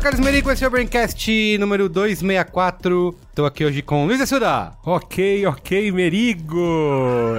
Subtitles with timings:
[0.00, 3.18] sou o Carlos Merigo, esse é o Braincast número 264.
[3.34, 4.72] Tô aqui hoje com Luiz Assuda.
[4.84, 6.58] Ok, ok, Merigo.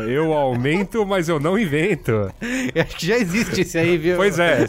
[0.07, 2.11] Eu aumento, mas eu não invento.
[2.73, 4.15] Eu acho que já existe esse aí, viu?
[4.15, 4.65] Pois é.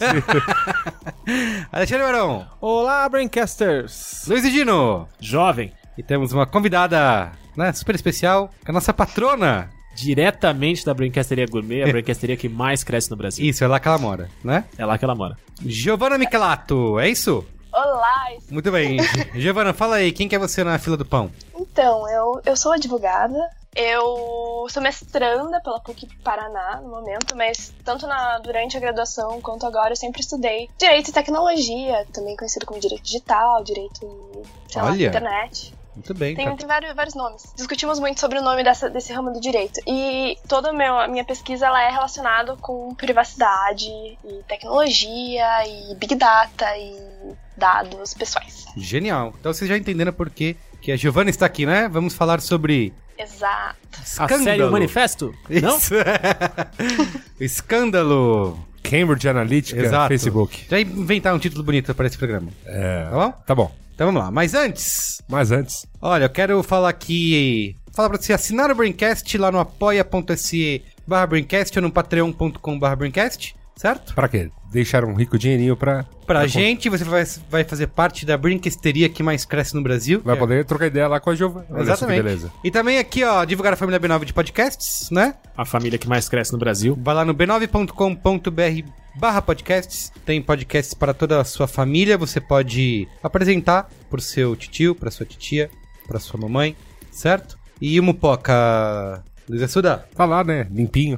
[1.71, 2.47] Alexandre Barão.
[2.59, 4.25] Olá, Braincasters!
[4.27, 5.07] Luiz e Gino.
[5.19, 9.69] Jovem, E temos uma convidada, né, super especial, que é a nossa patrona.
[9.95, 13.45] diretamente da Brincasteria Gourmet, a brincasteria que mais cresce no Brasil.
[13.45, 14.65] Isso, é lá que ela mora, né?
[14.77, 15.37] É lá que ela mora.
[15.63, 17.45] Giovana Michelato, é isso?
[17.73, 18.27] Olá!
[18.51, 18.97] Muito bem.
[19.33, 21.31] Giovana, fala aí, quem que é você na fila do pão?
[21.57, 23.35] Então, eu, eu sou advogada,
[23.75, 29.65] eu sou mestranda pela PUC Paraná no momento, mas tanto na, durante a graduação quanto
[29.65, 34.91] agora eu sempre estudei Direito e Tecnologia, também conhecido como Direito Digital, Direito sei lá.
[34.95, 35.73] Internet.
[35.95, 36.55] Muito bem, Tem, tá.
[36.55, 37.53] tem vários, vários nomes.
[37.55, 39.79] Discutimos muito sobre o nome dessa, desse ramo do direito.
[39.87, 45.93] E toda a meu- a minha pesquisa ela é relacionada com privacidade e tecnologia e
[45.93, 48.65] big data e dados pessoais.
[48.77, 49.33] Genial.
[49.39, 51.87] Então vocês já entenderam por que que a Giovana está aqui, né?
[51.87, 53.77] Vamos falar sobre Exato.
[54.17, 55.33] A série O Manifesto?
[55.49, 55.77] Não?
[55.77, 55.93] Isso.
[57.39, 58.59] Escândalo.
[58.83, 60.09] Cambridge Analytica, Exato.
[60.09, 60.65] Facebook.
[60.69, 62.49] Já inventar um título bonito para esse programa.
[62.65, 63.31] É, Tá bom?
[63.47, 63.75] tá bom.
[63.95, 64.29] Então vamos lá.
[64.31, 67.77] Mas antes, Mas antes, olha, eu quero falar aqui.
[67.95, 72.95] Falar pra você assinar o Braincast lá no apoia.se barra Braincast ou no patreon.com barra
[72.95, 74.13] Braincast, certo?
[74.15, 74.49] pra quê?
[74.73, 76.03] Deixar um rico dinheirinho pra...
[76.25, 80.19] Pra gente, você vai, vai fazer parte da brinquesteria que mais cresce no Brasil.
[80.25, 81.67] Vai é- poder trocar ideia lá com a Giovana.
[81.69, 82.23] Olha Exatamente.
[82.23, 82.51] beleza.
[82.63, 85.35] E também aqui, ó, divulgar a família B9 de podcasts, né?
[85.55, 86.97] A família que mais cresce no Brasil.
[86.99, 90.11] Vai lá no b9.com.br barra podcasts.
[90.25, 92.17] Tem podcasts para toda a sua família.
[92.17, 95.69] Você pode apresentar pro seu tio, pra sua titia,
[96.07, 96.75] pra sua mamãe,
[97.11, 97.59] certo?
[97.79, 99.23] E o Mupoca...
[99.47, 100.05] Luiz Assuda?
[100.15, 100.67] Tá lá, né?
[100.71, 101.17] Limpinho.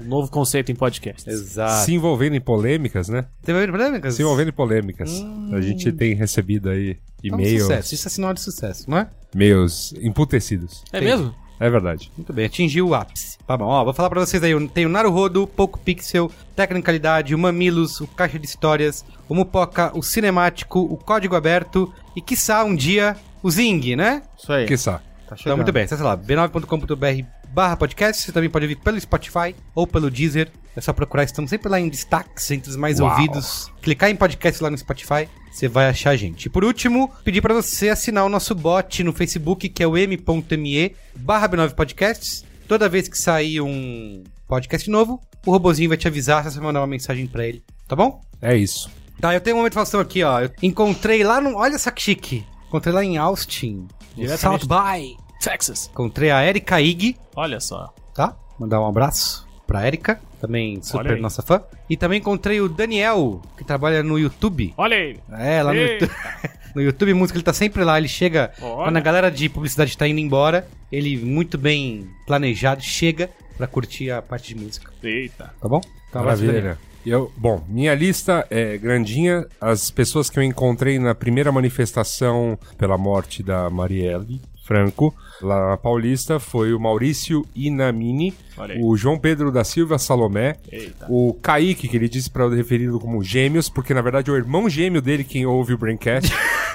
[0.00, 1.28] Um novo conceito em podcast.
[1.28, 1.84] Exato.
[1.84, 3.26] Se envolvendo em polêmicas, né?
[3.42, 4.14] Teve polêmicas?
[4.14, 5.22] Se envolvendo em polêmicas.
[5.52, 7.94] A gente tem recebido aí um e-mails, sucesso.
[7.94, 9.08] Isso é sinal de sucesso, não é?
[9.34, 10.82] e-mails emputecidos.
[10.92, 11.34] É mesmo?
[11.60, 12.10] É verdade.
[12.16, 13.36] Muito bem, atingiu o ápice.
[13.46, 14.68] Tá bom, ó, vou falar pra vocês aí.
[14.68, 20.02] Tem o Naruhodo, Poco Pixel, Tecnicalidade, o Mamilos, o Caixa de Histórias, o Mupoca, o
[20.02, 24.22] Cinemático, o Código Aberto e, quiçá, um dia, o Zing, né?
[24.38, 24.66] Isso aí.
[24.66, 25.02] Quiçá.
[25.40, 28.22] Então, muito bem, acessa lá, b9.com.br barra podcast.
[28.22, 30.50] Você também pode ouvir pelo Spotify ou pelo Deezer.
[30.76, 33.10] É só procurar, estamos sempre lá em destaques, entre os mais Uau.
[33.10, 33.72] ouvidos.
[33.82, 36.46] Clicar em podcast lá no Spotify, você vai achar a gente.
[36.46, 39.96] E por último, pedir pra você assinar o nosso bot no Facebook, que é o
[39.96, 42.44] m.me barra b9 podcasts.
[42.68, 46.80] Toda vez que sair um podcast novo, o robozinho vai te avisar se você mandar
[46.80, 48.20] uma mensagem pra ele, tá bom?
[48.40, 48.90] É isso.
[49.20, 50.40] Tá, eu tenho uma motivação aqui, ó.
[50.42, 51.56] Eu encontrei lá no...
[51.56, 52.46] Olha que chique.
[52.68, 55.16] Encontrei lá em Austin, no South Diretamente By.
[55.40, 55.88] Texas.
[55.92, 57.92] Encontrei a Erika Ig, Olha só.
[58.14, 58.36] tá?
[58.58, 61.62] Mandar um abraço pra Erika, também super nossa fã.
[61.88, 64.74] E também encontrei o Daniel, que trabalha no YouTube.
[64.76, 65.18] Olha aí.
[65.32, 66.04] É, lá no Eita.
[66.06, 66.18] YouTube,
[66.74, 68.84] no YouTube Música, ele tá sempre lá, ele chega, Olha.
[68.84, 74.10] quando a galera de publicidade tá indo embora, ele muito bem planejado chega pra curtir
[74.10, 75.52] a parte de música, Eita.
[75.60, 75.80] tá bom?
[76.08, 76.46] Então, Daniel.
[76.46, 76.78] Maravilha.
[77.08, 79.46] Eu, bom, minha lista é grandinha.
[79.58, 85.76] As pessoas que eu encontrei na primeira manifestação pela morte da Marielle Franco, lá na
[85.76, 88.34] Paulista, foi o Maurício Inamini,
[88.80, 91.06] o João Pedro da Silva Salomé, Eita.
[91.08, 94.36] o Kaique, que ele disse pra eu referi-lo como gêmeos, porque na verdade é o
[94.36, 96.32] irmão gêmeo dele quem ouve o Braincast.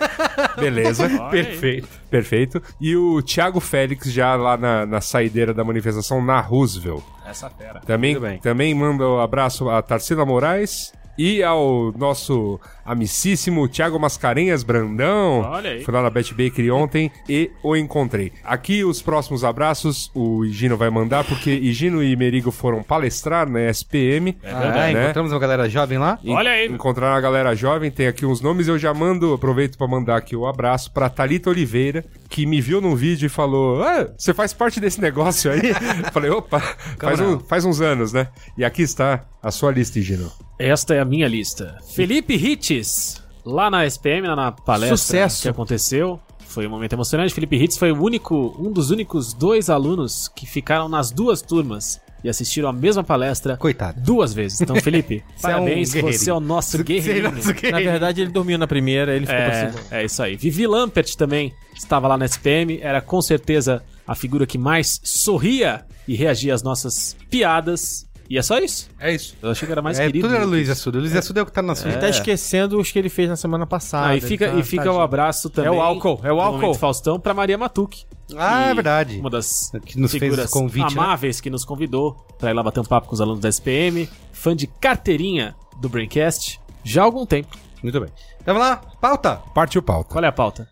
[0.59, 1.05] Beleza.
[1.05, 1.31] Olha aí.
[1.31, 1.87] Perfeito.
[2.09, 2.63] Perfeito.
[2.79, 7.03] E o Thiago Félix, já lá na, na saideira da manifestação na Roosevelt.
[7.25, 7.79] Essa fera.
[7.81, 15.41] Também, também manda um abraço a Tarsila Moraes e ao nosso amicíssimo Thiago Mascarenhas Brandão.
[15.41, 15.83] Olha aí.
[15.83, 18.31] Fui lá na Bet Bakery ontem e o encontrei.
[18.43, 23.61] Aqui os próximos abraços o Higino vai mandar, porque Higino e Merigo foram palestrar na
[23.69, 24.37] SPM.
[24.43, 24.93] É verdade.
[24.93, 25.03] né?
[25.03, 26.19] encontramos uma galera jovem lá.
[26.27, 26.67] Olha aí.
[26.67, 30.35] Encontrar a galera jovem, tem aqui uns nomes, eu já mando, aproveito pra mandar aqui
[30.35, 34.53] o abraço pra Thalita Oliveira, que me viu num vídeo e falou: Ah, você faz
[34.53, 35.73] parte desse negócio aí?
[36.11, 36.59] Falei, opa,
[36.99, 38.27] faz, um- faz uns anos, né?
[38.57, 40.31] E aqui está a sua lista, Gino.
[40.59, 41.77] Esta é a minha lista.
[41.93, 45.41] Felipe Hitz, lá na SPM, lá na palestra Sucesso.
[45.41, 46.19] que aconteceu.
[46.47, 47.33] Foi um momento emocionante.
[47.33, 51.99] Felipe Hitz foi o único, um dos únicos dois alunos que ficaram nas duas turmas
[52.23, 53.99] e assistiram a mesma palestra Coitado.
[53.99, 54.61] duas vezes.
[54.61, 57.27] Então, Felipe, Você é um parabéns, você é o nosso Você guerreiro.
[57.27, 57.91] é nosso Na guerreiro.
[57.91, 59.83] verdade, ele dormiu na primeira, ele ficou pra É, segunda.
[59.95, 60.35] é isso aí.
[60.37, 65.83] Vivi Lampert também estava lá na SPM, era com certeza a figura que mais sorria
[66.07, 68.05] e reagia às nossas piadas.
[68.33, 68.89] E é só isso.
[68.99, 69.35] É isso.
[69.43, 70.27] Eu achei que era mais é, querido.
[70.27, 70.67] tudo era Luiz.
[70.67, 70.97] Assuda.
[70.97, 71.91] Luiz Assuda é o que tá na sua.
[71.91, 74.07] Ele tá esquecendo os que ele fez na semana passada.
[74.07, 75.01] Ah, e fica, tá- e fica o tadinho.
[75.03, 75.71] abraço também.
[75.71, 76.73] É o álcool, é o álcool.
[76.73, 78.05] Faustão pra Maria Matuque.
[78.35, 79.19] Ah, é verdade.
[79.19, 80.99] Uma das Que nos fez figuras convite, né?
[80.99, 84.09] amáveis que nos convidou pra ir lá bater um papo com os alunos da SPM.
[84.31, 87.55] Fã de carteirinha do Braincast já há algum tempo.
[87.83, 88.09] Muito bem.
[88.41, 88.77] Então vamos lá.
[88.99, 89.35] Pauta.
[89.53, 90.09] Partiu pauta.
[90.11, 90.67] Qual é a pauta?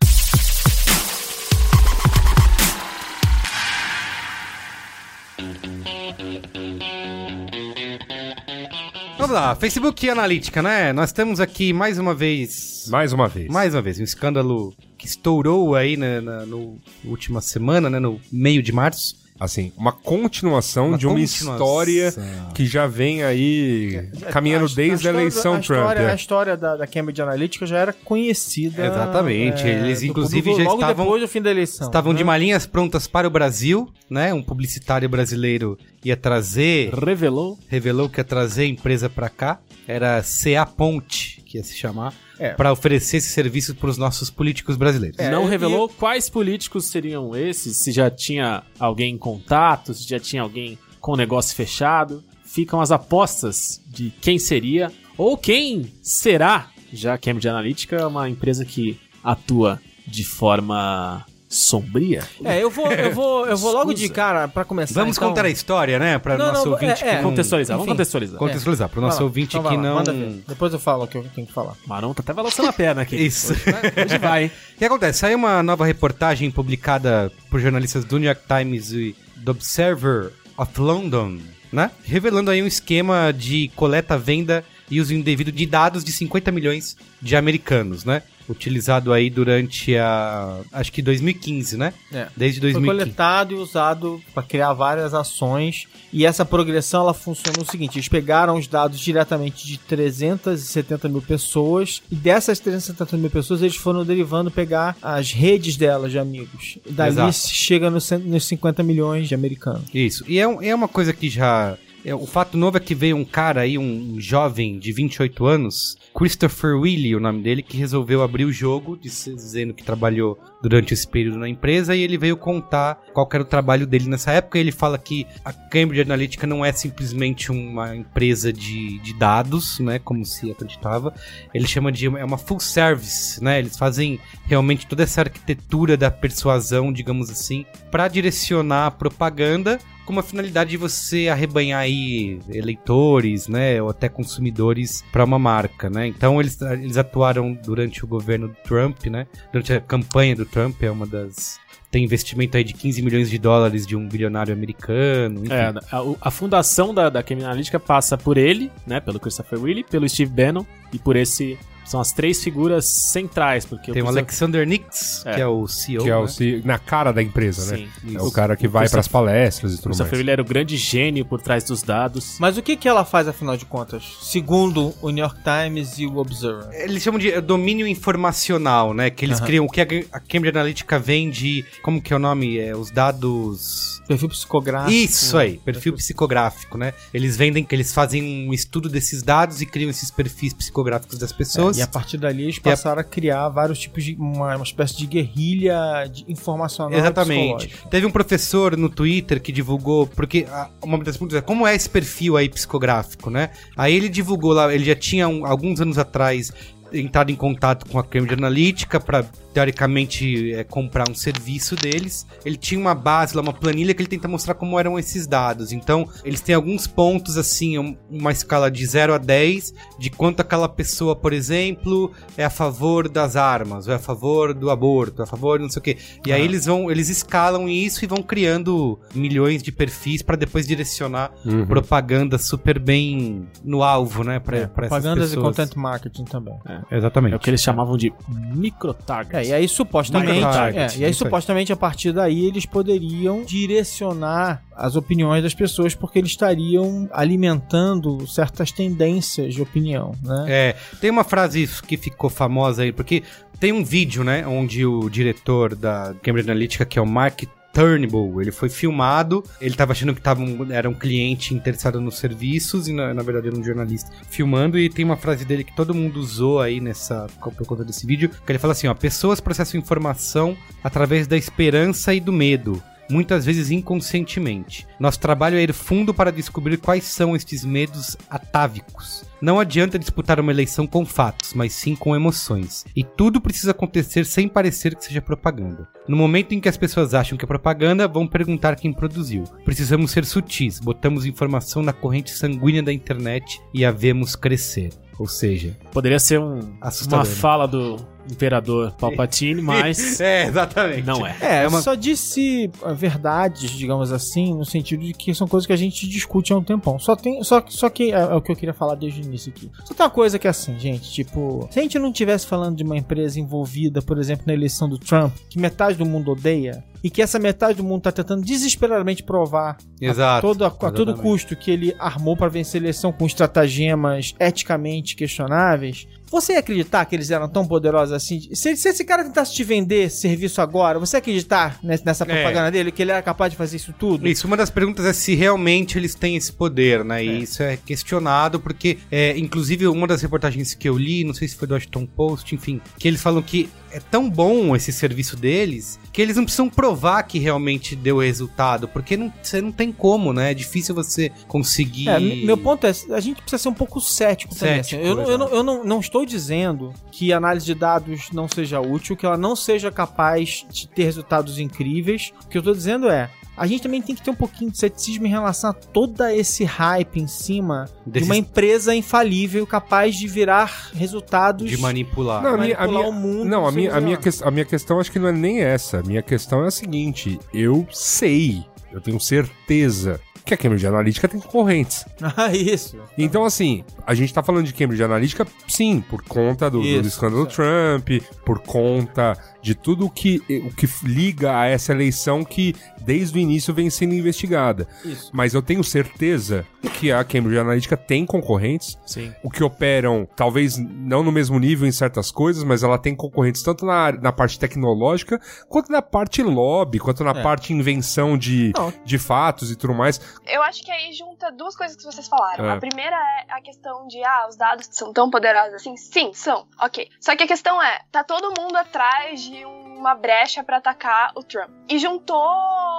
[9.32, 9.56] Vamos lá.
[9.56, 10.92] Facebook Analítica, né?
[10.92, 12.86] Nós temos aqui mais uma vez...
[12.90, 13.48] Mais uma vez.
[13.48, 17.98] Mais uma vez, um escândalo que estourou aí na, na no última semana, né?
[17.98, 19.22] No meio de março.
[19.40, 21.54] Assim, uma continuação Uma de uma continuação.
[21.56, 22.14] história
[22.54, 25.80] que já vem aí caminhando desde a, história- eleição a Trump.
[25.80, 26.12] História, é.
[26.12, 28.86] A história da, da Cambridge Analytica já era conhecida.
[28.86, 31.88] Exatamente, eles, do inclusive, público já logo estavam- depois do fim da eleição.
[31.88, 32.18] Estavam né?
[32.20, 34.32] de malinhas prontas para o Brasil, né?
[34.32, 37.58] Um publicitário brasileiro ia trazer, Revelou.
[37.68, 39.60] revelou que ia trazer a empresa para cá.
[39.88, 42.52] Era CA Ponte, que ia se chamar, É.
[42.54, 45.20] para oferecer esse serviço para os nossos políticos brasileiros.
[45.20, 50.08] É, não e- revelou quais políticos seriam esses, se já tinha alguém em contato, se
[50.08, 52.24] já tinha alguém com o negócio fechado.
[52.46, 58.06] Ficam as apostas de quem seria ou quem será, já que a Cambridge Analytica é
[58.06, 62.24] uma empresa que atua de forma sombria.
[62.46, 64.94] É, eu vou, eu vou, eu vou logo de cara pra começar.
[64.94, 65.28] Vamos então.
[65.28, 66.18] contar a história, né?
[66.18, 67.10] Para nosso não, ouvinte é, é.
[67.10, 67.30] que não...
[67.30, 67.94] Contextualizar, vamos enfim.
[67.94, 68.40] contextualizar.
[68.40, 70.42] Contextualizar, para o nosso lá, ouvinte então que lá, não...
[70.48, 71.76] Depois eu falo o que eu tenho que falar.
[71.86, 73.18] Marão tá até balançando a perna aqui.
[73.18, 73.52] Isso.
[73.52, 74.52] Hoje, vai- hoje vai, hein?
[74.76, 75.20] O que acontece?
[75.20, 80.80] Saiu uma nova reportagem publicada por jornalistas do New York Times e do Observer of
[80.80, 81.38] London,
[81.72, 81.92] né?
[82.04, 86.98] Revelando aí um esquema de coleta, venda e uso indevido de dados de 50 milhões
[87.22, 88.24] de americanos, né?
[88.52, 90.60] Utilizado aí durante a.
[90.72, 91.94] Acho que 2015, né?
[92.12, 92.28] É.
[92.36, 93.04] Desde Foi 2015.
[93.06, 95.88] coletado e usado para criar várias ações.
[96.14, 101.22] E essa progressão ela funciona o seguinte: eles pegaram os dados diretamente de 370 mil
[101.22, 102.02] pessoas.
[102.12, 106.78] E dessas 370 mil pessoas, eles foram derivando pegar as redes delas de amigos.
[106.86, 107.34] E Exato.
[107.50, 109.84] chega nos, nos 50 milhões de americanos.
[109.94, 110.24] Isso.
[110.28, 111.78] E é, um- é uma coisa que já.
[112.04, 115.98] É, o fato novo é que veio um cara aí, um jovem de 28 anos,
[116.16, 120.94] Christopher Willie, o nome dele, que resolveu abrir o jogo, diz- dizendo que trabalhou durante
[120.94, 124.60] esse período na empresa, e ele veio contar qual era o trabalho dele nessa época.
[124.60, 129.98] Ele fala que a Cambridge Analytica não é simplesmente uma empresa de, de dados, né,
[130.00, 131.14] como se acreditava.
[131.54, 133.60] Ele chama de é uma full service, né?
[133.60, 140.14] Eles fazem realmente toda essa arquitetura da persuasão, digamos assim, para direcionar a propaganda com
[140.14, 146.08] uma finalidade de você arrebanhar aí eleitores, né, ou até consumidores para uma marca, né?
[146.08, 149.28] Então eles, eles atuaram durante o governo do Trump, né?
[149.52, 151.60] Durante a campanha do Trump, é uma das
[151.92, 155.42] tem investimento aí de 15 milhões de dólares de um bilionário americano.
[155.42, 155.54] enfim.
[155.54, 159.84] É, a, a fundação da, da Cambridge Analytica passa por ele, né, pelo Christopher Willie,
[159.84, 164.66] pelo Steve Bannon e por esse são as três figuras centrais, porque Tem o Alexander
[164.68, 165.36] Nix, É.
[165.36, 166.28] que é o CEO, Que é o né?
[166.28, 167.88] C- na cara da empresa, né?
[168.02, 168.16] Sim.
[168.16, 170.12] É o cara que vai pras palestras e tudo mais.
[170.12, 172.38] Willie era o grande gênio por trás dos dados.
[172.40, 174.04] Mas o que, que ela faz, afinal de contas?
[174.22, 176.68] Segundo o New York Times e o Observer.
[176.74, 179.10] Eles chamam de eh, domínio informacional, né?
[179.10, 179.46] Que eles Aham.
[179.48, 182.58] criam, o que a a Cambridge Analytica vende, como que é o nome?
[182.58, 184.02] É, os dados...
[184.08, 184.92] Perfil psicográfico.
[184.92, 186.94] Isso aí, perfil psicográfico, né?
[187.14, 191.32] Eles vendem, que eles fazem um estudo desses dados e criam esses perfis psicográficos das
[191.32, 191.71] pessoas.
[191.71, 194.16] É, e a partir dali eles passaram a criar vários tipos de.
[194.16, 196.98] uma, uma espécie de guerrilha de informacional.
[196.98, 197.74] Exatamente.
[197.90, 200.46] Teve um professor no Twitter que divulgou, porque
[200.84, 203.50] uma das perguntas é como é esse perfil aí psicográfico, né?
[203.78, 206.52] Aí ele divulgou lá, ele já tinha um- alguns anos atrás
[206.94, 209.24] entrado em contato com a Cambridge Analytica para
[209.54, 212.26] teoricamente é, comprar um serviço deles.
[212.46, 215.72] Ele tinha uma base lá, uma planilha que ele tenta mostrar como eram esses dados.
[215.72, 220.40] Então, eles têm alguns pontos assim, um- uma escala de 0 a 10 de quanto
[220.42, 225.22] aquela pessoa, por exemplo, é a favor das armas, ou é a favor do aborto,
[225.22, 225.98] é a favor de não sei o quê.
[226.26, 230.66] E aí eles vão, eles escalam isso e vão criando milhões de perfis para depois
[230.68, 231.66] direcionar Uhum.
[231.66, 235.56] propaganda super bem no alvo, né, para É, essas propagandas e pessoas.
[235.58, 236.54] content marketing também.
[236.92, 237.34] Exatamente.
[237.34, 238.12] É o que eles chamavam de
[238.56, 239.41] micro-target.
[239.42, 241.14] É, e aí supostamente, é, e aí.
[241.14, 248.26] supostamente a partir daí eles poderiam direcionar as opiniões das pessoas porque eles estariam alimentando
[248.28, 250.46] certas tendências de opinião, né?
[250.48, 253.24] É, tem uma frase que ficou famosa aí, porque
[253.60, 258.42] tem um vídeo, né, onde o diretor da Cambridge Analytica, que é o Mark Turnbull.
[258.42, 262.88] Ele foi filmado, ele tava achando que tava um, era um cliente interessado nos serviços
[262.88, 265.94] e na, na verdade era um jornalista filmando e tem uma frase dele que todo
[265.94, 269.80] mundo usou aí nessa por conta desse vídeo, que ele fala assim, ó, pessoas processam
[269.80, 274.88] informação através da esperança e do medo muitas vezes inconscientemente.
[275.00, 279.24] Nosso trabalho é ir fundo para descobrir quais são estes medos atávicos.
[279.42, 282.86] Não adianta disputar uma eleição com fatos, mas sim com emoções.
[282.96, 285.88] E tudo precisa acontecer sem parecer que seja propaganda.
[286.08, 289.44] No momento em que as pessoas acham que é propaganda, vão perguntar quem produziu.
[289.66, 294.92] Precisamos ser sutis, botamos informação na corrente sanguínea da internet e a vemos crescer.
[295.18, 296.60] Ou seja, Poderia ser um,
[297.08, 297.26] uma né?
[297.26, 297.98] fala do
[298.32, 301.06] Imperador Palpatine, mas é, exatamente.
[301.06, 301.36] não é.
[301.42, 305.74] É, É uma- só disse verdades, digamos assim, no sentido de que são coisas que
[305.74, 306.98] a gente discute há um tempão.
[307.00, 309.52] Só tem, só, só que é, é o que eu queria falar desde o início
[309.56, 309.70] aqui.
[309.86, 312.76] Só tem uma coisa que é assim, gente, tipo, se a gente não tivesse falando
[312.78, 316.84] de uma empresa envolvida, por exemplo, na eleição do Trump, que metade do mundo odeia,
[317.04, 320.46] e que essa metade do mundo tá tentando desesperadamente provar Exato.
[320.46, 325.16] todo, a, a todo custo que ele armou para vencer a eleição com estratagemas eticamente
[325.16, 326.08] questionáveis.
[326.32, 328.40] Você ia acreditar que eles eram tão poderosos assim?
[328.54, 332.72] Se, se esse cara tentasse te vender serviço agora, você ia acreditar nessa, nessa propaganda
[332.72, 334.28] dele que ele era capaz de fazer isso tudo?
[334.28, 337.24] Isso, uma das perguntas é se realmente eles têm esse poder, né?
[337.24, 341.50] E isso é questionado, porque, é, inclusive, uma das reportagens que eu li, não sei
[341.50, 345.36] se foi do Washington Post, enfim, que eles falam que é tão bom esse serviço
[345.36, 349.92] deles que eles não precisam provar que realmente deu resultado, porque não, você não tem
[349.92, 350.52] como, né?
[350.52, 352.10] É difícil você conseguir.
[352.10, 354.80] É, meu ponto é, a gente precisa ser um pouco cético também.
[354.80, 354.92] assim.
[354.92, 358.30] Cético, Eu, não- eu, não, eu não, não estou dizendo que a análise de dados
[358.32, 362.32] não seja útil, que ela não seja capaz de ter resultados incríveis.
[362.46, 364.78] O que eu estou dizendo é, a gente também tem que ter um pouquinho de
[364.78, 370.28] ceticismo em relação a todo esse hype em cima de uma empresa infalível capaz de
[370.28, 372.42] virar resultados de manipular.
[372.42, 375.00] Não, a manipular minha- o mundo não, a minha, a, minha ques- a minha questão
[375.00, 376.00] acho que não é nem essa.
[376.00, 381.28] A minha questão é a seguinte: eu sei, eu tenho certeza que a Cambridge Analytica
[381.28, 382.04] tem concorrentes.
[382.36, 382.98] Ah, isso.
[383.18, 387.08] Então, assim, a gente tá falando de Cambridge Analytica, sim, por conta do, do Isso,
[387.10, 388.10] escândalo Trump,
[388.46, 393.42] por conta de tudo o que, o que liga a essa eleição que desde o
[393.42, 394.88] início vem sendo investigada.
[395.06, 395.30] Isso.
[395.34, 396.66] Mas eu tenho certeza
[397.00, 399.34] que a Cambridge Analytica tem concorrentes, Sim.
[399.44, 403.62] o que operam, talvez não no mesmo nível em certas coisas, mas ela tem concorrentes
[403.64, 405.40] tanto na, área- na parte tecnológica,
[405.70, 407.42] quanto na parte lobby, quanto na É.
[407.44, 408.92] parte invenção de, Não.
[409.06, 410.20] de fatos e tudo mais.
[410.48, 412.66] Eu acho que aí junta duas coisas que vocês falaram.
[412.66, 412.72] É.
[412.74, 413.16] A primeira
[413.48, 415.96] é a questão de, ah, os dados são tão poderosos assim.
[415.98, 416.66] Sim, são.
[416.80, 417.08] Ok.
[417.20, 421.44] Só que a questão é, tá todo mundo atrás de uma brecha pra atacar o
[421.44, 421.70] Trump.
[421.88, 422.42] E juntou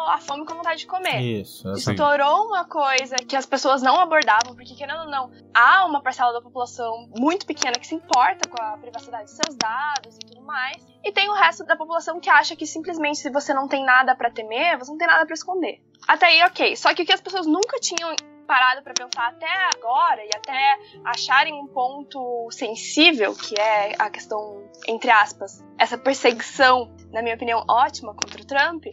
[0.09, 1.21] a fome com a vontade de comer.
[1.21, 1.69] Isso.
[1.73, 6.33] Estourou uma coisa que as pessoas não abordavam, porque querendo ou não, há uma parcela
[6.33, 10.43] da população muito pequena que se importa com a privacidade dos seus dados e tudo
[10.43, 10.87] mais.
[11.05, 14.15] E tem o resto da população que acha que simplesmente se você não tem nada
[14.15, 15.83] pra temer, você não tem nada pra esconder.
[16.07, 16.77] Até aí, ok.
[16.77, 18.15] Só que o que as pessoas nunca tinham
[18.53, 24.69] parado pra pensar até agora e até acharem um ponto sensível, que é a questão,
[24.87, 28.85] entre aspas, essa perseguição, na minha opinião, ótima contra o Trump,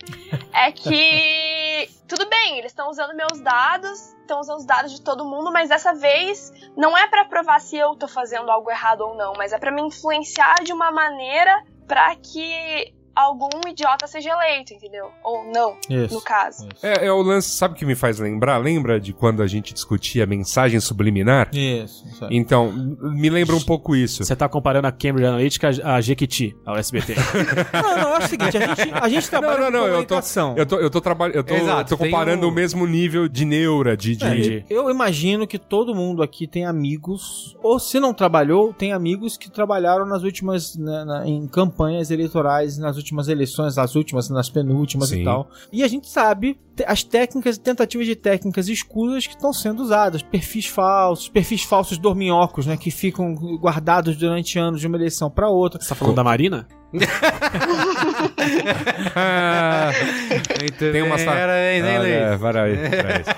[0.53, 5.25] é que tudo bem, eles estão usando meus dados, estão usando os dados de todo
[5.25, 9.13] mundo, mas dessa vez não é pra provar se eu tô fazendo algo errado ou
[9.13, 14.73] não, mas é pra me influenciar de uma maneira pra que algum idiota seja eleito,
[14.73, 15.09] entendeu?
[15.23, 16.13] Ou não, Isso.
[16.15, 16.67] no caso.
[16.81, 18.57] É, é o lance, sabe o que me faz lembrar?
[18.57, 21.49] Lembra de quando a gente discutia mensagem subliminar?
[21.53, 22.07] Isso.
[22.07, 22.35] isso aí.
[22.35, 24.23] Então, me lembra um pouco isso.
[24.23, 27.15] Você tá comparando a Cambridge Analytica a Jequiti, ao SBT.
[27.73, 29.95] Não, não, eu acho o seguinte, a gente, a gente trabalha Não, não, não, com
[29.95, 30.19] eu tô,
[30.57, 33.27] eu tô, eu tô, traba- eu tô, Exato, tô comparando tem o um- mesmo nível
[33.27, 34.15] de neura, de...
[34.15, 34.65] de- Entendi.
[34.69, 39.49] Eu imagino que todo mundo aqui tem amigos, ou se não trabalhou, tem amigos que
[39.49, 45.09] trabalharam nas últimas, né, na- em campanhas eleitorais, nas últimas eleições, nas últimas, nas penúltimas
[45.09, 45.21] Sim.
[45.21, 45.49] e tal.
[45.71, 50.21] E a gente sabe as técnicas e tentativas de técnicas escusas que estão sendo usadas.
[50.21, 55.49] Perfis falsos, perfis falsos dorminhocos, né, que ficam guardados durante anos de uma eleição para
[55.49, 55.81] outra.
[55.81, 56.67] Você tá falando da Marina?
[59.15, 59.91] Ah,
[60.91, 61.17] tem uma...
[61.17, 63.25] sa- hein, Ah, é, parabéns, parabéns.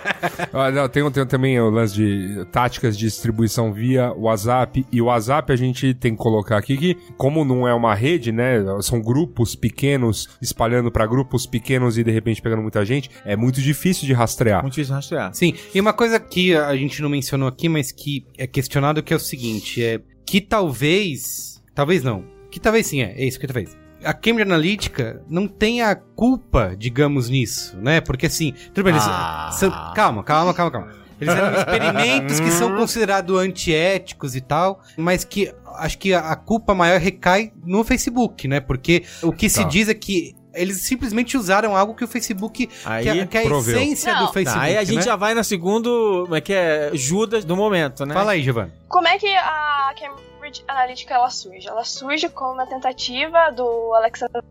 [0.53, 4.85] Ah, não, tem, tem também o lance de táticas de distribuição via WhatsApp.
[4.91, 8.31] E o WhatsApp a gente tem que colocar aqui que, como não é uma rede,
[8.31, 8.57] né?
[8.81, 13.61] São grupos pequenos espalhando pra grupos pequenos e de repente pegando muita gente, é muito
[13.61, 14.61] difícil de rastrear.
[14.61, 15.33] Muito difícil rastrear.
[15.33, 19.13] Sim, e uma coisa que a gente não mencionou aqui, mas que é questionado que
[19.13, 23.47] é o seguinte, é que talvez, talvez não, que talvez sim, é, é isso que
[23.47, 23.75] talvez.
[24.03, 28.01] A Cambridge Analytica não tenha culpa, digamos, nisso, né?
[28.01, 29.51] Porque assim, tudo bem, eles Ah.
[29.53, 31.01] são- calma, calma, calma, calma.
[31.19, 36.35] Eles eram experimentos que são considerados antiéticos e tal, mas que acho que a, a
[36.35, 38.59] culpa maior recai no Facebook, né?
[38.59, 39.67] Porque o que se Tá.
[39.69, 43.41] diz é que eles simplesmente usaram algo que o Facebook, Aí que é, que é
[43.41, 43.75] a proveu.
[43.77, 44.25] essência Não.
[44.25, 44.59] do Facebook.
[44.59, 45.01] Tá, aí a gente né?
[45.03, 48.13] já vai na segundo, como é que é, Judas do momento, né?
[48.15, 48.71] Fala aí, Giovanni.
[48.89, 50.30] Como é que a Cambridge
[50.67, 51.67] Analytica ela surge?
[51.67, 54.41] Ela surge como uma tentativa do Alexander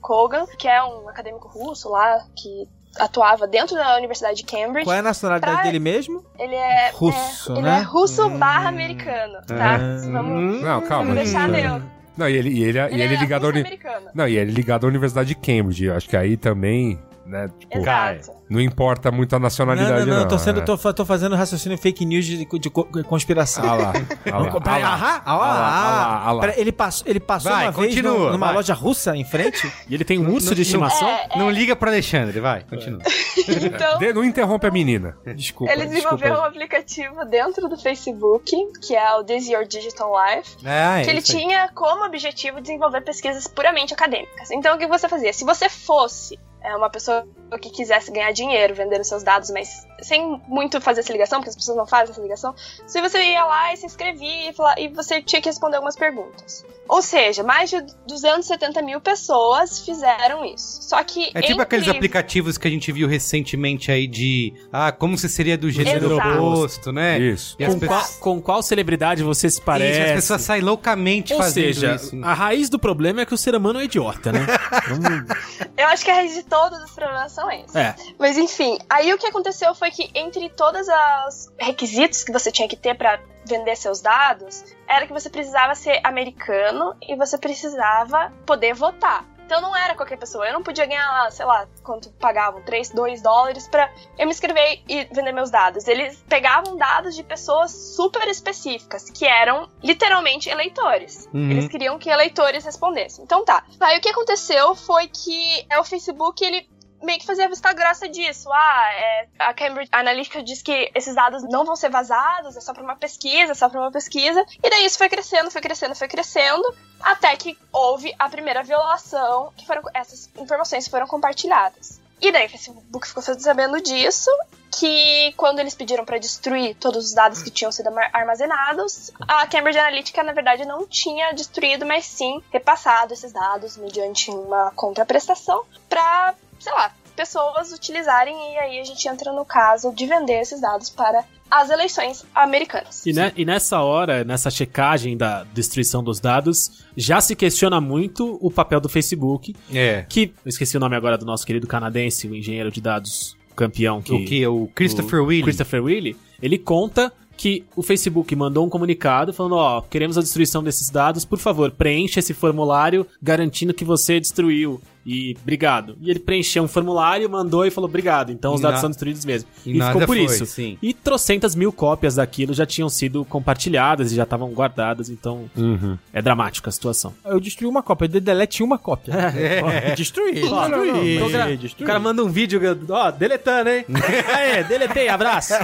[0.00, 4.84] Kogan, que é um acadêmico russo lá que atuava dentro da Universidade de Cambridge.
[4.86, 6.24] Qual é a nacionalidade Pra- dele mesmo?
[6.38, 7.78] Ele é Russo, é, ele né?
[7.78, 8.38] é russo Hum.
[8.38, 9.76] barra americano, tá?
[9.76, 9.78] Ah.
[10.10, 11.04] Vamos, Não, calma.
[11.04, 11.90] vamos deixar neutro.
[12.16, 13.78] Não, e ele, e ele, e ele é ligado à uni...
[14.14, 15.84] Não, e ele é ligado à Universidade de Cambridge.
[15.84, 17.50] Eu acho que aí também, né?
[17.58, 18.32] Tipo, Exato.
[18.48, 20.20] não importa muito a Não, nacionalidade, não, não.
[20.22, 20.64] não, tô, sendo, é.
[20.64, 23.64] tô, tô fazendo raciocínio fake news de, de co- conspiração.
[23.68, 23.92] Ah lá,
[24.32, 28.18] ah lá, Peraí, ah ah, lá, lá, ele passou, ele passou Vai, uma vez continua,
[28.18, 28.54] no- numa vai.
[28.56, 29.70] loja russa em frente?
[29.88, 31.08] E ele tem um urso de estimação?
[31.08, 33.00] É, Não liga pro Alexandre, vai, continua.
[33.48, 35.16] Então, De- não interrompe a menina.
[35.34, 35.72] Desculpa.
[35.72, 36.48] ele desenvolveu um desculpa.
[36.48, 38.50] aplicativo dentro do Facebook,
[38.86, 43.46] que é o This Your Digital Life, É, que ele tinha como objetivo desenvolver pesquisas
[43.46, 44.50] puramente acadêmicas.
[44.50, 45.32] Então, o que você fazia?
[45.32, 47.26] Se você fosse é, uma pessoa
[47.60, 51.56] que quisesse ganhar dinheiro vendendo seus dados, mas sem muito fazer essa ligação, porque as
[51.56, 52.54] pessoas não fazem essa ligação,
[52.86, 55.96] se você ia lá e se inscrevia e, fala- e você tinha que responder algumas
[55.96, 56.64] perguntas.
[56.88, 60.82] Ou seja, mais de 270 mil pessoas fizeram isso.
[60.82, 61.30] Só que.
[61.34, 65.28] É tipo entre- aqueles aplicativos que a gente viu recentemente aí de ah, como você
[65.28, 66.28] seria do gênero Exato.
[66.38, 67.18] oposto, né?
[67.18, 67.56] Isso.
[67.58, 69.98] E Com qual, com qual celebridade você se parece?
[69.98, 72.20] Isso, as pessoas saem loucamente Ou fazendo seja, isso.
[72.22, 74.46] a raiz do problema é que o ser humano é idiota, né?
[75.76, 77.76] Eu acho que a raiz de todos os problemas são esses.
[77.76, 77.94] É.
[78.18, 82.66] Mas enfim, aí o que aconteceu foi que entre todos os requisitos que você tinha
[82.66, 88.32] que ter pra vender seus dados, era que você precisava ser americano e você precisava
[88.46, 89.24] poder votar.
[89.46, 90.44] Então não era qualquer pessoa.
[90.44, 94.32] Eu não podia ganhar lá, sei lá, quanto pagavam, 3, 2 dólares pra eu me
[94.32, 95.86] inscrever e vender meus dados.
[95.86, 101.28] Eles pegavam dados de pessoas super específicas, que eram literalmente eleitores.
[101.32, 101.50] Uhum.
[101.50, 103.24] Eles queriam que eleitores respondessem.
[103.24, 103.64] Então tá.
[103.80, 106.68] Aí o que aconteceu foi que é, o Facebook, ele
[107.02, 108.50] meio que fazia vista grossa disso.
[108.52, 112.72] Ah, é, a Cambridge Analytica diz que esses dados não vão ser vazados, é só
[112.72, 114.44] pra uma pesquisa, é só pra uma pesquisa.
[114.62, 119.52] E daí isso foi crescendo, foi crescendo, foi crescendo, até que houve a primeira violação,
[119.56, 122.00] que foram essas informações foram compartilhadas.
[122.20, 124.30] E daí o Facebook ficou sabendo disso,
[124.78, 129.46] que quando eles pediram pra destruir todos os dados que tinham sido arma- armazenados, a
[129.46, 135.64] Cambridge Analytica na verdade não tinha destruído, mas sim repassado esses dados mediante uma contraprestação
[135.90, 136.34] pra,
[136.66, 140.90] sei lá, pessoas utilizarem e aí a gente entra no caso de vender esses dados
[140.90, 143.06] para as eleições americanas.
[143.06, 148.36] E, ne- e nessa hora, nessa checagem da destruição dos dados, já se questiona muito
[148.42, 150.04] o papel do Facebook, É.
[150.08, 154.02] que eu esqueci o nome agora do nosso querido canadense, o engenheiro de dados campeão
[154.02, 154.46] que O que?
[154.46, 155.44] O Christopher o Willis.
[155.44, 160.64] Christopher Willie, ele conta que o Facebook mandou um comunicado falando, ó, queremos a destruição
[160.64, 164.80] desses dados, por favor, preencha esse formulário garantindo que você destruiu.
[165.06, 165.96] E obrigado.
[166.02, 168.32] E ele preencheu um formulário, mandou e falou obrigado.
[168.32, 169.48] Então os E dados na- são destruídos mesmo.
[169.64, 170.44] e E, nada ficou por foi, isso.
[170.46, 170.76] sim.
[170.82, 175.96] E trocentas mil cópias daquilo já tinham sido compartilhadas e já estavam guardadas, então Uhum.
[176.12, 177.14] é dramática a situação.
[177.24, 179.14] Eu destruí uma cópia, eu delete uma cópia.
[179.36, 179.94] É.
[179.94, 180.32] Destruí.
[180.34, 181.84] Destruí, tô gra- destruí.
[181.84, 183.84] O cara manda um vídeo, ó, deletando, hein?
[184.34, 185.54] Aê, deletei, abraço.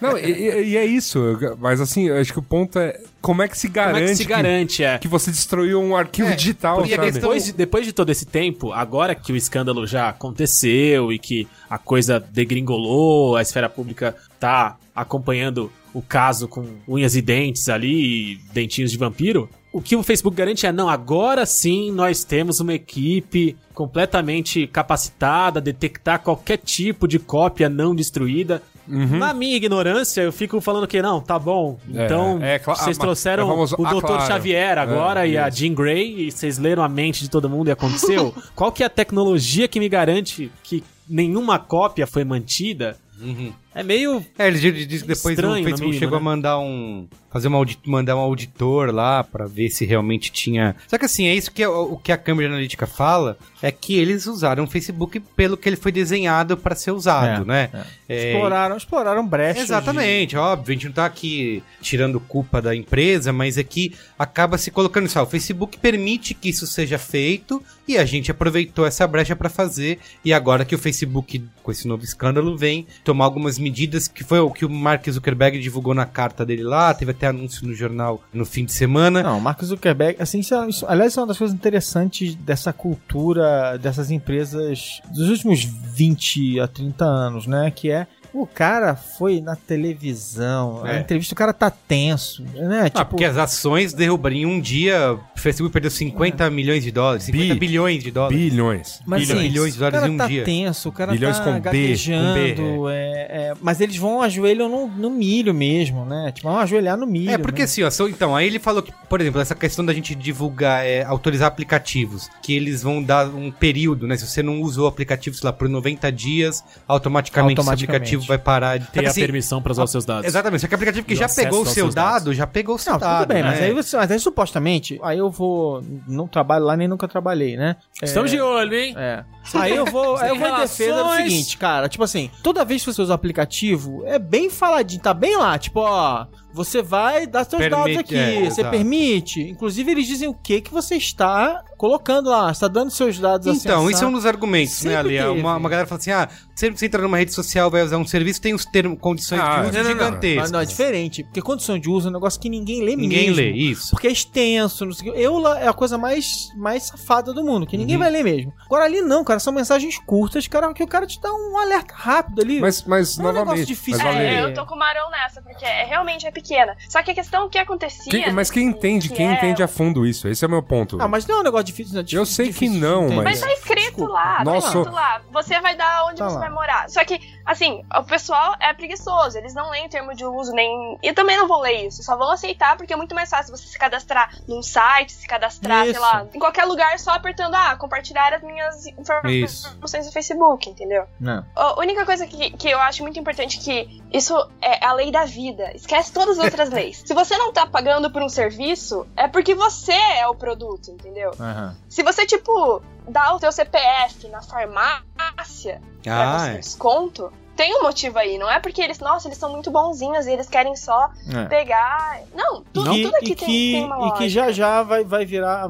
[0.00, 1.20] Não, e, e- e é isso.
[1.58, 4.08] Mas assim, eu acho que o ponto é como é que se garante, Como é
[4.08, 4.94] que se garante, é?
[4.94, 7.12] que, que você destruiu um arquivo digital, Porque sabe?
[7.12, 11.46] depois, de, depois de todo esse tempo, agora que o escândalo já aconteceu e que
[11.70, 18.32] a coisa degringolou, a esfera pública tá acompanhando o caso com unhas e dentes ali,
[18.32, 22.60] e dentinhos de vampiro, o que o Facebook garante é, não, agora sim nós temos
[22.60, 28.62] uma equipe completamente capacitada a detectar qualquer tipo de cópia não destruída.
[28.86, 31.78] Na minha ignorância, eu fico falando que não, tá bom.
[31.94, 34.00] É, Então, é, cla- vocês ah, trouxeram é famoso, o ah, Dr.
[34.00, 34.26] claro.
[34.26, 35.48] Xavier agora É, e a.
[35.50, 38.34] Jean Grey e vocês leram a mente de todo mundo e aconteceu?
[38.56, 42.96] Qual que é a tecnologia que me garante que nenhuma cópia foi mantida?
[43.20, 43.52] Uhum.
[43.74, 44.24] É meio.
[44.38, 46.22] É, ele diz- diz que depois Estranho, o no Facebook mínimo, chegou né?
[46.22, 47.06] a mandar um.
[47.32, 50.76] Fazer uma audi- mandar um auditor lá pra ver se realmente tinha.
[50.86, 53.96] Só que assim, é isso que é o que a Cambridge Analytica fala: é que
[53.98, 57.86] eles usaram o Facebook pelo que ele foi desenhado pra ser usado, É, né?
[58.06, 59.62] É, Exploraram, exploraram brechas.
[59.62, 64.58] Exatamente, óbvio, a gente não tá aqui tirando culpa da empresa, mas é que acaba
[64.58, 65.18] se colocando isso.
[65.18, 69.48] ó, O Facebook permite que isso seja feito e a gente aproveitou essa brecha pra
[69.48, 69.98] fazer.
[70.22, 74.40] E agora que o Facebook, com esse novo escândalo, vem tomar algumas medidas, que foi
[74.40, 78.22] o que o Mark Zuckerberg divulgou na carta dele lá, teve até anúncio no jornal
[78.32, 79.22] no fim de semana.
[79.22, 83.78] Não, Mark Zuckerberg, assim, isso, é- aliás, isso é uma das coisas interessantes dessa cultura
[83.78, 87.70] dessas empresas dos últimos 20 a 30 anos, né?
[87.70, 90.94] Que é O cara foi na televisão, É.
[90.94, 92.90] na entrevista o cara tá tenso, né?
[92.94, 95.12] Ah, porque as ações derrubaram em um dia.
[95.36, 98.38] O Facebook perdeu 50 milhões de dólares, 50 Bi- bilhões de dólares.
[98.38, 99.00] Bilhões.
[99.06, 99.38] Mas, Bilhões.
[99.40, 100.44] assim, Bilhões de dólares o cara em um tá dia.
[100.44, 102.94] tenso, o cara Bilhões tá com B, com B, gaguejando, é,
[103.28, 106.32] é, mas eles vão ajoelham no, no milho mesmo, né?
[106.34, 107.30] Tipo, vão ajoelhar no milho.
[107.30, 107.64] É, porque né?
[107.64, 111.02] assim, ó, então, aí ele falou que, por exemplo, essa questão da gente divulgar, é,
[111.04, 114.16] autorizar aplicativos, que eles vão dar um período, né?
[114.16, 118.04] Se você não usou o aplicativo, sei lá, por 90 dias, automaticamente, Automaticamente.
[118.04, 120.26] esse aplicativo vai parar de Ter a assim, permissão para usar os seus dados.
[120.26, 122.12] Exatamente, só que aplicativo que E o já pegou o seu seus dados.
[122.24, 123.18] dado, já pegou o seu Não, dado.
[123.22, 123.50] tudo bem, né?
[123.50, 125.82] mas aí, você, mas aí supostamente, aí eu vou.
[126.06, 127.76] Não trabalho lá nem nunca trabalhei, né?
[128.02, 128.94] Estamos de olho, hein?
[128.96, 129.24] É.
[129.54, 131.88] Aí eu vou, aí eu vou em defesa do seguinte, cara.
[131.88, 135.58] Tipo assim, toda vez que você usa o aplicativo, é bem faladinho, tá bem lá.
[135.58, 138.16] Tipo, ó, você vai dar seus Permite, dados aqui.
[138.16, 138.70] é, você exato.
[138.70, 139.40] permite.
[139.42, 142.52] Inclusive, eles dizem o que que você está colocando lá.
[142.54, 143.60] Você tá dando seus dados assim.
[143.68, 145.28] Então, isso é um dos argumentos, né, Sempre Ali?
[145.28, 145.40] teve.
[145.40, 147.96] Uma, uma galera fala assim: ah, sempre que você entra numa rede social, vai usar
[147.96, 149.90] um serviço, tem os termos, condições Ah, de uso não, não, não.
[150.04, 150.42] gigantescas.
[150.42, 151.24] Mas não, é diferente.
[151.24, 153.36] Porque condição de uso é um negócio que ninguém lê Ninguém mesmo.
[153.36, 153.90] lê, isso.
[153.90, 155.20] Porque é extenso, não sei o quê.
[155.20, 158.02] EULA é a coisa mais, mais safada do mundo, que ninguém Uhum.
[158.02, 158.52] vai ler mesmo.
[158.66, 161.94] Agora ali não, cara, são mensagens curtas, cara, que o cara te dá um alerta
[161.94, 162.60] rápido ali.
[162.60, 163.66] Mas, mas Não é um negócio novamente.
[163.68, 164.04] difícil.
[164.04, 166.76] mas, É, eu tô com o Marão nessa, porque é, realmente é pequena.
[166.88, 168.10] Só que a questão que acontecia.
[168.10, 170.28] quem- mas quem entende, que quem é- entende a fundo isso?
[170.28, 170.98] Esse é o meu ponto.
[171.00, 172.04] Ah, mas não é um negócio difícil, né?
[172.12, 173.22] Eu sei que difícil não, entender.
[173.22, 174.12] Mas tá escrito Desculpa.
[174.12, 174.60] lá, Nossa.
[174.60, 175.20] tá escrito lá.
[175.32, 176.40] Você vai dar onde Tá você lá.
[176.40, 176.88] vai morar.
[176.88, 179.38] Só que, assim, o pessoal é preguiçoso.
[179.38, 180.98] Eles não leem termo de uso, nem.
[181.02, 182.02] E também não vão ler isso.
[182.02, 185.84] Só vão aceitar porque é muito mais fácil você se cadastrar num site, se cadastrar,
[185.84, 185.92] Isso.
[185.92, 188.84] sei lá, em qualquer lugar, só apertando, ah, compartilhar as minhas
[189.30, 189.66] Isso.
[189.68, 191.04] informações do Facebook, entendeu?
[191.20, 191.44] Não.
[191.54, 195.10] A única coisa que, que eu acho muito importante é que isso é a lei
[195.10, 195.70] da vida.
[195.74, 197.02] Esquece todas as outras leis.
[197.06, 201.30] Se você não tá pagando por um serviço, é porque você é o produto, entendeu?
[201.38, 201.76] Aham.
[201.88, 206.54] Se você, tipo, dá o teu CPF na farmácia pra Ah, você é.
[206.58, 208.38] desconto, tem um motivo aí.
[208.38, 211.44] Não é porque eles, nossa, eles são muito bonzinhos e eles querem só É.
[211.46, 212.20] pegar.
[212.34, 214.18] Não, tudo, tudo aqui e, tem, que, tem uma e lógica.
[214.18, 215.68] que já já vai, vai virar.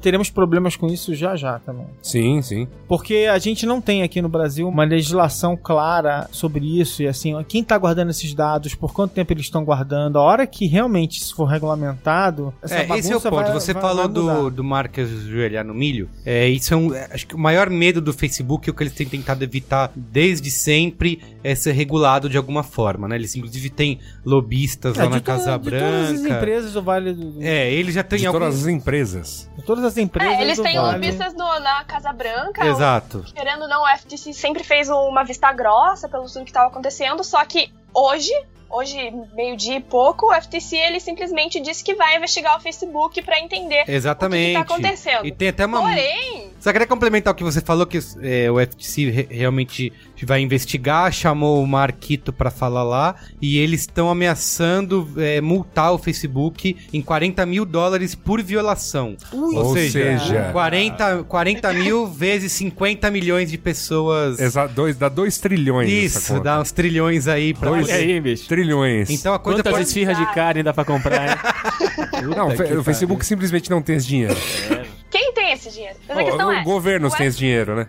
[0.00, 1.86] teremos problemas com isso já já também.
[2.02, 2.68] Sim, sim.
[2.86, 7.02] Porque a gente não tem aqui no Brasil uma legislação clara sobre isso.
[7.02, 10.46] E assim, quem tá guardando esses dados, por quanto tempo eles estão guardando, a hora
[10.46, 13.34] que realmente isso for regulamentado, essa É, esse é o ponto.
[13.34, 16.08] vai- Você vai- falou vai do, do Marcos joelhar no milho.
[16.24, 16.94] É, isso é um.
[16.94, 20.50] é, Acho que o maior medo do Facebook, o que eles têm tentado evitar desde
[20.50, 20.97] sempre,
[21.44, 23.16] é ser regulado de alguma forma, né?
[23.16, 26.36] Eles inclusive têm lobistas É, lá na de toda- Casa de todas as Branca.
[26.36, 27.42] empresas do Vale do.
[27.42, 28.60] É, eles já têm De todas alguns.
[28.62, 29.50] as empresas.
[29.56, 30.38] de todas as empresas.
[30.38, 30.92] É, eles do têm vale.
[30.94, 32.66] lobistas no- na Casa Branca.
[32.66, 33.24] Exato.
[33.34, 37.22] Querendo ou não, o FTC sempre fez uma vista grossa pelo tudo que estava acontecendo,
[37.24, 38.32] só que hoje,
[38.70, 38.96] hoje,
[39.34, 43.84] meio-dia e pouco, o FTC ele simplesmente disse que vai investigar o Facebook pra entender
[43.88, 44.56] Exatamente.
[44.56, 45.26] o que, que tá acontecendo.
[45.26, 45.80] E tem até uma.
[45.80, 49.92] Porém, Só queria complementar o que você falou, que é, o FTC re- realmente
[50.24, 55.98] vai investigar, chamou o Marquito pra falar lá, e eles estão ameaçando é, multar o
[55.98, 59.16] Facebook em 40 mil dólares por violação.
[59.32, 64.40] Ou seja- 40, 40 mil vezes 50 milhões de pessoas.
[64.40, 65.88] Exa dois, dá 2 trilhões.
[65.90, 68.48] Isso, dá uns trilhões aí pra Dois- aí, bicho.
[68.48, 69.10] Trilhões.
[69.10, 69.84] Então a coisa Quantas pode...
[69.84, 71.36] esfirras de carne dá pra comprar, hein?
[72.36, 72.48] não,
[72.80, 74.36] o Facebook simplesmente não tem esse dinheiro.
[75.10, 75.96] Quem tem esse dinheiro?
[76.08, 77.86] Mas a Ó, questão o é, o têm esse dinheiro, né?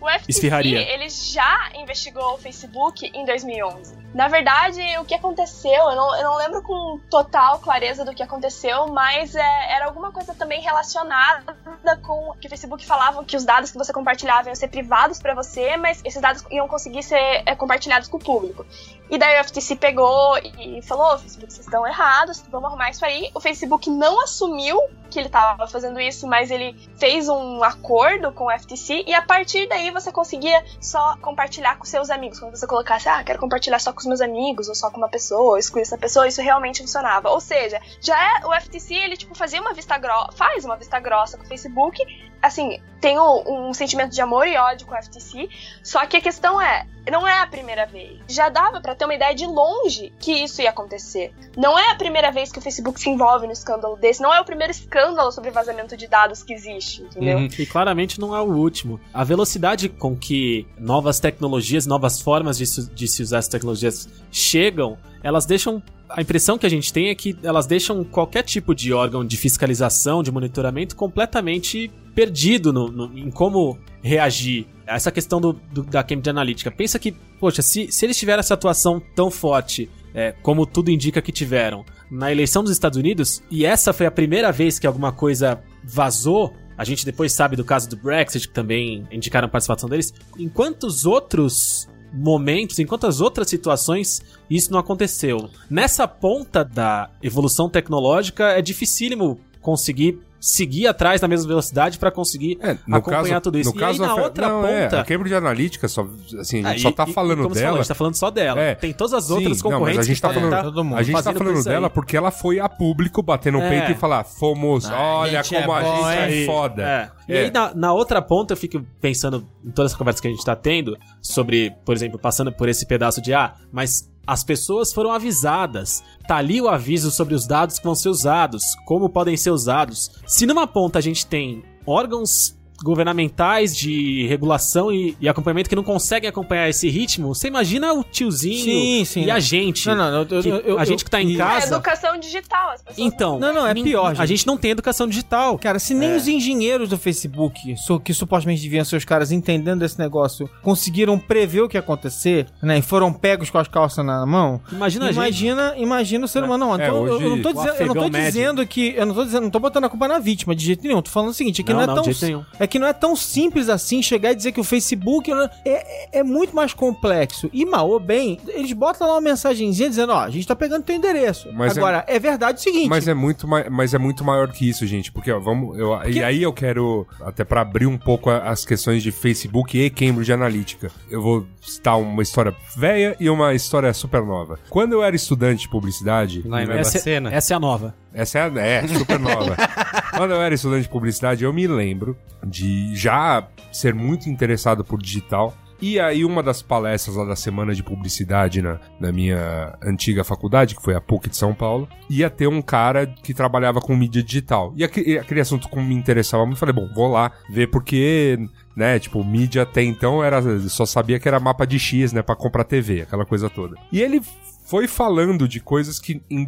[0.00, 0.80] O FTC, Esfirraria.
[0.92, 3.98] ele já investigou o Facebook em 2011.
[4.14, 8.22] Na verdade, o que aconteceu, eu não, eu não lembro com total clareza do que
[8.22, 11.54] aconteceu, mas é, era alguma coisa também relacionada
[12.02, 15.34] com que o Facebook falava que os dados que você compartilhava iam ser privados pra
[15.34, 18.66] você, mas esses dados iam conseguir ser é, compartilhados com o público.
[19.10, 23.30] E daí o FTC pegou e falou: Facebook, vocês estão errados, vamos arrumar isso aí.
[23.34, 28.46] O Facebook não assumiu que ele estava fazendo isso, mas ele fez um acordo com
[28.46, 32.38] o FTC e a partir daí você conseguia só compartilhar com seus amigos.
[32.38, 35.08] Quando você colocasse, ah, quero compartilhar só com os meus amigos, ou só com uma
[35.08, 37.30] pessoa, ou excluir essa pessoa, isso realmente funcionava.
[37.30, 40.98] Ou seja, já é o FTC, ele tipo fazia uma vista grossa, faz uma vista
[41.00, 42.00] grossa com o Facebook.
[42.42, 45.48] Assim, tem um, um sentimento de amor e ódio com o FTC,
[45.82, 48.18] só que a questão é, não é a primeira vez.
[48.28, 51.32] Já dava pra ter uma ideia de longe que isso ia acontecer.
[51.56, 54.40] Não é a primeira vez que o Facebook se envolve no escândalo desse, não é
[54.40, 57.38] o primeiro escândalo sobre vazamento de dados que existe, entendeu?
[57.38, 57.48] Uhum.
[57.58, 59.00] E claramente não é o último.
[59.14, 64.08] A velocidade com que novas tecnologias, novas formas de, se- de se usar as tecnologias
[64.30, 65.82] chegam, elas deixam.
[66.08, 69.36] A impressão que a gente tem é que elas deixam qualquer tipo de órgão de
[69.36, 71.88] fiscalização, de monitoramento completamente
[72.24, 74.66] perdido no- no- em como reagir.
[74.86, 76.70] Essa questão do, do- da Cambridge Analytica.
[76.70, 81.22] Pensa que, poxa, se, se eles tiveram essa atuação tão forte, é, como tudo indica
[81.22, 85.12] que tiveram, na eleição dos Estados Unidos, e essa foi a primeira vez que alguma
[85.12, 89.88] coisa vazou, a gente depois sabe do caso do Brexit, que também indicaram a participação
[89.88, 95.48] deles, em quantos outros momentos, em quantas outras situações isso não aconteceu.
[95.70, 102.58] Nessa ponta da evolução tecnológica é dificílimo conseguir seguir atrás na mesma velocidade pra conseguir
[102.62, 103.70] É, acompanhar caso, tudo isso.
[103.74, 105.00] No e aí caso, na a Fe- outra não, é, ponta.
[105.00, 106.06] a Cambridge Analytica, só,
[106.40, 107.54] assim, a Ah, gente só e- tá e- falando dela.
[107.54, 108.60] falou, a gente tá falando só dela.
[108.60, 108.74] É.
[108.74, 110.98] Tem todas as Sim, outras não, concorrentes a gente que tá falando- tá todo mundo.
[110.98, 111.74] A gente tá falando isso aí.
[111.74, 113.68] dela porque ela foi a público bater no É.
[113.68, 116.82] peito e falar: fomos, Ah, olha é como a gente é Aí, foda.
[116.82, 117.10] é.
[117.28, 117.40] E É.
[117.44, 120.44] aí, na, na outra ponta, eu fico pensando em toda essa conversa que a gente
[120.44, 125.10] tá tendo sobre, por exemplo, passando por esse pedaço de ah, mas as pessoas foram
[125.10, 126.04] avisadas.
[126.28, 130.08] Tá ali o aviso sobre os dados que vão ser usados, como podem ser usados.
[130.24, 135.82] Se numa ponta a gente tem órgãos governamentais de regulação e, e acompanhamento que não
[135.82, 139.24] conseguem acompanhar esse ritmo, você imagina o tiozinho Sim, sim.
[139.24, 139.86] e a gente.
[139.86, 141.74] Não, não, eu- que- eu- eu- a gente que tá em eu- É casa.
[141.74, 144.28] educação digital, as pessoas Então, Não, não, é pior, A gente.
[144.28, 145.58] gente não tem educação digital.
[145.58, 149.98] Cara, se nem os engenheiros do Facebook, que supostamente deviam ser os caras entendendo desse
[149.98, 152.78] negócio, conseguiram prever o que ia acontecer, né?
[152.78, 154.60] E foram pegos com as calças na mão.
[154.72, 155.16] Imagina, a gente.
[155.20, 156.60] Imagina, imagina o ser humano.
[156.66, 158.94] Não, É, então, eu- hoje, eu não tô, o dizendo, eu não tô dizendo que.
[158.96, 161.00] Eu não tô dizendo, não tô botando a culpa na vítima de jeito nenhum.
[161.00, 162.02] Tô falando o seguinte: é que não, Não, é não, tão.
[162.04, 162.44] de jeito nenhum.
[162.58, 166.08] É que não é tão simples assim chegar e dizer que o Facebook é, é,
[166.20, 167.50] é muito mais complexo.
[167.52, 170.84] E mal ou bem, eles botam lá uma mensagenzinha dizendo, ó, a gente tá pegando
[170.84, 171.48] teu endereço.
[171.52, 172.18] Mas é- Agora, é...
[172.18, 172.88] verdade o seguinte.
[172.88, 176.22] Mas é muito mas é muito maior que isso, gente, porque ó, vamos, eu- e
[176.22, 180.32] aí eu quero até pra abrir um pouco a- as questões de Facebook e Cambridge
[180.32, 180.90] Analytica.
[181.10, 184.58] Eu vou citar uma história velha e uma história super nova.
[184.70, 187.32] Quando eu era estudante de publicidade, Lá em Essa- Essa, Bacena.
[187.34, 187.94] essa é a nova.
[188.12, 189.56] Essa é, a- é super nova.
[190.16, 195.00] Quando eu era estudante de publicidade, eu me lembro de já ser muito interessado por
[195.00, 195.54] digital.
[195.82, 200.76] E aí, uma das palestras lá da semana de publicidade na, na minha antiga faculdade,
[200.76, 204.22] que foi a PUC de São Paulo, ia ter um cara que trabalhava com mídia
[204.22, 204.74] digital.
[204.76, 208.38] E aquele, aquele assunto como me interessava muito, falei, bom, vou lá ver porque,
[208.76, 212.36] né, tipo, mídia até então era só sabia que era mapa de X, né, pra
[212.36, 213.74] comprar TV, aquela coisa toda.
[213.90, 214.20] E ele
[214.66, 216.44] foi falando de coisas que em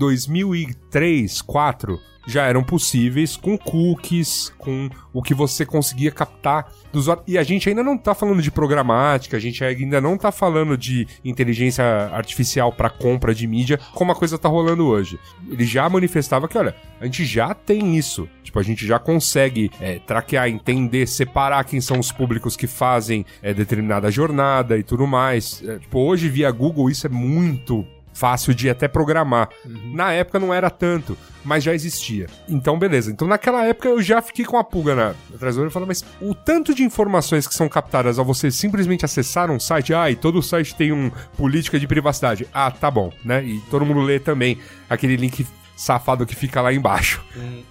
[0.92, 7.22] 2003, 2004 já eram possíveis com cookies, com o que você conseguia captar do usuário.
[7.26, 10.76] E a gente ainda não tá falando de programática, a gente ainda não tá falando
[10.76, 15.18] de inteligência artificial para compra de mídia, como a coisa tá rolando hoje.
[15.50, 18.28] Ele já manifestava que, olha, a gente já tem isso.
[18.42, 23.24] Tipo, a gente já consegue é, traquear, entender, separar quem são os públicos que fazem
[23.42, 25.62] é, determinada jornada e tudo mais.
[25.66, 29.48] É, tipo, hoje via Google isso é muito fácil de até programar.
[29.92, 32.26] Na época não era tanto, mas já existia.
[32.48, 33.12] Então, beleza.
[33.12, 36.04] Então, naquela época eu já fiquei com a pulga na atrás do olho falei, mas
[36.20, 40.16] o tanto de informações que são captadas ao você simplesmente acessar um site, ah, e
[40.16, 42.48] todo site tem um política de privacidade.
[42.52, 43.44] Ah, tá bom, né?
[43.44, 44.58] E todo mundo lê também
[44.90, 47.22] aquele link safado que fica lá embaixo,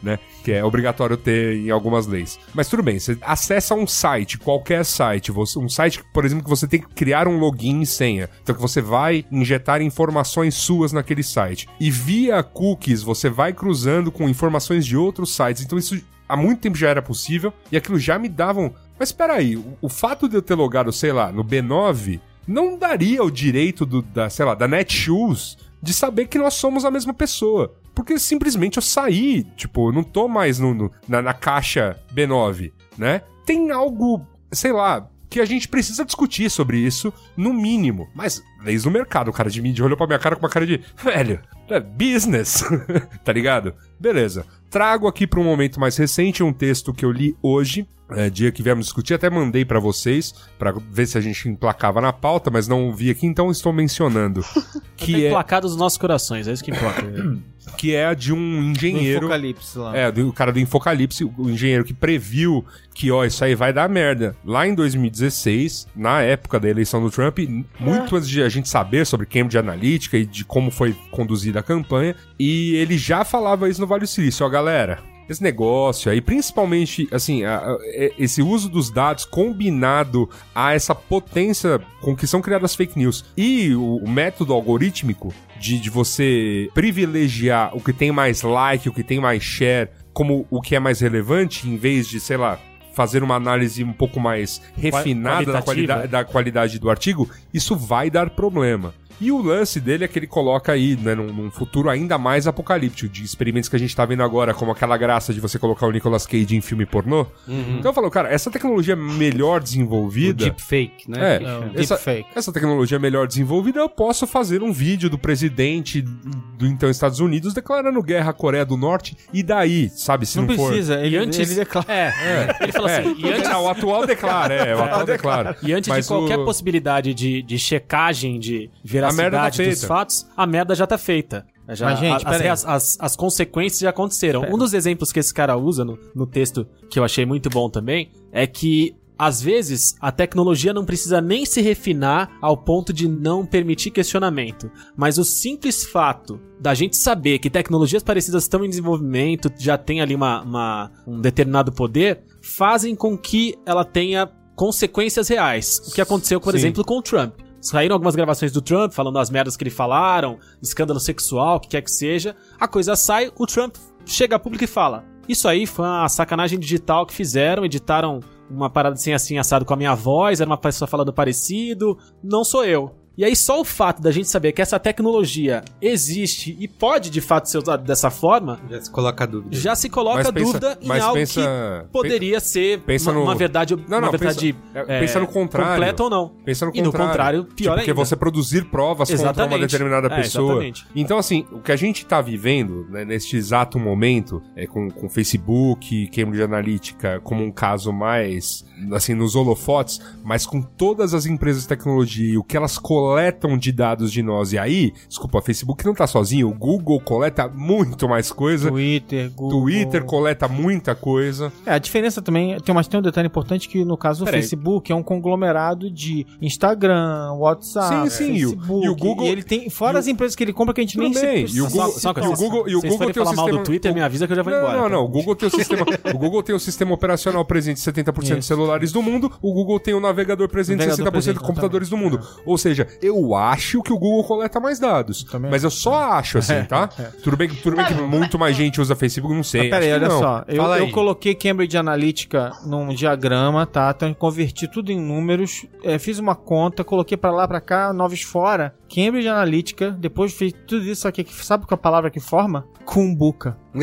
[0.01, 0.19] né?
[0.43, 2.39] Que é obrigatório ter em algumas leis.
[2.53, 6.49] Mas tudo bem, você acessa um site, qualquer site, você, um site, por exemplo, que
[6.49, 8.29] você tem que criar um login e senha.
[8.41, 11.67] Então que você vai injetar informações suas naquele site.
[11.79, 15.63] E via cookies, você vai cruzando com informações de outros sites.
[15.63, 18.73] Então isso há muito tempo já era possível e aquilo já me davam.
[18.97, 22.77] Mas espera aí, o, o fato de eu ter logado, sei lá, no B9 não
[22.77, 26.91] daria o direito do, da, sei lá, da Netshoes de saber que nós somos a
[26.91, 27.73] mesma pessoa.
[27.93, 32.71] Porque simplesmente eu saí, tipo, eu não tô mais no, no- na, na caixa B9,
[32.97, 33.21] né?
[33.45, 38.07] Tem algo, sei lá, que a gente precisa discutir sobre isso, no mínimo.
[38.13, 40.65] Mas, leis do mercado, o cara de mídia olhou pra minha cara com uma cara
[40.67, 42.63] de, velho, é business,
[43.23, 43.73] tá ligado?
[43.99, 44.45] Beleza.
[44.69, 48.51] Trago aqui para um momento mais recente um texto que eu li hoje, é, dia
[48.51, 52.49] que viemos discutir, até mandei pra vocês, pra ver se a gente emplacava na pauta,
[52.49, 54.43] mas não vi aqui, então estou mencionando.
[55.01, 57.01] Que que, é, emplacado dos nossos corações, é isso que importa.
[57.75, 59.25] que é a de um engenheiro.
[59.25, 59.97] Apocalipse lá.
[59.97, 63.73] É, do, o cara do Infocalipse, o engenheiro que previu que, ó, isso aí vai
[63.73, 64.35] dar merda.
[64.45, 67.39] Lá em 2016, na época da eleição do Trump,
[67.79, 71.63] muito antes de a gente saber sobre Cambridge Analytica e de como foi conduzida a
[71.63, 75.10] campanha, e ele já falava isso no Vale do Silício, ó, galera.
[75.31, 80.93] Esse negócio aí, principalmente, assim, a- a- é- esse uso dos dados combinado a essa
[80.93, 86.69] potência com que são criadas fake news e o, o método algorítmico de, de você
[86.73, 90.79] privilegiar o que tem mais like, o que tem mais share, como o que é
[90.79, 92.59] mais relevante, em vez de, sei lá,
[92.93, 98.09] fazer uma análise um pouco mais refinada da qualidade, da qualidade do artigo, isso vai
[98.09, 98.93] dar problema.
[99.21, 102.47] E o lance dele é que ele coloca aí, né, num, num futuro ainda mais
[102.47, 105.85] apocalíptico, de experimentos que a gente tá vendo agora, como aquela graça de você colocar
[105.85, 107.25] o Nicolas Cage em filme pornô.
[107.47, 110.45] Então eu falo, cara, essa tecnologia melhor O desenvolvida.
[110.45, 111.35] deepfake, né?
[111.37, 112.25] É, É, essa, deepfake.
[112.35, 117.53] essa tecnologia melhor desenvolvida, eu posso fazer um vídeo do presidente do então Estados Unidos
[117.53, 119.15] declarando guerra à Coreia do Norte.
[119.31, 120.67] E daí, sabe, se Não não, for.
[120.69, 121.39] precisa, ele, E antes.
[121.39, 121.85] ele declara.
[121.91, 123.15] É, ele falou assim.
[123.17, 125.57] E antes, Não, o atual declara, é, o atual declara.
[125.61, 128.69] E antes Mas de qualquer o- possibilidade de, de checagem de
[129.11, 129.87] A merda tá dos feita.
[129.87, 131.45] fatos, a merda já tá feita.
[131.69, 134.41] Já, Mas, gente, as, pera as, as- as consequências já aconteceram.
[134.51, 137.69] Um dos exemplos que esse cara usa no, no texto, que eu achei muito bom
[137.69, 143.07] também, é que às vezes a tecnologia não precisa nem se refinar ao ponto de
[143.07, 144.69] não permitir questionamento.
[144.97, 150.01] Mas o simples fato da gente saber que tecnologias parecidas estão em desenvolvimento, já tem
[150.01, 155.79] ali uma, uma- um determinado poder, fazem com que ela tenha consequências reais.
[155.87, 156.57] O que aconteceu, por Sim.
[156.59, 157.35] exemplo, com o Trump.
[157.61, 161.69] Saíram algumas gravações do Trump falando as merdas que ele falaram, escândalo sexual, o que
[161.69, 162.35] quer que seja.
[162.59, 166.59] A coisa sai, o Trump chega a público e fala: Isso aí foi uma sacanagem
[166.59, 168.19] digital que fizeram, editaram
[168.49, 172.43] uma parada assim, assim, assado com a minha voz, era uma pessoa falando parecido, não
[172.43, 173.00] sou eu.
[173.17, 177.19] E aí só o fato da gente saber que essa tecnologia existe e pode de
[177.19, 179.55] fato ser usada dessa forma, Já se coloca dúvida.
[179.57, 183.19] já se coloca Mas pensa- dúvida em mas algo pensa- que poderia ser pensa uma,
[183.19, 185.71] no- uma verdade, Não, uma não, verdade pensa- é, pensa no contrário.
[185.73, 186.29] completa ou não.
[186.45, 187.93] Pensa no E no contrário, pior tipo, que ainda.
[188.05, 189.61] você produzir provas contra uma Exatamente.
[189.71, 190.51] determinada É, pessoa.
[190.53, 190.87] exatamente.
[190.95, 195.09] Então, assim, o que a gente tá vivendo né, neste exato momento, é com, com
[195.09, 201.63] Facebook, Cambridge Analytica, como um caso mais, assim, nos holofotes, mas com todas as empresas
[201.63, 204.53] de tecnologia e o que elas coletam de dados de nós.
[204.53, 209.31] E aí, desculpa, o Facebook não tá sozinho, o Google coleta muito mais coisa, Twitter,
[209.31, 209.61] Google.
[209.61, 211.51] Twitter coleta muita coisa.
[211.65, 214.41] É, a diferença também, tem, mas tem um detalhe importante que no caso do Peraí.
[214.41, 218.85] Facebook é um conglomerado de Instagram, WhatsApp, Sim, sim, e Facebook.
[218.85, 220.97] e o Google- ele tem, fora e as empresas que ele compra que a gente
[220.97, 223.21] nem bem, se- e o Google- Só uma e o Google- e o Google tem
[223.21, 224.77] o falar mal do sistema- Twitter, me avisa que eu já vou Não, embora.
[224.77, 224.89] não, tá?
[224.89, 225.03] não.
[225.05, 228.45] O Google tem o sistema, o Google tem o sistema operacional presente em 70% dos
[228.45, 228.47] Isso.
[228.47, 231.97] celulares do mundo, o Google tem o navegador presente em Navegador 60% dos computadores do
[231.97, 232.19] mundo.
[232.45, 235.23] Ou seja, eu acho que o Google coleta mais dados.
[235.23, 235.49] Também.
[235.51, 236.87] Mas eu só acho assim, tá?
[237.23, 239.61] Tudo bem, que- tudo bem que muito mais gente usa Facebook, não sei.
[239.61, 240.19] Mas peraí, olha não.
[240.19, 240.43] só.
[240.47, 243.93] Eu, eu coloquei Cambridge Analytica num diagrama, tá?
[243.95, 247.93] Então eu converti tudo em números, é, fiz uma conta, coloquei pra lá, pra cá,
[247.93, 248.73] noves fora.
[248.93, 251.25] Cambridge Analytica, depois fiz tudo isso aqui.
[251.31, 252.67] Sabe qual é a palavra que forma?
[252.83, 253.57] Cumbuca.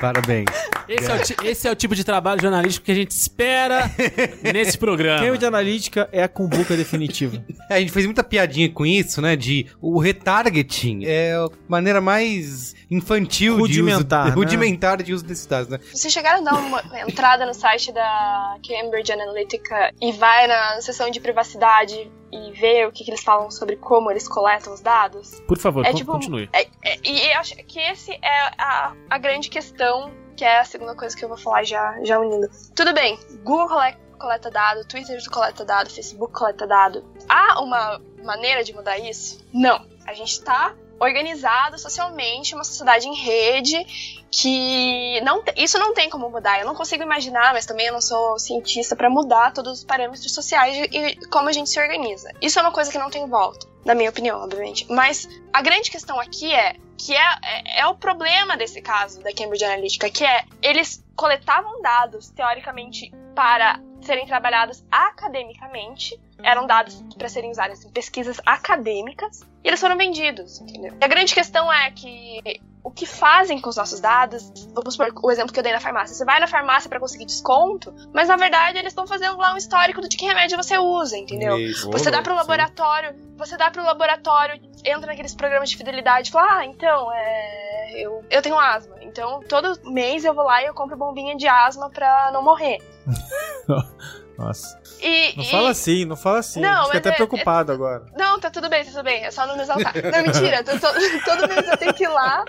[0.00, 0.46] Parabéns.
[0.88, 3.90] Esse, é o, esse é o tipo de trabalho jornalístico que a gente espera
[4.54, 5.20] nesse programa.
[5.20, 7.44] Cambridge Analytica é a cumbuca definitiva.
[7.68, 9.36] É, a gente fez muita piadinha com isso, né?
[9.36, 14.34] De o retargeting é a maneira mais infantil Rudimentar, de né?
[14.34, 15.78] uso, rudimentar de uso desses dados, né?
[15.92, 21.10] Vocês chegaram a dar uma entrada no site da Cambridge Analytica e vai na seção
[21.10, 25.40] de privacidade e ver o que, que eles falam sobre como eles coletam os dados?
[25.46, 26.48] Por favor, É tipo- continue.
[26.52, 30.64] É- é- e eu acho que esse é a, a grande questão, que é a
[30.64, 32.48] segunda coisa que eu vou falar já, já unindo.
[32.74, 37.04] Tudo bem, Google cole- coleta dado, Twitter coleta dado, Facebook coleta dado.
[37.28, 39.44] Há uma maneira de mudar isso?
[39.52, 39.86] Não.
[40.06, 46.28] A gente tá organizado socialmente, uma sociedade em rede que não isso não tem como
[46.28, 46.60] mudar.
[46.60, 50.32] Eu não consigo imaginar, mas também eu não sou cientista para mudar todos os parâmetros
[50.32, 52.30] sociais e, e como a gente se organiza.
[52.40, 54.86] Isso é uma coisa que não tem volta, na minha opinião, obviamente.
[54.90, 59.32] Mas a grande questão aqui é que é, é, é o problema desse caso da
[59.32, 67.28] Cambridge Analytica, que é eles coletavam dados teoricamente para serem trabalhados academicamente, eram dados para
[67.28, 70.94] serem usados em pesquisas acadêmicas e eles foram vendidos, entendeu?
[70.98, 72.40] E a grande questão é que
[72.82, 75.80] o que fazem com os nossos dados, vamos supor o exemplo que eu dei na
[75.80, 76.16] farmácia.
[76.16, 79.58] Você vai na farmácia para conseguir desconto, mas na verdade eles estão fazendo lá um
[79.58, 81.58] histórico de que remédio você usa, entendeu?
[81.58, 81.90] Isso.
[81.90, 82.38] Você dá pro Sim.
[82.38, 87.92] laboratório, você dá pro laboratório, entra naqueles programas de fidelidade e fala, ah, então, é,
[88.06, 88.96] eu, eu tenho asma.
[89.02, 92.78] Então, todo mês eu vou lá e eu compro bombinha de asma pra não morrer.
[94.38, 94.80] Nossa.
[95.00, 96.60] E, Não e- fala assim, não fala assim.
[96.60, 98.06] Não, Fiquei mas até é- preocupado agora.
[98.16, 99.24] Não, tá tudo bem, tá tudo bem.
[99.24, 99.92] É só não me exaltar.
[99.94, 100.62] Não, mentira.
[100.62, 102.44] to- to- todo mês eu tenho que ir lá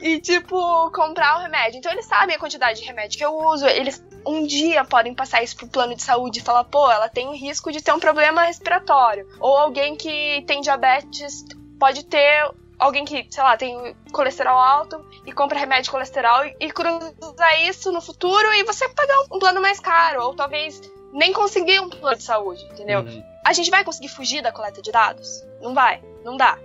[0.00, 1.78] e, tipo, comprar o remédio.
[1.78, 3.64] Então eles sabem a quantidade de remédio que eu uso.
[3.66, 7.28] Eles um dia podem passar isso pro plano de saúde e falar, pô, ela tem
[7.28, 9.26] o risco de ter um problema respiratório.
[9.38, 11.44] Ou alguém que tem diabetes
[11.78, 12.50] pode ter.
[12.78, 17.12] Alguém que, sei lá, tem colesterol alto e compra remédio de colesterol e, e cruza
[17.68, 20.22] isso no futuro e você pagar um plano mais caro.
[20.24, 20.80] Ou talvez
[21.12, 23.00] nem conseguir um plano de saúde, entendeu?
[23.00, 23.22] Uhum.
[23.44, 25.44] a gente vai conseguir fugir da coleta de dados?
[25.60, 26.58] Não vai, não dá.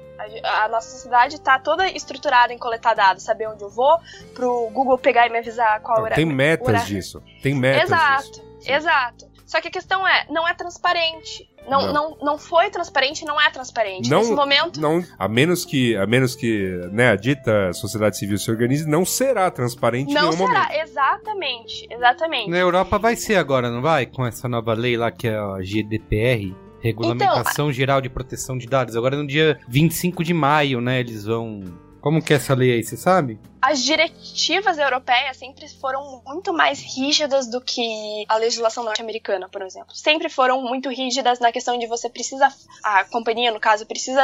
[0.44, 4.00] A, nossa sociedade tá toda estruturada em coletar dados, saber onde eu vou,
[4.34, 6.16] pro Google pegar e me avisar qual Não, hora.
[6.16, 6.88] tem metas horário.
[6.88, 7.22] disso.
[7.44, 8.72] Tem metas Exato, disso.
[8.72, 9.36] exato.
[9.46, 11.50] Só que a questão é, não é transparente.
[11.70, 11.94] Não, Não.
[11.94, 12.18] não.
[12.22, 14.10] Não, foi transparente, não é transparente.
[14.10, 18.38] Não- Nesse momento, Não, a menos que, a menos que né, a dita sociedade civil
[18.38, 20.48] se organize, não será transparente em não nenhum será.
[20.48, 20.72] momento.
[20.74, 22.50] Exatamente, exatamente.
[22.50, 24.06] Na Europa vai ser agora, não vai?
[24.06, 26.56] Com essa nova lei lá que é a GDPR.
[26.82, 28.96] Regulamentação Geral de Proteção de Dados.
[28.96, 31.00] Agora no dia 25 de maio, né?
[31.00, 31.64] Eles vão.
[32.06, 33.40] Como que é essa lei aí, você sabe?
[33.60, 39.96] As diretivas europeias sempre foram muito mais rígidas do que a legislação norte-americana, por exemplo.
[39.96, 42.48] Sempre foram muito rígidas na questão de você precisa,
[42.84, 44.22] a companhia, no caso, precisa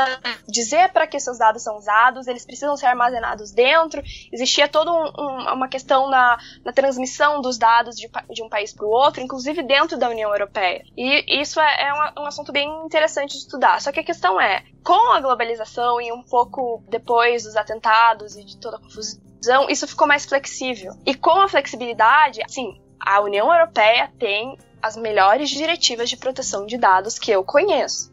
[0.48, 4.04] dizer para que seus dados são usados, eles precisam ser armazenados dentro.
[4.32, 8.72] Existia toda um- um- uma questão na, na transmissão dos dados de, de um país
[8.72, 10.84] para o outro, inclusive dentro da União Europeia.
[10.96, 13.82] E isso é, é um, um assunto bem interessante de estudar.
[13.82, 17.71] Só que a questão é, com a globalização e um pouco depois dos atentados
[18.38, 20.94] e de toda a confusão, isso ficou mais flexível.
[21.06, 26.78] E com a flexibilidade, sim, a União Europeia tem as melhores diretivas de proteção de
[26.78, 28.12] dados que eu conheço.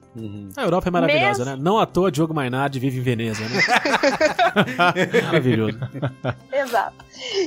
[0.57, 1.63] A Europa é maravilhosa, Mesmo- né?
[1.63, 3.61] Não à toa Diogo Mainardi vive em Veneza, né?
[5.25, 5.79] Maravilhoso.
[6.53, 7.05] Exato.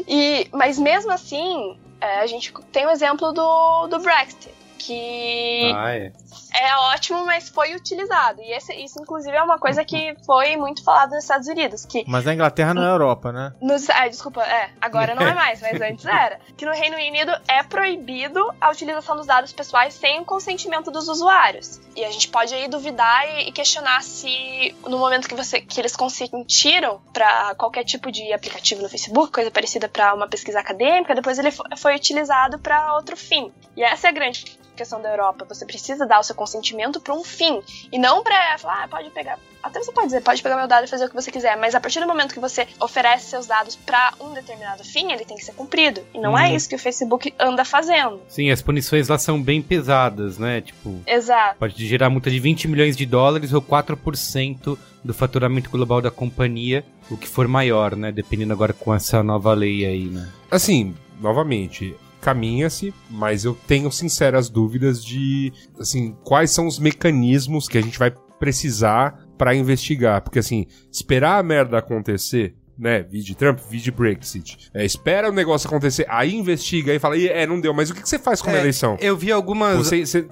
[0.08, 4.50] E, mas mesmo assim, é, a gente tem o exemplo do, do Brexit,
[4.86, 6.12] que Ah, é.
[6.54, 8.42] é ótimo, mas foi utilizado.
[8.42, 12.04] E esse- isso, inclusive, é uma coisa que foi muito falado nos Estados Unidos, que
[12.08, 13.54] Mas a Inglaterra não é Europa, né?
[13.62, 16.40] Nos, ah, desculpa, é, agora não é mais, mas antes era.
[16.58, 21.08] Que no Reino Unido é proibido a utilização dos dados pessoais sem o consentimento dos
[21.08, 21.80] usuários.
[21.96, 25.80] E a gente pode aí duvidar e, e questionar se no momento que você que
[25.80, 31.14] eles consentiram para qualquer tipo de aplicativo no Facebook, coisa parecida para uma pesquisa acadêmica,
[31.16, 33.52] depois ele fo- foi utilizado para outro fim.
[33.76, 35.46] E essa é a grande questão da Europa.
[35.50, 37.62] Você precisa dar o seu consentimento para um fim
[37.92, 40.86] e não para falar, ah, pode pegar até você pode dizer, pode pegar meu dado
[40.86, 43.46] e fazer o que você quiser, mas a partir do momento que você oferece seus
[43.46, 46.02] dados pra um determinado fim, ele tem que ser cumprido.
[46.14, 46.56] E não é Uhum.
[46.56, 48.20] isso que o Facebook anda fazendo.
[48.28, 50.62] Sim, as punições lá são bem pesadas, né?
[50.62, 51.60] Tipo, Exato.
[51.60, 56.84] pode gerar multa de 20 milhões de dólares ou 4% do faturamento global da companhia,
[57.10, 58.12] o que for maior, né?
[58.12, 60.28] Dependendo agora com essa nova lei aí, né?
[60.50, 67.78] Assim, novamente, caminha-se, mas eu tenho sinceras dúvidas de, assim, quais são os mecanismos que
[67.78, 70.22] a gente vai precisar pra investigar.
[70.22, 73.04] Porque, assim, esperar a merda acontecer, né?
[73.04, 74.70] Vídeo Trump, vídeo Brexit.
[74.74, 77.94] É, espera o negócio acontecer, aí investiga, aí fala, "Ih, é, não deu, mas o
[77.94, 78.98] que, que você faz com a É, eleição?
[79.00, 79.78] Eu vi algumas.
[79.78, 80.28] Você, você,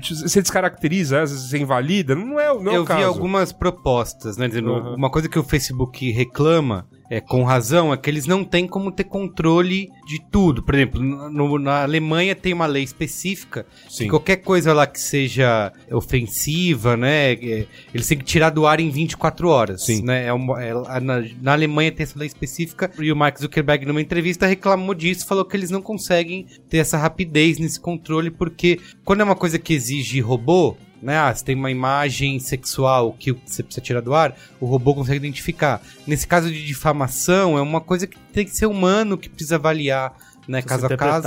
[0.00, 2.98] você descaracteriza, às vezes você invalida, não é, não é eu o caso.
[3.00, 4.48] vi algumas propostas, né?
[4.48, 4.94] Dizendo, Uhum.
[4.94, 8.90] uma coisa que o Facebook reclama, é, com razão, é que eles não têm como
[8.90, 10.62] ter controle de tudo.
[10.62, 14.04] Por exemplo, no- na Alemanha tem uma lei específica Sim.
[14.04, 15.70] que qualquer coisa lá que seja
[16.18, 17.32] ofensiva, né?
[17.32, 19.84] é, eles têm que tirar do ar em 24 horas.
[19.84, 20.02] Sim.
[20.02, 20.26] Né?
[20.26, 24.00] É uma- é- na, na Alemanha tem essa lei específica e o Mark Zuckerberg, numa
[24.00, 29.20] entrevista, reclamou disso, falou que eles não conseguem ter essa rapidez nesse controle, porque quando
[29.20, 31.18] é uma coisa que exige robô, né?
[31.18, 35.18] Ah, você tem uma imagem sexual que você precisa tirar do ar, o robô consegue
[35.18, 35.82] identificar.
[36.06, 40.16] Nesse caso de difamação, é uma coisa que tem que ser humano que precisa avaliar,
[40.48, 40.62] né?
[40.62, 41.22] caso a caso.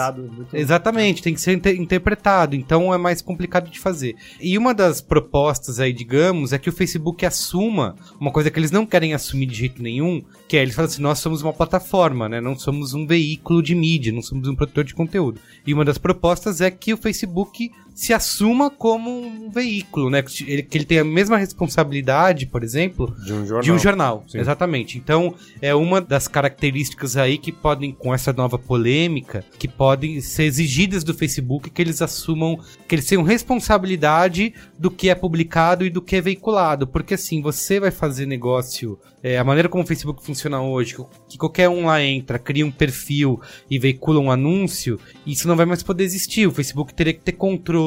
[0.54, 4.16] Exatamente, tem que ser inter- interpretado, então é mais complicado de fazer.
[4.42, 8.72] E uma das propostas aí, digamos, é que o Facebook assuma uma coisa que eles
[8.72, 12.28] não querem assumir de jeito nenhum, que é eles falam assim, nós somos uma plataforma,
[12.28, 12.42] né?
[12.42, 15.40] Não somos um veículo de mídia, não somos um produtor de conteúdo.
[15.66, 20.22] E uma das propostas é que o Facebook se assuma como um veículo, né?
[20.22, 23.62] Que ele, que ele tenha a mesma responsabilidade, por exemplo, De um jornal.
[23.64, 25.00] de um jornal, exatamente.
[25.00, 30.44] Então, é uma das características aí que podem, com essa nova polêmica, que podem ser
[30.44, 35.90] exigidas do Facebook, que eles assumam, que eles tenham responsabilidade do que é publicado e
[35.90, 36.86] do que é veiculado.
[36.86, 40.96] Porque assim, você vai fazer negócio, é, a maneira como o Facebook funciona hoje,
[41.28, 45.66] que qualquer um lá entra, cria um perfil e veicula um anúncio, isso não vai
[45.66, 46.46] mais poder existir.
[46.46, 47.87] O Facebook teria que ter controle,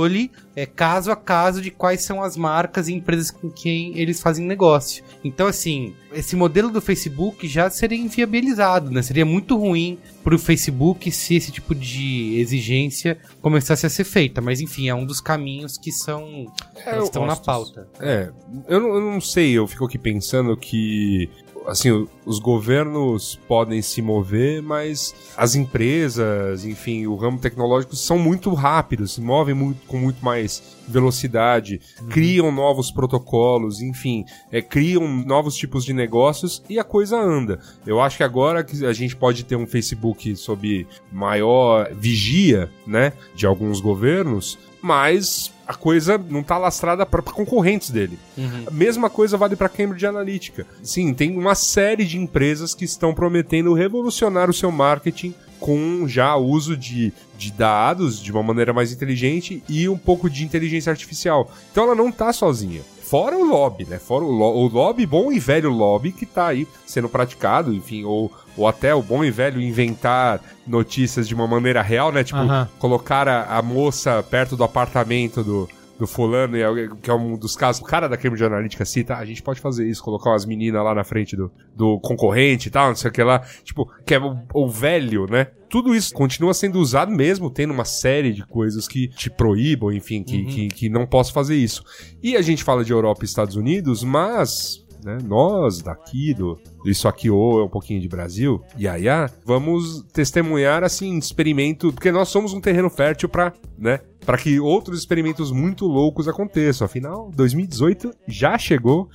[0.55, 4.45] é, caso a caso, de quais são as marcas e empresas com quem eles fazem
[4.47, 5.05] negócio.
[5.25, 9.03] Então, assim, esse modelo do Facebook já seria inviabilizado, né?
[9.03, 14.41] Seria muito ruim pro Facebook se esse tipo de exigência começasse a ser feita.
[14.41, 16.47] Mas, enfim, é um dos caminhos que são
[16.85, 17.89] É, estão na pauta.
[18.01, 18.31] É,
[18.69, 21.29] eu não, eu não sei, eu fico aqui pensando que
[21.67, 28.53] assim, os governos podem se mover, mas as empresas, enfim, o ramo tecnológico são muito
[28.55, 35.55] rápidos, se movem muito, com muito mais velocidade, criam novos protocolos, enfim, é, criam novos
[35.55, 37.61] tipos de negócios e a coisa anda.
[37.87, 43.13] Eu acho que agora que a gente pode ter um Facebook sob maior vigia, né,
[43.35, 48.19] de alguns governos, mas a coisa não tá lastrada para concorrentes dele.
[48.67, 50.67] A mesma coisa vale para Cambridge Analytica.
[50.83, 56.35] Sim, tem uma série de empresas que estão prometendo revolucionar o seu marketing com já
[56.35, 61.49] uso de, de dados de uma maneira mais inteligente e um pouco de inteligência artificial.
[61.71, 62.81] Então ela não tá sozinha.
[63.03, 63.99] Fora o lobby, né?
[63.99, 68.05] Fora o, lo o lobby, bom e velho lobby que tá aí sendo praticado, enfim,
[68.05, 72.23] ou, ou até o bom e velho inventar notícias de uma maneira real, né?
[72.25, 72.39] Tipo,
[72.79, 77.55] colocar a, a moça perto do apartamento do, do fulano, e que é um dos
[77.55, 77.83] casos.
[77.83, 80.83] O cara da Cambridge Analytica cita, "Ah, a gente pode fazer isso, colocar umas meninas
[80.83, 83.41] lá na frente do, do concorrente e tal, não sei o que lá.
[83.63, 85.49] Tipo, que é o, o velho, né?
[85.69, 90.23] Tudo isso continua sendo usado mesmo, tendo uma série de coisas que te proíbam, enfim,
[90.25, 91.85] que, que, que não posso fazer isso.
[92.23, 97.07] E a gente fala de Europa e Estados Unidos, mas né, nós daqui do, Isso
[97.09, 102.53] Aqui ou é um pouquinho de Brasil, Yaya, vamos testemunhar assim, experimento, porque nós somos
[102.53, 106.85] um terreno fértil para, né, para que outros experimentos muito loucos aconteçam.
[106.85, 109.09] Afinal, 2018 já chegou.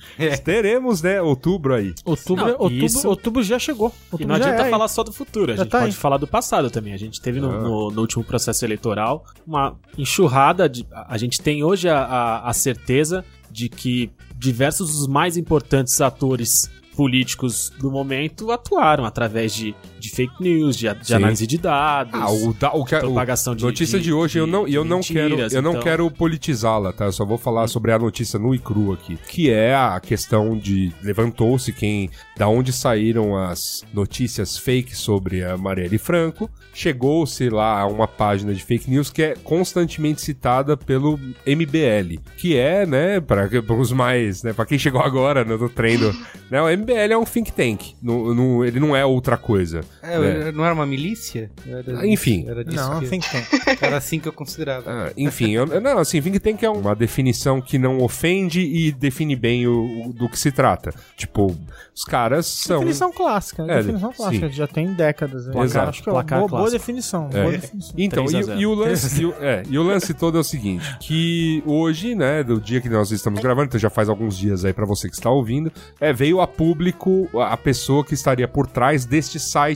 [0.44, 1.94] Teremos, né, outubro aí.
[2.04, 3.88] Outubro, Não, outubro, isso- outubro já chegou.
[3.88, 5.90] E Outubro não já adianta é, falar só do futuro, a Já gente tá pode
[5.90, 5.96] aí.
[5.96, 6.92] falar do passado também.
[6.92, 7.60] A gente teve no, Ah.
[7.60, 10.86] no- no último processo eleitoral uma enxurrada de.
[10.92, 16.00] A a gente tem hoje a, a- a certeza de que diversos dos mais importantes
[16.00, 19.74] atores políticos do momento atuaram através de,
[20.06, 22.12] de fake news, de, de análise de dados.
[22.20, 24.52] Ah, o, da, o que a- o- propagação de notícia de, de- hoje eu de-
[24.52, 25.82] não, eu não quero eu não então.
[25.82, 27.04] quero politizá-la, tá?
[27.06, 30.56] Eu só vou falar sobre a notícia nu e cru aqui, que é a questão
[30.56, 37.80] de levantou-se quem da onde saíram as notícias fake sobre a Marielle Franco, chegou-se lá
[37.80, 43.20] a uma página de fake news que é constantemente citada pelo MBL, que é, né,
[43.20, 43.48] para
[43.78, 46.12] os mais, né, para quem chegou agora no, no trem do,
[46.50, 49.80] né, o MBL é um think tank, no, no- ele não é outra coisa.
[50.02, 50.52] É, né?
[50.52, 51.50] Não era uma milícia?
[51.66, 52.44] Era- Enfim.
[52.48, 53.46] Era disso Não, que- think tank.
[53.82, 54.84] Era assim que eu considerava.
[54.90, 59.34] Ah, enfim, eu, não, assim, think tank é uma definição que não ofende e define
[59.36, 60.92] bem o, o- do que se trata.
[61.16, 61.56] Tipo,
[61.94, 62.78] os caras são.
[62.80, 63.74] Definição clássica, né?
[63.74, 64.52] É, definição clássica, sim.
[64.54, 65.46] já tem décadas.
[65.46, 65.52] né?
[65.52, 67.28] Placar- Acho que é uma boa, boa definição.
[67.32, 67.42] É.
[67.42, 67.94] Boa definição.
[67.96, 68.60] Então, 3 a e, 0.
[68.60, 72.14] e o lance, e, o, é, e o lance todo é o seguinte: que hoje,
[72.14, 75.08] né, do dia que nós estamos gravando, então já faz alguns dias aí pra você
[75.08, 79.75] que está ouvindo, é, veio a público a pessoa que estaria por trás deste site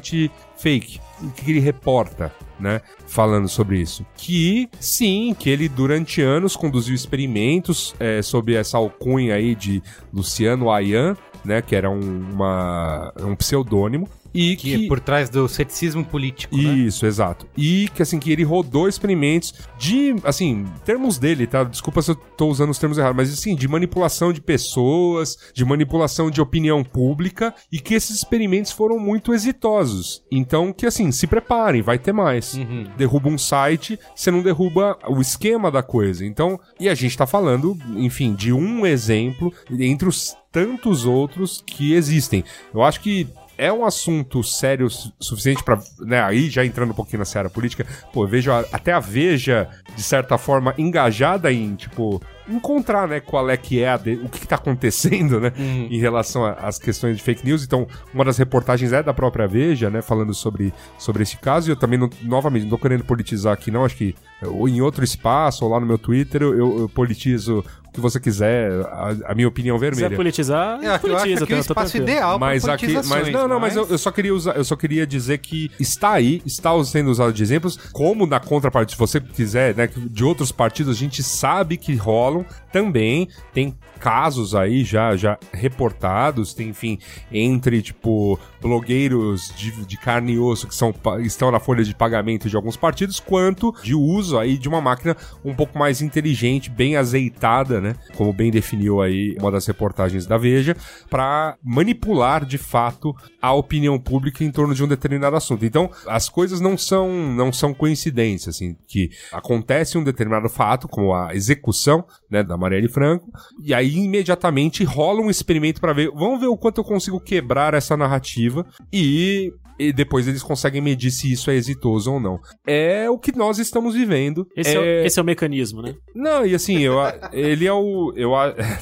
[0.57, 1.01] fake.
[1.23, 2.81] O que ele reporta, né?
[3.07, 4.07] Falando sobre isso.
[4.17, 9.83] Que, sim, que ele durante anos conduziu experimentos é, sob essa alcunha aí de
[10.13, 11.61] Luciano Ayan, né?
[11.61, 12.01] Que era um,
[12.33, 14.09] uma, um pseudônimo.
[14.33, 16.63] E Que é por trás do ceticismo político, né?
[16.63, 17.47] isso, exato.
[17.57, 21.65] E que assim, que ele rodou experimentos de, assim, termos dele, tá?
[21.65, 25.65] Desculpa se eu tô usando os termos errados, mas assim, de manipulação de pessoas, de
[25.65, 30.23] manipulação de opinião pública, e que esses experimentos foram muito exitosos.
[30.31, 32.59] Então, que assim, se preparem, vai ter mais.
[32.97, 36.25] Derruba um site, você não derruba o esquema da coisa.
[36.25, 41.95] Então, e a gente tá falando, enfim, de um exemplo entre os tantos outros que
[41.95, 42.45] existem.
[42.75, 43.29] Eu acho que
[43.67, 47.51] é um assunto sério su- suficiente pra, né, aí já entrando um pouquinho na seara
[47.51, 53.07] política, pô, eu vejo a- até a Veja, de certa forma, engajada em, tipo, encontrar,
[53.07, 56.45] né, qual é que é a de- o que, que tá acontecendo, né, em relação
[56.45, 57.63] às questões de fake news.
[57.65, 61.73] Então, uma das reportagens é da própria Veja, né, falando sobre, sobre esse caso, e
[61.73, 65.05] eu também, não, novamente, não tô querendo politizar aqui, não, acho que ou em outro
[65.05, 67.63] espaço, ou lá no meu Twitter, eu, eu politizo
[67.93, 70.17] que você quiser, a, a minha opinião Se vermelha.
[70.17, 71.47] politizar, É, eu acho politiza.
[71.47, 74.11] que é o espaço ideal Mas para aqui, mas não, não, mas eu, eu só
[74.11, 78.27] queria usar, eu só queria dizer que está aí, está sendo usado de exemplos, como
[78.27, 83.29] na contraparte, se você quiser, né, de outros partidos, a gente sabe que rolam também,
[83.53, 86.99] tem casos aí já já reportados, tem enfim,
[87.31, 92.49] entre tipo blogueiros de, de carne e osso que são estão na folha de pagamento
[92.49, 96.97] de alguns partidos, quanto de uso aí de uma máquina um pouco mais inteligente, bem
[96.97, 100.77] azeitada, né, como bem definiu aí uma das reportagens da Veja,
[101.09, 105.65] para manipular de fato a opinião pública em torno de um determinado assunto.
[105.65, 111.13] Então, as coisas não são não são coincidências, assim, que acontece um determinado fato, como
[111.13, 113.27] a execução, né, da Marielle Franco,
[113.65, 117.75] e aí imediatamente rola um experimento para ver, vamos ver o quanto eu consigo quebrar
[117.75, 122.39] essa narrativa e e depois eles conseguem medir se isso é exitoso ou não.
[122.67, 124.47] É o que nós estamos vivendo.
[124.55, 125.95] Esse é, o- esse é o mecanismo, né?
[126.15, 126.97] Não, e assim, eu,
[127.33, 128.13] ele é o.
[128.15, 128.33] Eu,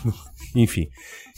[0.57, 0.89] enfim.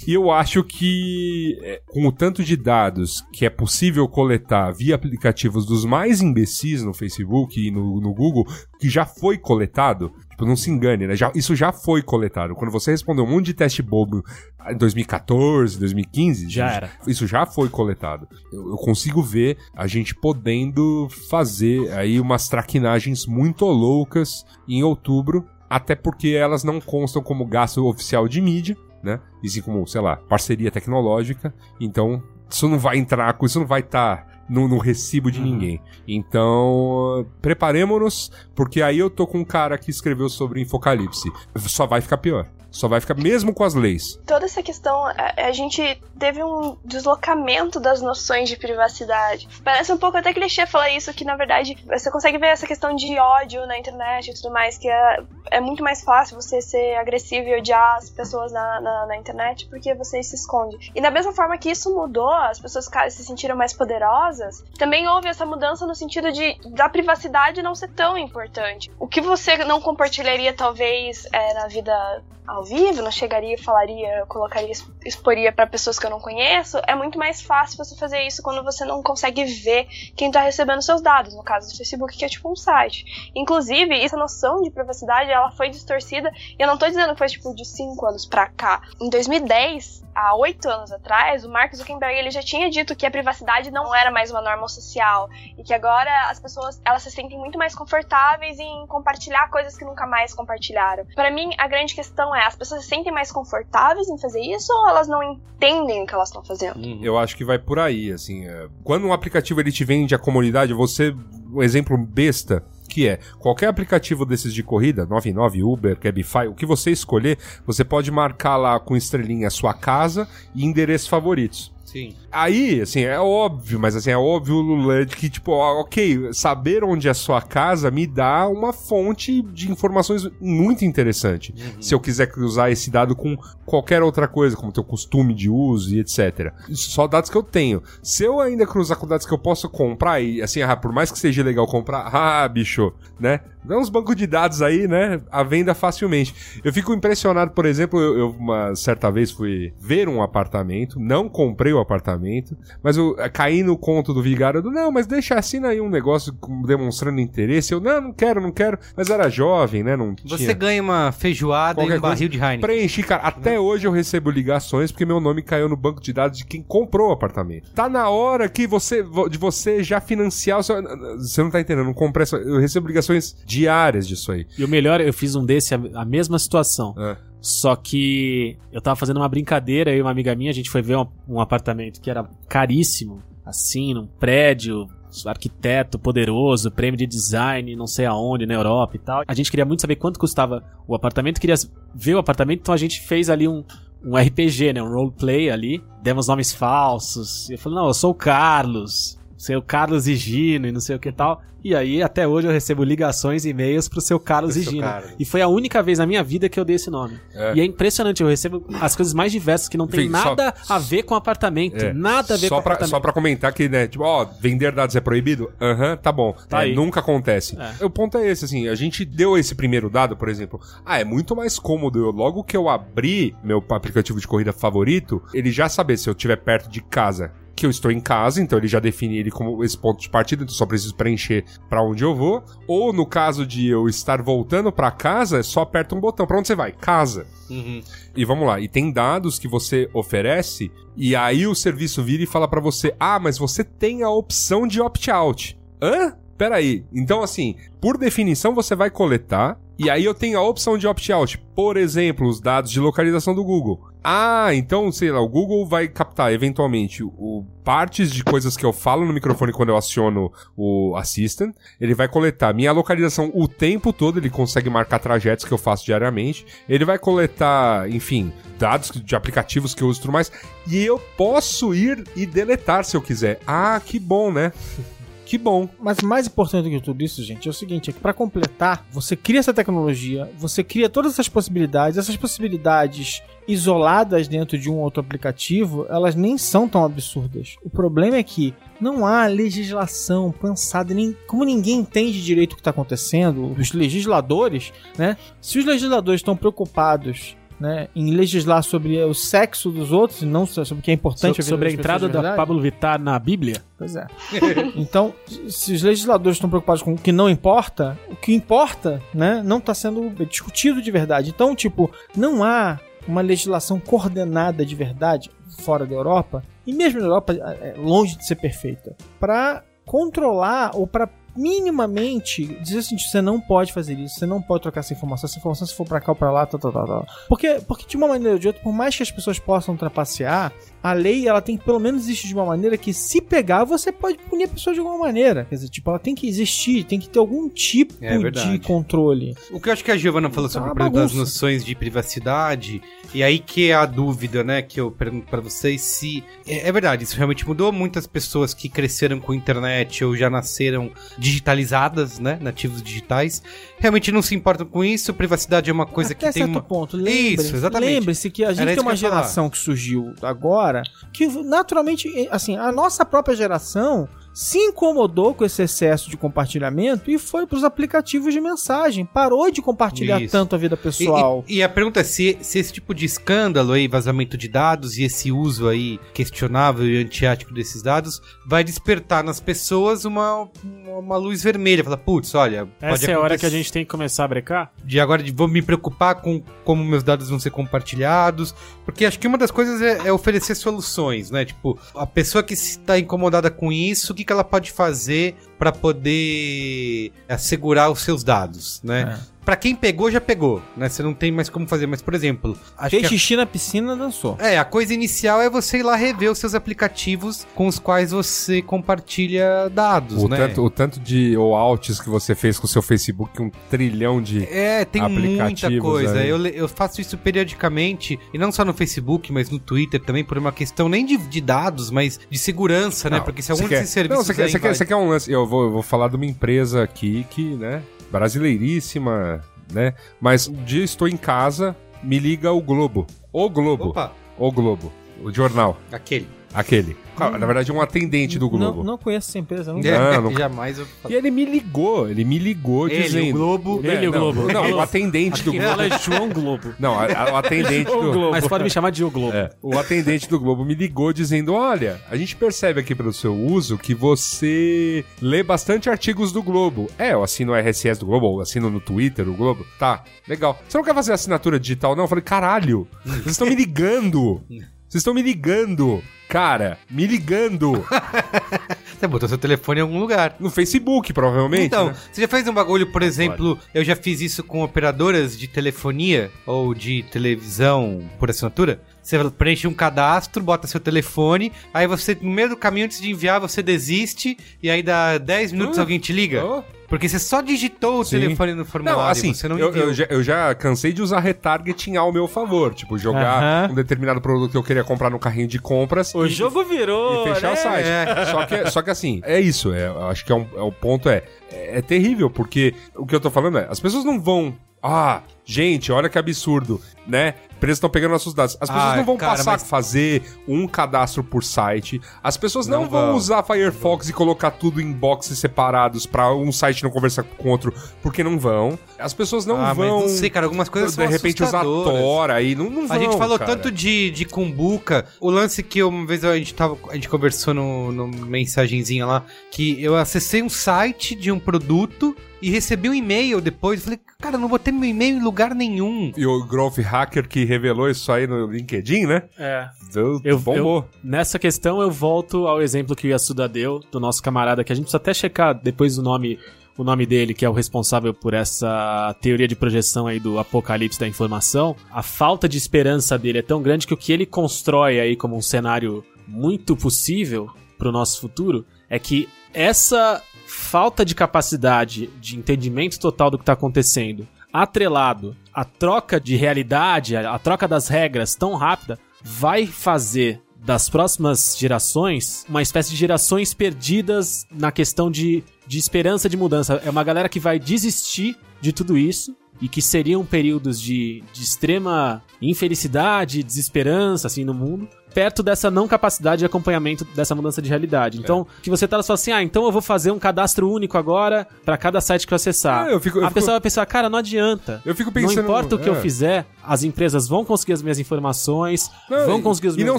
[0.08, 4.94] E eu acho que, é, com o tanto de dados que é possível coletar via
[4.94, 8.46] aplicativos dos mais imbecis no Facebook e no, no Google,
[8.80, 10.10] que já foi coletado,
[10.40, 11.14] tipo, não se engane, né?
[11.16, 12.54] Já, isso já foi coletado.
[12.54, 14.24] Quando você respondeu um monte de teste bobo
[14.68, 16.90] em 2014, 2015, Já isso- era.
[17.06, 18.26] Isso já foi coletado.
[18.52, 25.44] Eu, eu consigo ver a gente podendo fazer aí umas traquinagens muito loucas em outubro,
[25.68, 29.20] até porque elas não constam como gasto oficial de mídia, né?
[29.42, 31.54] E sim como, sei lá, parceria tecnológica.
[31.80, 35.80] Então, isso não vai entrar, isso não vai estar no, no recibo de ninguém.
[36.06, 41.30] Então, preparemos-nos, porque aí eu tô com um cara que escreveu sobre Infocalipse.
[41.56, 42.48] Só vai ficar pior.
[42.70, 44.18] Só vai ficar mesmo com as leis.
[44.26, 49.48] Toda essa questão, a, a gente teve um deslocamento das noções de privacidade.
[49.64, 52.94] Parece um pouco até clichê falar isso, que na verdade você consegue ver essa questão
[52.94, 56.96] de ódio na internet e tudo mais, que é, é muito mais fácil você ser
[56.96, 60.92] agressivo e odiar as pessoas na, na, na internet porque você se esconde.
[60.94, 65.28] E da mesma forma que isso mudou, as pessoas se sentiram mais poderosas, também houve
[65.28, 68.90] essa mudança no sentido de da privacidade não ser tão importante.
[68.98, 72.22] O que você não compartilharia, talvez, é, na vida
[72.60, 76.94] ao vivo, não chegaria, falaria, colocaria, ex- exporia para pessoas que eu não conheço, é
[76.94, 79.86] muito mais fácil você fazer isso quando você não consegue ver
[80.16, 83.30] quem tá recebendo seus dados, no caso do Facebook, que é tipo um site.
[83.34, 87.28] Inclusive, essa noção de privacidade, ela foi distorcida, e eu não tô dizendo que foi
[87.28, 88.82] tipo de 5 anos pra cá.
[89.00, 93.10] Em 2010, há 8 anos atrás, o Mark Zuckerberg ele já tinha dito que a
[93.10, 97.38] privacidade não era mais uma norma social e que agora as pessoas elas se sentem
[97.38, 101.06] muito mais confortáveis em compartilhar coisas que nunca mais compartilharam.
[101.14, 104.72] Para mim, a grande questão é: as pessoas se sentem mais confortáveis em fazer isso
[104.72, 106.80] ou elas não entendem o que elas estão fazendo?
[107.00, 108.44] Eu acho que vai por aí, assim.
[108.44, 111.14] é, Quando um aplicativo ele te vende a comunidade, você.
[111.52, 112.62] Um exemplo besta.
[112.88, 117.84] Que é, qualquer aplicativo desses de corrida, 99, Uber, Cabify, o que você escolher, você
[117.84, 121.72] pode marcar lá com estrelinha sua casa e endereços favoritos.
[121.90, 122.14] Sim.
[122.30, 127.08] Aí, assim, é óbvio, mas assim, é óbvio Lula, de que, tipo, ok, saber onde
[127.08, 131.52] é a sua casa me dá uma fonte de informações muito interessante.
[131.80, 133.36] Se eu quiser cruzar esse dado com
[133.66, 136.52] qualquer outra coisa, como teu costume de uso e etc.
[136.72, 137.82] Só dados que eu tenho.
[138.02, 141.10] Se eu ainda cruzar com dados que eu posso comprar, e assim, ah, por mais
[141.10, 143.40] que seja legal comprar, ah, bicho, né?
[143.62, 145.20] Dá uns bancos de dados aí, né?
[145.30, 146.34] A venda facilmente.
[146.64, 151.28] Eu fico impressionado, por exemplo, eu, eu uma certa vez fui ver um apartamento, não
[151.28, 155.34] comprei o apartamento, mas eu eh, caí no conto do vigário do, não, mas deixa
[155.38, 156.32] assina aí um negócio
[156.66, 157.72] demonstrando interesse.
[157.72, 158.78] Eu, não, não quero, não quero.
[158.96, 159.96] Mas era jovem, né?
[159.96, 160.54] Não Você tinha...
[160.54, 162.60] ganha uma feijoada e Qualquer um barril de Heineken.
[162.60, 163.22] Preenchi, cara.
[163.22, 166.62] Até hoje eu recebo ligações porque meu nome caiu no banco de dados de quem
[166.62, 167.70] comprou o apartamento.
[167.72, 170.76] Tá na hora que você de você já financiar o seu.
[171.18, 172.22] Você não tá entendendo, não comprei.
[172.22, 174.46] essa- Eu recebo ligações diárias disso aí.
[174.58, 176.94] E o melhor, eu fiz um desse, a, a mesma situação.
[176.98, 177.29] É.
[177.40, 180.82] Só que eu tava fazendo uma brincadeira, eu e uma amiga minha, a gente foi
[180.82, 184.86] ver um, um apartamento que era caríssimo, assim, num prédio,
[185.26, 189.22] arquiteto poderoso, prêmio de design, não sei aonde, na Europa e tal.
[189.26, 191.56] A gente queria muito saber quanto custava o apartamento, queria
[191.94, 193.64] ver o apartamento, então a gente fez ali um,
[194.04, 197.50] um RPG, né, um roleplay ali, demos nomes falsos.
[197.50, 200.98] Eu falei, não, eu sou o Carlos, sei o Carlos Higino e não sei o
[200.98, 201.42] que tal.
[201.62, 204.86] E aí, até hoje, eu recebo ligações e e-mails pro seu Carlos Pro seu Higino.
[204.88, 205.10] Carlos.
[205.18, 207.18] E foi a única vez na minha vida que eu dei esse nome.
[207.34, 207.52] É.
[207.54, 210.54] E é impressionante, eu recebo as coisas mais diversas que não tem Enfim, só- nada
[210.68, 211.76] a ver com apartamento.
[211.84, 211.92] É.
[211.92, 212.90] Nada a ver só com pra, apartamento.
[212.90, 215.50] Só pra comentar que, né, tipo, ó, vender dados é proibido?
[215.60, 216.34] Aham, tá bom.
[216.48, 216.74] Tá É, aí.
[216.74, 217.58] Nunca acontece.
[217.58, 217.84] É.
[217.84, 220.58] O ponto é esse, assim, a gente deu esse primeiro dado, por exemplo.
[220.84, 225.22] Ah, é muito mais cômodo eu, logo que eu abrir meu aplicativo de corrida favorito,
[225.34, 227.32] ele já saber se eu estiver perto de casa.
[227.60, 230.44] Que eu estou em casa, então ele já define ele como esse ponto de partida,
[230.44, 232.42] então só preciso preencher pra onde eu vou.
[232.66, 236.26] Ou no caso de eu estar voltando pra casa, é só aperta um botão.
[236.26, 236.72] Pra onde você vai?
[236.72, 237.26] Casa.
[237.50, 237.82] Uhum.
[238.16, 242.26] E vamos lá, e tem dados que você oferece, e aí o serviço vira e
[242.26, 245.60] fala pra você: ah, mas você tem a opção de opt-out.
[245.82, 246.16] Hã?
[246.38, 246.86] Peraí.
[246.90, 251.36] Então, assim, por definição você vai coletar, e aí eu tenho a opção de opt-out.
[251.54, 253.89] Por exemplo, os dados de localização do Google.
[254.02, 258.72] Ah, então, sei lá, o Google vai captar eventualmente o, partes de coisas que eu
[258.72, 261.54] falo no microfone quando eu aciono o Assistant.
[261.80, 265.84] Ele vai coletar minha localização o tempo todo, ele consegue marcar trajetos que eu faço
[265.84, 266.46] diariamente.
[266.68, 270.32] Ele vai coletar, enfim, dados de aplicativos que eu uso e tudo mais.
[270.66, 273.38] E eu posso ir e deletar se eu quiser.
[273.46, 274.52] Ah, que bom, né?
[275.30, 275.68] Que bom.
[275.78, 278.84] Mas mais importante do que tudo isso, gente, é o seguinte: é que para completar,
[278.90, 284.78] você cria essa tecnologia, você cria todas essas possibilidades, essas possibilidades isoladas dentro de um
[284.78, 287.54] outro aplicativo, elas nem são tão absurdas.
[287.62, 292.60] O problema é que não há legislação pensada, nem como ninguém entende direito o que
[292.62, 295.16] está acontecendo, os legisladores, né?
[295.40, 300.46] Se os legisladores estão preocupados né, em legislar sobre o sexo dos outros, e não
[300.46, 303.62] sobre o que é importante So- sobre a entrada da Pablo Vittar na Bíblia.
[303.76, 304.06] Pois é.
[304.74, 305.12] então,
[305.48, 309.58] se os legisladores estão preocupados com o que não importa, o que importa, né, não
[309.58, 311.30] está sendo discutido de verdade.
[311.30, 315.30] Então, tipo, não há uma legislação coordenada de verdade
[315.60, 320.86] fora da Europa, e mesmo na Europa, é longe de ser perfeita, para controlar ou
[320.86, 321.08] para
[321.40, 325.38] minimamente dizer assim, você não pode fazer isso, você não pode trocar essa informação, essa
[325.38, 327.06] informação se for pra cá ou pra lá, tal, tal, tal, tal.
[327.28, 330.52] Porque, porque de uma maneira ou de outra, por mais que as pessoas possam trapacear,
[330.82, 333.92] a lei ela tem que pelo menos existir de uma maneira que se pegar, você
[333.92, 335.44] pode punir a pessoa de alguma maneira.
[335.44, 339.36] Quer dizer, tipo, ela tem que existir, tem que ter algum tipo É de controle.
[339.50, 342.82] O que eu acho que a Giovana falou Tá sobre as noções de privacidade,
[343.14, 346.24] e aí que é a dúvida, né, que eu pergunto pra vocês se...
[346.46, 347.70] É, é verdade, isso realmente mudou.
[347.72, 353.42] Muitas pessoas que cresceram com a internet ou já nasceram digitalizadas, né, nativos digitais,
[353.78, 355.12] realmente não se importam com isso.
[355.12, 356.62] Privacidade é uma coisa Até que tem certo uma...
[356.62, 356.96] ponto.
[356.96, 358.00] Lembre, Isso, exatamente.
[358.00, 359.22] Lembre-se que a gente Era tem uma que ia falar.
[359.22, 360.69] geração que surgiu agora
[361.12, 367.18] que naturalmente, assim, a nossa própria geração se incomodou com esse excesso de compartilhamento e
[367.18, 369.04] foi pros aplicativos de mensagem.
[369.04, 370.32] Parou de compartilhar Isso.
[370.32, 371.44] tanto a vida E- pessoal.
[371.48, 374.96] E, e a pergunta é se, se esse tipo de escândalo aí, vazamento de dados
[374.98, 380.48] e esse uso aí questionável e antiético desses dados vai despertar nas pessoas uma,
[380.86, 381.82] uma luz vermelha.
[381.82, 384.28] Fala, putz, olha, pode Essa é a hora que a gente tem que começar a
[384.28, 384.72] brecar?
[384.84, 388.54] de agora de vou me preocupar com como meus dados vão ser compartilhados,
[388.84, 391.44] porque acho que uma das coisas é, é oferecer soluções, né?
[391.44, 395.72] Tipo, a pessoa que está incomodada com isso, o que, que ela pode fazer para
[395.72, 399.18] poder assegurar os seus dados, né?
[399.50, 400.88] Pra quem pegou, já pegou, né?
[400.88, 402.56] Você não tem mais como fazer, mas por exemplo,
[402.88, 404.36] Fez que a- xixi na piscina, dançou.
[404.38, 408.12] é, a coisa inicial é você ir lá rever os seus aplicativos com os quais
[408.12, 410.36] você compartilha dados, O, né?
[410.36, 414.44] tanto, o tanto de outs que você fez com o seu Facebook, um trilhão de.
[414.44, 416.20] É, tem muita coisa.
[416.20, 416.28] aí.
[416.28, 420.38] Eu, eu faço isso periodicamente, e não só no Facebook, mas no Twitter também, por
[420.38, 423.16] uma questão nem de, de dados, mas de segurança, né?
[423.18, 424.16] Não, Porque se algum quer- desses serviços.
[424.18, 425.28] Não, você quer, você, quer, vai- você quer um lance.
[425.28, 427.82] Eu vou, eu vou falar de uma empresa aqui que, né?
[428.10, 429.40] Brasileiríssima,
[429.72, 429.94] né?
[430.20, 433.06] Mas um dia estou em casa, me liga o Globo.
[433.32, 433.90] O Globo.
[433.90, 434.92] Opa, O Globo.
[435.22, 435.78] O jornal.
[435.92, 436.26] aquele.
[436.52, 436.96] Aquele.
[437.16, 438.78] Ah, Na verdade, é um atendente do Globo.
[438.78, 439.80] Não, não conheço essa empresa, não.
[439.80, 440.32] É, não.
[440.32, 443.28] Jamais eu E ele me ligou, ele me ligou Ele, dizendo.
[443.28, 443.80] o Globo.
[443.84, 444.52] Ele e o não, Globo.
[444.52, 445.66] Não, Ele- o atendente do Globo.
[445.68, 446.74] fala é João Globo.
[446.78, 448.30] Não, a- a- o atendente do.
[448.30, 449.36] Mas pode me chamar de O Globo.
[449.36, 453.34] É, o atendente do Globo me ligou dizendo: Olha, a gente percebe aqui pelo seu
[453.36, 456.88] uso que você lê bastante artigos do Globo.
[456.98, 459.66] É, eu assino o RSS do Globo, ou assino no Twitter o Globo.
[459.78, 460.58] Tá, legal.
[460.66, 462.04] Você não quer fazer assinatura digital, não?
[462.04, 464.40] Eu falei: Caralho, vocês estão me ligando.
[464.90, 466.02] Vocês estão me ligando.
[466.28, 467.86] Cara, me ligando.
[468.98, 470.34] Você botou seu telefone em algum lugar.
[470.40, 471.66] No Facebook, provavelmente.
[471.66, 471.96] Então, né?
[472.10, 476.28] você já fez um bagulho, por exemplo, eu já fiz isso com operadoras de telefonia
[476.44, 478.80] ou de televisão por assinatura.
[479.02, 483.10] Você preenche um cadastro, bota seu telefone, aí você, no meio do caminho, antes de
[483.10, 486.44] enviar, você desiste, e aí dá 10 minutos Ah, alguém te liga.
[486.44, 486.62] oh.
[486.90, 488.18] Porque você só digitou o Sim.
[488.18, 491.20] telefone no formulário, Não, assim, você não eu, eu já, eu já cansei de usar
[491.20, 492.74] retargeting ao meu favor.
[492.74, 493.68] Tipo, jogar Aham.
[493.70, 496.12] um determinado produto que eu queria comprar no carrinho de compras.
[496.16, 497.28] O e- jogo virou.
[497.28, 497.52] e fechar né?
[497.52, 497.86] o site.
[497.88, 498.26] É.
[498.26, 499.72] Só, que, só que assim, é isso.
[499.72, 501.22] É, eu acho que é um, é o ponto é,
[501.52, 501.78] é.
[501.78, 504.52] é terrível, porque o que eu tô falando é, as pessoas não vão.
[504.82, 507.34] Ah, gente, olha que absurdo, né?
[507.56, 508.56] Empresas estão pegando nossos dados.
[508.58, 512.00] As pessoas Ah, não vão cara, passar mas- a fazer um cadastro por site.
[512.22, 513.16] As pessoas não, Não vão, vão.
[513.16, 517.50] usar Firefox e colocar tudo em boxes separados pra um site não conversar com o
[517.52, 518.78] outro, porque não vão.
[518.98, 520.00] As pessoas não ah, vão.
[520.00, 521.62] mas não sei, cara, algumas coisas de repente usar.
[521.62, 522.96] Tora aí, não, não vão.
[522.96, 523.50] A gente falou cara.
[523.54, 525.04] tanto de, de cumbuca.
[525.20, 526.78] O lance que eu- uma vez a gente tava.
[526.88, 529.24] A gente conversou no, no mensagenzinha lá.
[529.50, 533.82] Que eu acessei um site de um produto e recebi um e-mail depois.
[533.84, 536.12] Falei, cara, não botei meu e-mail em lugar nenhum.
[536.16, 539.22] E o Growth Hacker que revelou isso aí no LinkedIn, né?
[539.38, 539.68] É.
[539.92, 540.78] Deu- Eu, bombou.
[540.78, 544.72] eu- nessa questão eu volto ao exemplo que o Yasuda deu, do nosso camarada, que
[544.72, 546.38] a gente precisa até checar depois o nome,
[546.76, 550.98] o nome dele, que é o responsável por essa teoria de projeção aí do apocalipse
[551.00, 551.74] da informação.
[551.90, 555.36] A falta de esperança dele é tão grande que o que ele constrói aí como
[555.36, 562.98] um cenário muito possível pro nosso futuro é que essa falta de capacidade de entendimento
[562.98, 568.54] total do que está acontecendo, atrelado à troca de realidade, à troca das regras tão
[568.54, 575.78] rápida, vai fazer das próximas gerações uma espécie de gerações perdidas na questão de, de
[575.78, 576.80] esperança de mudança.
[576.84, 581.42] É uma galera que vai desistir de tudo isso e que seriam períodos de, de
[581.42, 587.68] extrema infelicidade, desesperança assim no mundo, perto dessa não capacidade de acompanhamento dessa mudança de
[587.68, 588.18] realidade.
[588.18, 591.46] Então, que você tá fala assim: "Ah, então eu vou fazer um cadastro único agora
[591.64, 592.88] pra cada site que eu acessar".
[592.88, 594.80] É, eu fico- eu a fico- pessoa vai pensar: "Cara, não adianta".
[594.84, 595.36] Eu fico pensando.
[595.36, 596.00] não importa o que eu é.
[596.00, 599.98] fizer, as empresas vão conseguir as minhas informações, Não, vão conseguir os e meus não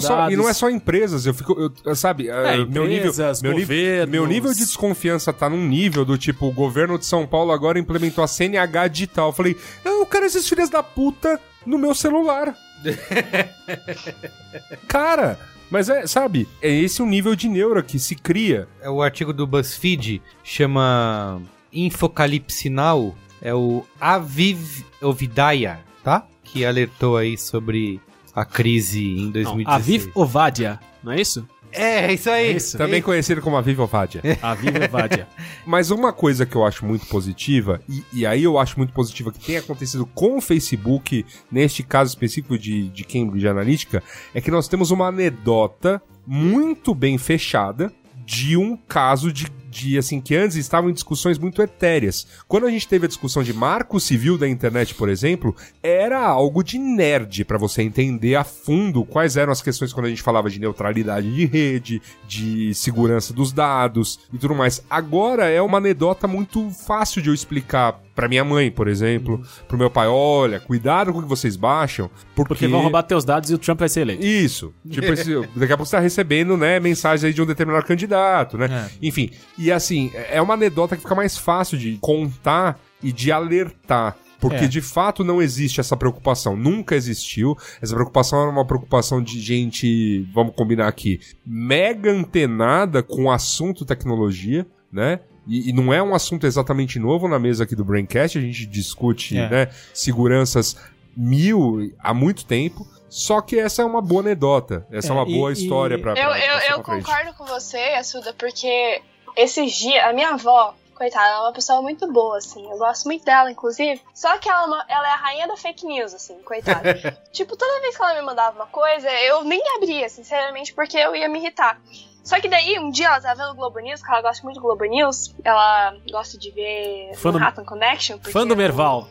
[0.00, 0.32] só dados.
[0.32, 1.72] E não é só empresas, eu fico.
[1.84, 2.98] eu- sabe, É, eh, meu nível.
[3.10, 4.08] empresas, Meu, nível governos.
[4.12, 7.78] meu nível de desconfiança tá num nível do tipo, o governo de São Paulo agora
[7.78, 9.28] implementou a CNH digital.
[9.28, 12.54] Eu falei, eu quero esses filhos da puta no meu celular.
[14.88, 15.38] Cara,
[15.70, 18.68] Mas é, sabe, é esse o nível de neura que se cria.
[18.80, 21.40] É o artigo do BuzzFeed, chama
[21.72, 26.26] Infocalipse Now, é o Aviv Ovidaya, tá?
[26.44, 27.98] Que alertou aí sobre
[28.34, 29.66] a crise em Não, 2016.
[29.66, 31.48] Aviv Ovadia, não é isso?
[31.72, 32.48] É, é isso aí.
[32.48, 32.78] É isso.
[32.78, 34.20] Também conhecido como a Viva Vadia.
[34.42, 35.26] Aviv Ovadia.
[35.66, 39.32] Mas uma coisa que eu acho muito positiva, e, e aí eu acho muito positiva
[39.32, 44.02] que tenha acontecido com o Facebook, neste caso específico de, de Cambridge Analytica,
[44.34, 47.92] é que nós temos uma anedota muito bem fechada
[48.24, 52.26] de um caso de, de assim, que antes estavam em discussões muito etéreas.
[52.46, 56.62] Quando a gente teve a discussão de marco civil da internet, por exemplo, era algo
[56.62, 60.50] de nerd pra você entender a fundo quais eram as questões quando a gente falava
[60.50, 64.84] de neutralidade de rede, de segurança dos dados e tudo mais.
[64.90, 69.78] Agora é uma anedota muito fácil de eu explicar pra minha mãe, por exemplo, pro
[69.78, 73.50] meu pai, olha, cuidado com o que vocês baixam, porque, Porque vão roubar teus dados
[73.50, 74.24] e o Trump vai ser eleito.
[74.24, 74.72] isso.
[74.88, 78.58] Tipo, esse- daqui a pouco você tá recebendo, né, mensagens aí de um determinado candidato,
[78.58, 78.90] né?
[79.00, 79.30] Enfim.
[79.56, 84.16] E assim, é uma anedota que fica mais fácil de contar e de alertar.
[84.40, 84.68] Porque É.
[84.68, 86.56] de fato não existe essa preocupação.
[86.56, 87.56] Nunca existiu.
[87.80, 93.84] Essa preocupação era uma preocupação de gente, vamos combinar aqui, mega antenada com o assunto
[93.84, 95.20] tecnologia, né?
[95.46, 98.38] E, e não é um assunto exatamente novo na mesa aqui do Braincast.
[98.38, 99.48] A gente discute, É.
[99.48, 100.76] né, seguranças
[101.16, 102.86] mil há muito tempo.
[103.08, 104.86] Só que essa é uma boa anedota.
[104.90, 107.04] Essa é, É, uma e- boa e- história pra, pra Eu, eu, eu pra frente.
[107.04, 109.02] concordo com você, Assuda, porque
[109.36, 112.62] esses dias, a minha avó, coitada, ela é uma pessoa muito boa, assim.
[112.70, 114.00] Eu gosto muito dela, inclusive.
[114.14, 116.94] Só que ela, é uma- ela é a rainha da fake news, assim, coitada.
[117.32, 121.14] tipo, toda vez que ela me mandava uma coisa, eu nem abria, sinceramente, porque eu
[121.14, 121.78] ia me irritar.
[122.24, 124.56] Só que daí, um dia ela tava vendo o Globo News, que ela gosta muito
[124.56, 125.34] de Globo News.
[125.44, 128.18] Ela gosta de ver Fã do- Manhattan Connection.
[128.18, 129.08] Fã do Merval.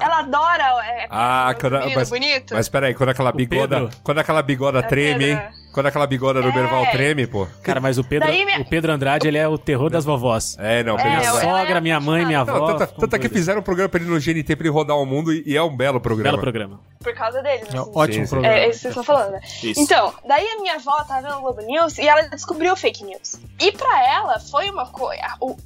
[0.00, 2.54] Ela adora é, Ah, é, quando- menino mas- bonito.
[2.54, 3.90] Mas peraí, quando aquela bigoda.
[4.02, 5.40] Quando aquela bigoda treme, hein?
[5.72, 6.52] Quando aquela bigoda do É.
[6.52, 7.46] Berval treme, pô.
[7.62, 10.56] Cara, mas o Pedro, minha- o Pedro Andrade, ele é o terror das vovós.
[10.58, 12.74] É, não, É, Pedro Minha sogra, minha mãe, minha avó.
[12.74, 15.06] tanto, tanto é que fizeram um programa pra ele no GNT pra ele rodar o
[15.06, 16.30] mundo e, e é um belo programa.
[16.32, 16.80] Belo programa.
[17.02, 17.80] Por causa dele, É né?
[17.80, 18.30] um ótimo Sim, sim.
[18.30, 18.54] programa.
[18.56, 19.40] É, isso que vocês estão falando, né?
[19.62, 19.80] Isso.
[19.80, 23.40] Então, daí a minha avó tava vendo o Globo News e ela descobriu fake news.
[23.58, 25.22] E pra ela foi uma coisa.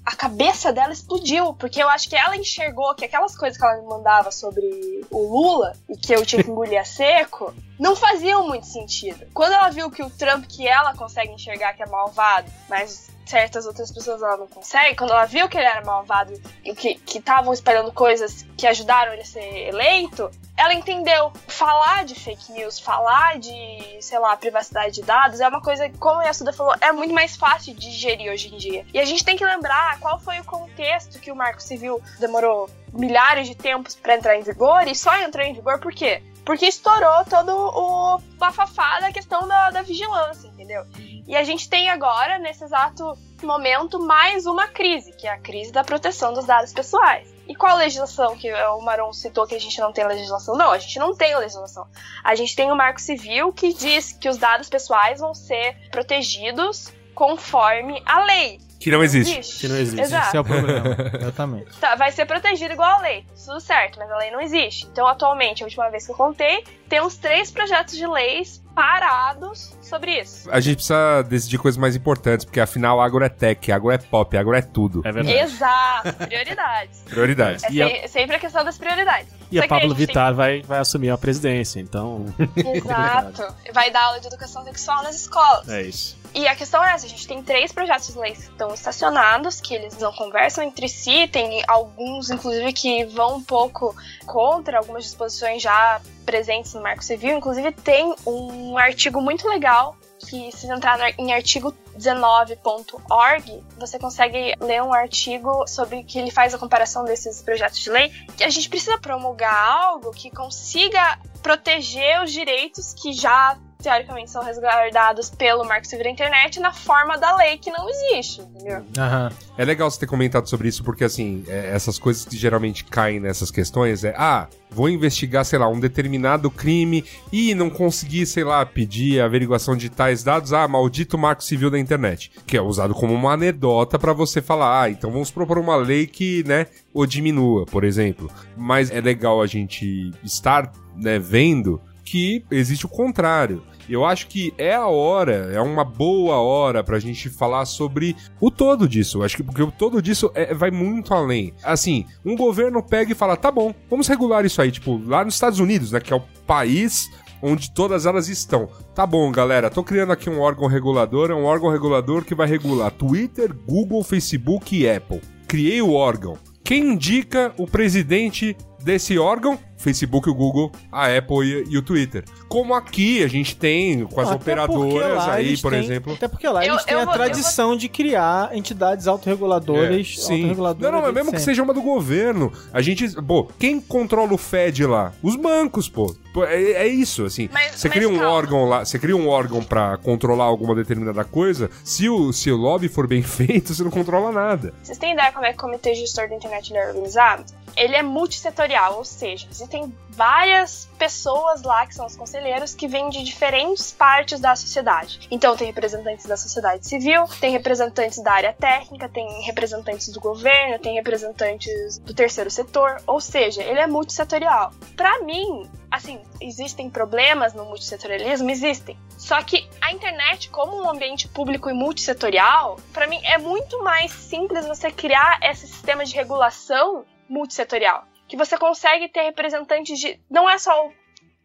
[0.07, 3.79] A cabeça dela explodiu, porque eu acho que ela enxergou que aquelas coisas que ela
[3.81, 4.65] me mandava sobre
[5.11, 9.27] o Lula e que eu tinha que engolir a seco não faziam muito sentido.
[9.33, 13.67] Quando ela viu que o Trump que ela consegue enxergar que é malvado, mas certas
[13.67, 17.53] outras pessoas ela não consegue, quando ela viu que ele era malvado e que estavam
[17.53, 21.33] espalhando coisas que ajudaram ele a ser eleito, ela entendeu.
[21.49, 25.99] Falar de fake news, falar de, sei lá, privacidade de dados é uma coisa, que,
[25.99, 28.87] como a Yasuda falou, é muito mais fácil de digerir hoje em dia.
[28.93, 32.69] E a gente tem que lembrar qual foi o contexto que o Marco Civil demorou
[32.93, 36.23] milhares de tempos para entrar em vigor e só entrou em vigor por quê?
[36.45, 40.85] Porque estourou todo o bafafá da questão da, da vigilância, entendeu?
[41.27, 45.73] E a gente tem agora, nesse exato momento, mais uma crise, que é a crise
[45.73, 47.33] da proteção dos dados pessoais.
[47.47, 50.57] E qual legislação que o Maron citou que a gente não tem legislação?
[50.57, 51.87] Não, a gente não tem legislação.
[52.23, 56.93] A gente tem o Marco Civil que diz que os dados pessoais vão ser protegidos
[57.15, 58.59] conforme a lei.
[58.85, 59.61] Que não existe.
[59.61, 60.01] Que não existe.
[60.03, 60.27] Exato.
[60.29, 60.97] Esse é o problema.
[61.21, 61.77] Exatamente.
[61.81, 63.25] Tá, vai ser protegido igual a lei.
[63.45, 64.87] Tudo certo, mas a lei não existe.
[64.93, 70.21] Então, atualmente, a última vez que eu contei, temos três projetos de leis parados sobre
[70.21, 70.51] isso.
[70.51, 74.37] A gente precisa decidir coisas mais importantes, porque afinal agro é tech, agro é pop,
[74.37, 75.01] agro é tudo.
[75.05, 75.37] É verdade.
[75.39, 77.01] Exato, prioridades.
[77.09, 77.65] Prioridades.
[77.65, 79.29] É E a- se- sempre a questão das prioridades.
[79.51, 82.27] E Só a Pablo gente tem- Vittar vai, vai assumir a presidência, então
[82.75, 83.55] Exato.
[83.73, 85.69] Vai dar aula de educação sexual nas escolas.
[85.69, 86.17] é isso.
[86.35, 89.61] E a questão é essa, a gente tem três projetos de leis que estão estacionados,
[89.61, 93.95] que eles não conversam entre si, tem alguns, inclusive, que vão um pouco
[94.27, 97.37] contra algumas disposições já presentes no Marco Civil.
[97.37, 104.83] Inclusive, tem um artigo muito legal que se entrar em artigo 19.org, você consegue ler
[104.83, 108.69] um artigo sobre que ele faz a comparação desses projetos de lei, que a gente
[108.69, 115.87] precisa promulgar algo que consiga proteger os direitos que já teoricamente são resguardados pelo Marco
[115.87, 118.83] Civil da Internet na forma da lei que não existe, entendeu?
[118.99, 119.31] Aham.
[119.59, 123.21] É legal você ter comentado sobre isso, porque assim, é, essas coisas que geralmente caem
[123.21, 128.43] nessas questões é, ah, vou investigar, sei lá, um determinado crime e não consegui, sei
[128.43, 132.63] lá, pedir a averiguação de tais dados, ah, maldito marco civil da internet, que é
[132.63, 136.67] usado como uma anedota pra você falar, ah, então vamos propor uma lei que, né,
[136.93, 138.31] o diminua, por exemplo.
[138.57, 143.63] Mas é legal a gente estar, né, vendo que existe o contrário.
[143.89, 148.51] Eu acho que é a hora, é uma boa hora pra gente falar sobre o
[148.51, 149.19] todo disso.
[149.19, 151.53] Eu acho que porque o todo disso é- vai muito além.
[151.63, 154.71] Assim, um governo pega e fala: tá bom, vamos regular isso aí.
[154.71, 156.01] Tipo, lá nos Estados Unidos, né?
[156.01, 157.11] Que é o país
[157.43, 158.71] onde todas elas estão.
[158.95, 162.49] Tá bom, galera, tô criando aqui um órgão regulador, é um órgão regulador que vai
[162.49, 165.21] regular Twitter, Google, Facebook e Apple.
[165.47, 166.39] Criei o órgão.
[166.65, 169.59] Quem indica o presidente desse órgão?
[169.77, 172.25] Facebook, o Google, a Apple e, e o Twitter.
[172.49, 176.15] Como aqui a gente tem com as Até operadoras aí, por têm- exemplo.
[176.15, 179.95] Até porque lá Eu- eles têm eu a vou- tradição de criar entidades autorreguladoras.
[180.01, 180.33] É, sim.
[180.37, 183.11] autorreguladoras Não, não, mas mesmo que seja uma do governo, a gente.
[183.23, 185.13] Pô, quem controla o Fed lá?
[185.23, 186.15] Os bancos, pô.
[186.47, 187.49] É, é isso, assim.
[187.53, 188.31] Mas- Você mas cria um calma.
[188.33, 191.69] órgão lá, você cria um órgão pra controlar alguma determinada coisa.
[191.85, 194.73] Se o, se o lobby for bem feito, você não controla nada.
[194.83, 197.45] Vocês têm ideia como é que o Comitê Gestor da Internet é organizado?
[197.77, 203.09] Ele é multissetorial, ou seja, existem várias pessoas lá que são os conselheiros que vêm
[203.09, 205.27] de diferentes partes da sociedade.
[205.31, 210.79] Então tem representantes da sociedade civil, tem representantes da área técnica, tem representantes do governo,
[210.79, 214.73] tem representantes do terceiro setor, ou seja, ele é multissetorial.
[214.97, 218.51] Pra mim, assim, existem problemas no multissetorialismo?
[218.51, 218.97] Existem.
[219.19, 224.13] Só que a internet, como um ambiente público e multissetorial, pra mim é muito mais
[224.13, 228.07] simples você criar esse sistema de regulação multissetorial.
[228.27, 230.19] Que você consegue ter representantes de.
[230.31, 230.91] Não é só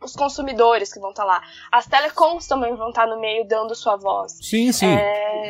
[0.01, 1.41] os consumidores que vão estar lá.
[1.71, 4.37] As telecoms também vão estar no meio dando sua voz.
[4.41, 4.97] Sim, sim.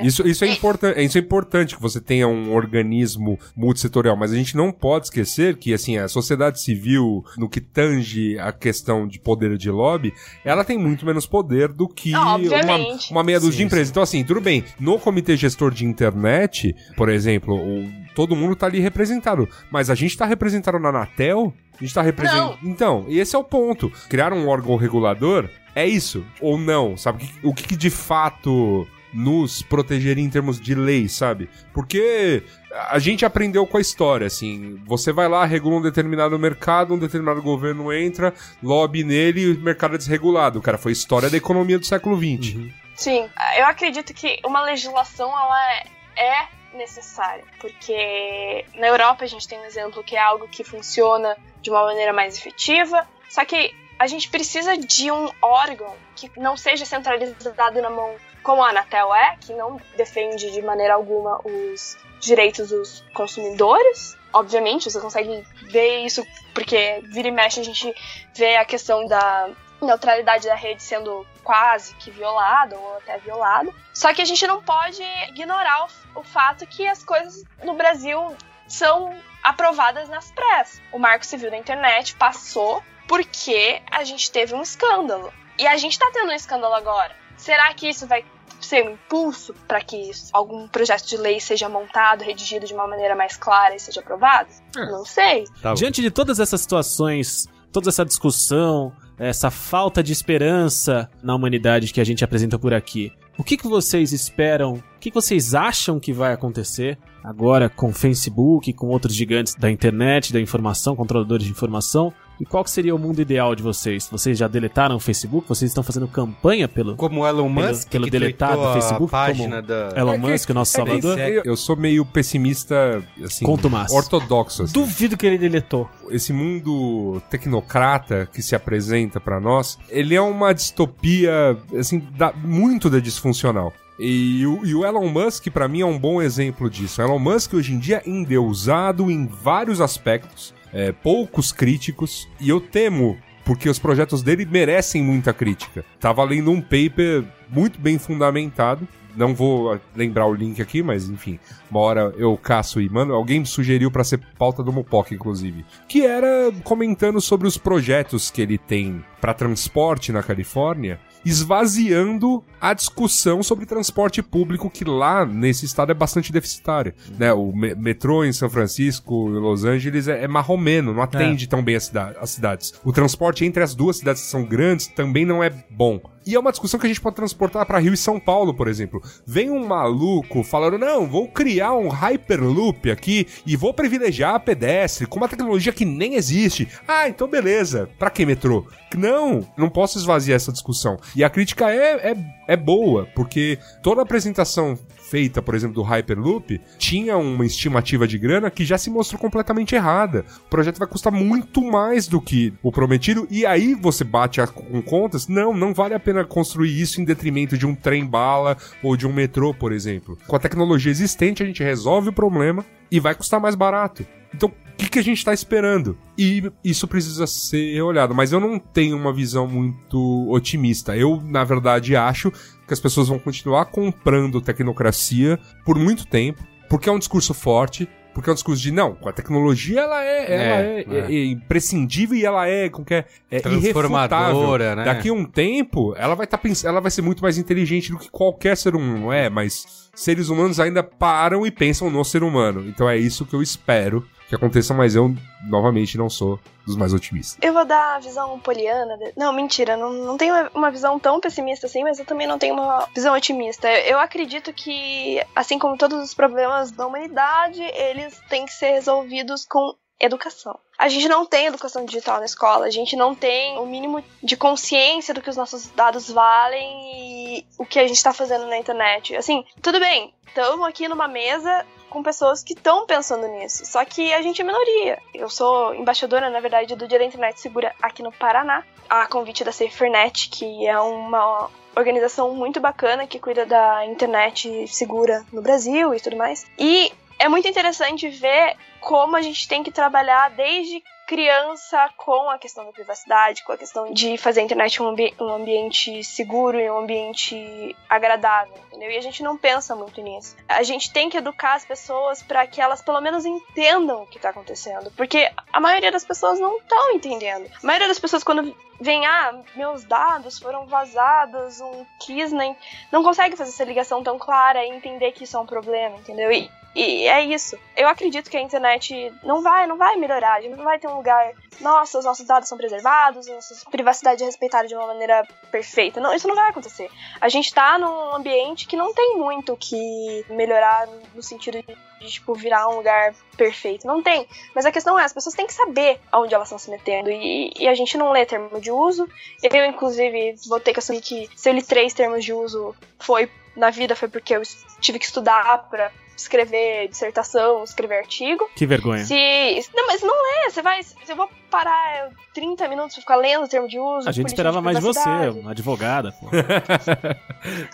[0.02, 4.36] Isso, isso, é importan isso é importante que você tenha um organismo multissetorial, mas a
[4.36, 9.20] gente não pode esquecer que assim, a sociedade civil, no que tange a questão de
[9.20, 12.78] poder de lobby, ela tem muito menos poder do que Não, uma,
[13.12, 13.89] uma meia dúzia de Sim, empresas.
[13.89, 14.64] Então, assim, tudo bem.
[14.80, 19.47] No comitê gestor de internet, por exemplo, o- todo mundo tá ali representado.
[19.72, 21.54] Mas a gente tá representado na Anatel?
[21.80, 22.58] A gente tá representando.
[22.64, 23.90] Então, e esse é o ponto.
[24.10, 26.26] Criar um órgão regulador é isso.
[26.42, 27.24] Ou não, sabe?
[27.44, 31.50] O que- O que, de fato nos protegeria em termos de lei, sabe?
[31.74, 32.44] Porque
[32.90, 37.00] a gente aprendeu com a história, assim, você vai lá, regula um determinado mercado, um
[37.00, 40.62] determinado governo entra, lobby nele e o mercado é desregulado.
[40.62, 42.72] Cara, foi história da economia do século XX.
[42.96, 43.28] Sim,
[43.58, 45.74] eu acredito que uma legislação ela
[46.16, 51.38] é necessária, porque na Europa a gente tem um exemplo que é algo que funciona
[51.62, 56.56] de uma maneira mais efetiva, só que a gente precisa de um órgão que não
[56.56, 61.98] seja centralizado na mão como a Anatel é, que não defende de maneira alguma os
[62.22, 64.18] direitos dos consumidores.
[64.32, 67.94] Obviamente, você consegue ver isso porque vira e mexe a gente
[68.34, 69.50] vê a questão da
[69.82, 73.74] neutralidade da rede sendo quase que violada ou até violada.
[73.94, 75.88] Só que a gente não pode ignorar o,
[76.20, 78.36] o fato que as coisas no Brasil
[78.68, 80.82] são aprovadas nas pressas.
[80.92, 85.34] O Marco Civil da Internet passou porque a gente teve um escândalo.
[85.58, 87.12] E a gente tá tendo um escândalo agora.
[87.36, 88.24] Será que isso vai
[88.62, 93.16] ser um impulso para que algum projeto de lei seja montado, redigido de uma maneira
[93.16, 94.50] mais clara e seja aprovado?
[94.76, 95.46] Não sei.
[95.62, 95.74] Tá.
[95.74, 102.02] Diante de todas essas situações, toda essa discussão, essa falta de esperança na humanidade que
[102.02, 105.98] a gente apresenta por aqui, o que, que vocês esperam, o que, que vocês acham
[105.98, 111.46] que vai acontecer agora com o Facebook, com outros gigantes da internet, da informação, controladores
[111.46, 112.14] de informação?
[112.40, 114.08] E qual que seria o mundo ideal de vocês?
[114.10, 115.46] Vocês já deletaram o Facebook?
[115.50, 118.82] Vocês estão fazendo campanha pelo Como o Elon Pelo- Musk, pelo que deletado tweetou do
[118.82, 119.94] Facebook, página como da...
[119.96, 121.20] Elon É que- Musk, o nosso É salvador?
[121.20, 124.00] eu, eu sou meio pessimista, assim, Conta o máximo.
[124.00, 124.64] ortodoxo.
[124.64, 124.72] assim.
[124.74, 125.90] Duvido que ele deletou.
[126.12, 132.90] esse mundo tecnocrata que se apresenta pra nós, ele é uma distopia, assim, da- muito
[132.90, 133.74] da disfuncional.
[134.00, 137.02] E o, e o Elon Musk, pra mim, é um bom exemplo disso.
[137.02, 142.50] O Elon Musk, hoje em dia, é endeusado em vários aspectos, é, poucos críticos, e
[142.50, 145.84] eu temo, porque os projetos dele merecem muita crítica.
[146.00, 151.10] Tava lendo um paper muito bem fundamentado, não vou ah, lembrar o link aqui, mas
[151.10, 151.40] enfim,
[151.70, 153.14] uma hora eu caço e mando.
[153.14, 155.66] Alguém me sugeriu pra ser pauta do Mopoca, inclusive.
[155.88, 162.74] Que era comentando sobre os projetos que ele tem pra transporte na Califórnia, esvaziando a
[162.74, 166.94] discussão sobre transporte público, que lá nesse estado é bastante deficitário.
[167.18, 167.32] Né?
[167.34, 171.64] O me- metrô em São Francisco e Los Angeles é, é marromeno, não atende tão
[171.64, 172.74] bem as, cida- as cidades.
[172.84, 176.00] O transporte entre as duas cidades que são grandes também não é bom.
[176.30, 178.68] E é uma discussão que a gente pode transportar pra Rio e São Paulo, por
[178.68, 179.02] exemplo.
[179.26, 185.08] Vem um maluco falando: não, vou criar um Hyperloop aqui e vou privilegiar a pedestre
[185.08, 186.68] com uma tecnologia que nem existe.
[186.88, 187.90] Ah, então beleza.
[187.98, 188.68] Pra que metrô?
[188.96, 191.00] Não, não posso esvaziar essa discussão.
[191.16, 192.16] E a crítica é, é,
[192.48, 194.78] é boa, porque toda apresentação
[195.10, 199.76] feita, por exemplo, do Hyperloop, tinha uma estimativa de grana que já se mostrou completamente
[199.76, 200.26] errada.
[200.45, 204.82] O projeto vai custar muito mais do que o prometido, e aí você bate com
[204.82, 209.07] contas, não, não vale a pena construir isso em detrimento de um trem-bala ou de
[209.07, 210.18] um metrô, por exemplo.
[210.28, 214.05] Com a tecnologia existente, a gente resolve o problema e vai custar mais barato.
[214.34, 215.97] Então, que, que a gente tá esperando?
[216.18, 218.16] E isso precisa ser olhado.
[218.16, 220.95] Mas eu não tenho uma visão muito otimista.
[220.95, 222.32] Eu, na verdade, acho
[222.70, 227.90] que as pessoas vão continuar comprando tecnocracia por muito tempo, porque é um discurso forte,
[228.14, 231.16] porque é um discurso de não, com a tecnologia ela é, ela É, é, é-
[231.16, 234.84] é imprescindível e ela é, como que é, é Transformadora, né?
[234.86, 237.98] Daqui a um tempo, ela vai estar pensando, ela vai ser muito mais inteligente do
[237.98, 239.30] que qualquer ser humano, é?
[239.30, 242.66] Mas seres humanos ainda param e pensam no ser humano.
[242.68, 245.14] Então é isso que eu espero que aconteça, mas eu
[245.44, 247.38] novamente não sou dos mais otimistas.
[247.42, 248.96] Eu vou dar a visão poliana.
[248.98, 252.38] de- Não, mentira, não, não tenho uma- visão tão pessimista assim, mas eu também não
[252.38, 253.68] tenho uma visão otimista.
[253.82, 259.46] Eu acredito que, assim como todos os problemas da humanidade, eles têm que ser resolvidos
[259.46, 260.58] com educação.
[260.78, 264.38] A gente não tem educação digital na escola, a gente não tem o mínimo de
[264.38, 268.58] consciência do que os nossos dados valem e o que a gente tá fazendo na
[268.58, 269.14] internet.
[269.16, 273.66] Assim, tudo bem, estamos aqui numa mesa com pessoas que estão pensando nisso.
[273.66, 275.00] Só que a gente é minoria.
[275.14, 279.44] Eu sou embaixadora, na verdade, do Dia da Internet Segura aqui no Paraná, a convite
[279.44, 285.94] da SaferNet, que é uma organização muito bacana que cuida da internet segura no Brasil
[285.94, 286.46] e tudo mais.
[286.58, 292.38] E é muito interessante ver como a gente tem que trabalhar desde criança com a
[292.38, 296.60] questão da privacidade, com a questão de fazer a internet um, ambi- um ambiente seguro
[296.60, 298.91] e um ambiente agradável, entendeu?
[298.91, 300.36] E a gente não pensa muito nisso.
[300.47, 304.18] A gente tem que educar as pessoas para que elas pelo menos entendam o que
[304.18, 307.49] está acontecendo, porque a maioria das pessoas não estão entendendo.
[307.64, 312.55] A maioria das pessoas quando vem, ah, meus dados foram vazados, um Kisney,
[312.91, 316.32] não consegue fazer essa ligação tão clara e entender que isso é um problema, entendeu?
[316.32, 317.58] E, e é isso.
[317.76, 320.36] Eu acredito que a internet não vai, não vai melhorar.
[320.36, 323.70] A gente não vai ter um lugar, nossa, os nossos dados são preservados, a nossa
[323.70, 326.00] privacidade é respeitada de uma maneira perfeita.
[326.00, 326.90] Não, isso não vai acontecer.
[327.20, 331.78] A gente tá num ambiente que não tem muito o que melhorar no sentido de,
[332.00, 333.88] de, tipo, virar um lugar perfeito.
[333.88, 334.28] Não tem.
[334.54, 337.10] Mas a questão é, as pessoas têm que saber aonde elas estão se metendo.
[337.10, 339.10] E, e a gente não lê termo de uso.
[339.42, 343.30] Eu, inclusive, vou ter que assumir que se eu li três termos de uso foi
[343.56, 344.42] na vida foi porque eu
[344.80, 345.92] tive que estudar pra
[346.22, 348.50] escrever dissertação, escrever artigo.
[348.56, 349.06] Que vergonha.
[349.06, 349.70] Se.
[349.74, 350.50] Não, mas não é.
[350.50, 350.82] Você vai.
[350.84, 354.08] Se eu vou parar 30 minutos pra ficar lendo o termo de uso.
[354.08, 355.10] A gente esperava mais de você,
[355.40, 356.28] uma advogada, pô.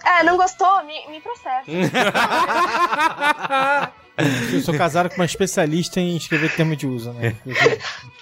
[0.05, 0.83] É, não gostou?
[0.83, 1.65] Me, me processa.
[4.17, 7.35] Eu sou casado com uma especialista em escrever termo de uso, né?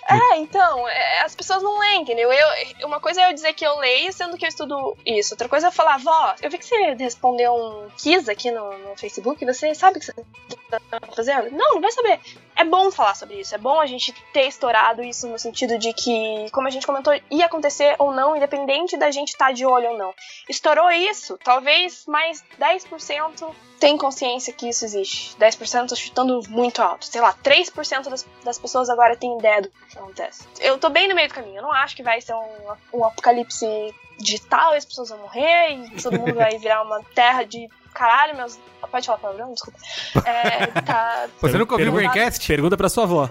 [0.10, 2.30] É, então, é, as pessoas não leem, entendeu?
[2.32, 5.34] Eu, uma coisa é eu dizer que eu leio, sendo que eu estudo isso.
[5.34, 8.78] Outra coisa é eu falar, vó, eu vi que você respondeu um quiz aqui no,
[8.80, 10.14] no Facebook, você sabe o que você
[10.70, 11.52] tá fazendo?
[11.52, 12.20] Não, não vai saber.
[12.56, 15.94] É bom falar sobre isso, é bom a gente ter estourado isso no sentido de
[15.94, 19.92] que, como a gente comentou, ia acontecer ou não, independente da gente estar de olho
[19.92, 20.14] ou não.
[20.48, 25.36] Estourou isso, talvez mais 10% tem consciência que isso existe.
[25.38, 27.06] 10% chutando muito alto.
[27.06, 30.48] Sei lá, 3% das, das pessoas agora têm ideia do que acontece.
[30.62, 31.58] Eu tô bem no meio do caminho.
[31.58, 35.72] Eu não acho que vai ser um, um apocalipse digital e as pessoas vão morrer
[35.72, 37.70] e todo mundo vai virar uma terra de.
[37.94, 38.60] Caralho, meus.
[38.92, 39.54] Pode falar palavrão?
[39.54, 39.80] Desculpa.
[40.28, 41.28] É, tá.
[41.42, 42.48] Você nunca ouviu o Pergunta- Braincast?
[42.48, 43.30] Pergunta pra sua avó.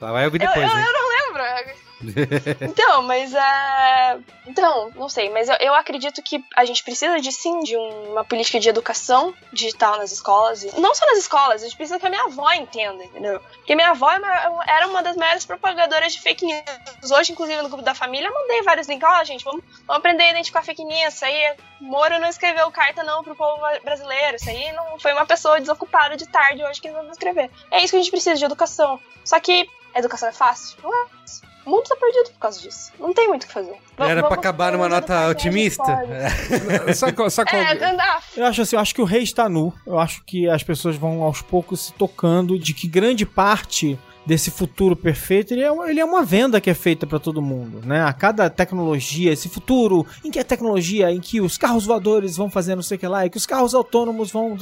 [0.00, 0.84] Lá vai ouvir Eu, depois, eu, né?
[0.86, 1.90] eu não lembro.
[2.62, 4.18] Então, mas é.
[4.46, 8.12] Então, não sei, mas eu, eu acredito que a gente precisa de sim de um-
[8.12, 10.62] uma política de educação digital nas escolas.
[10.64, 13.38] E não só nas escolas, a gente precisa que a minha avó entenda, entendeu?
[13.40, 14.18] Porque minha avó é
[14.66, 17.10] era uma das maiores propagadoras de fake news.
[17.10, 19.06] Hoje, inclusive, no grupo da família, eu mandei vários links.
[19.06, 21.12] Ó, gente, vamos, vamos aprender a identificar fake news.
[21.14, 24.36] Isso aí, Moro não escreveu carta não pro povo brasileiro.
[24.36, 27.50] Isso aí não foi uma pessoa desocupada de tarde hoje que resolveu escrever.
[27.70, 28.98] É isso que a gente precisa de educação.
[29.22, 30.76] Só que educação é fácil?
[30.82, 31.50] Não é fácil.
[31.66, 32.90] O mundo tá perdido por causa disso.
[32.98, 33.72] Não tem muito o que fazer.
[33.72, 35.82] V- Era pra acabar numa nota a otimista?
[35.84, 36.90] qual- É, ah,
[38.36, 39.72] Eu acho assim, eu acho que o rei está nu.
[39.86, 44.50] Eu acho que as pessoas vão aos poucos se tocando de que grande parte desse
[44.50, 47.80] futuro perfeito, ele é, uma- ele é uma venda que é feita para todo mundo,
[47.84, 48.02] né?
[48.04, 52.50] A cada tecnologia, esse futuro em que a tecnologia, em que os carros voadores vão
[52.50, 54.56] fazer não sei o que lá, e que os carros autônomos vão,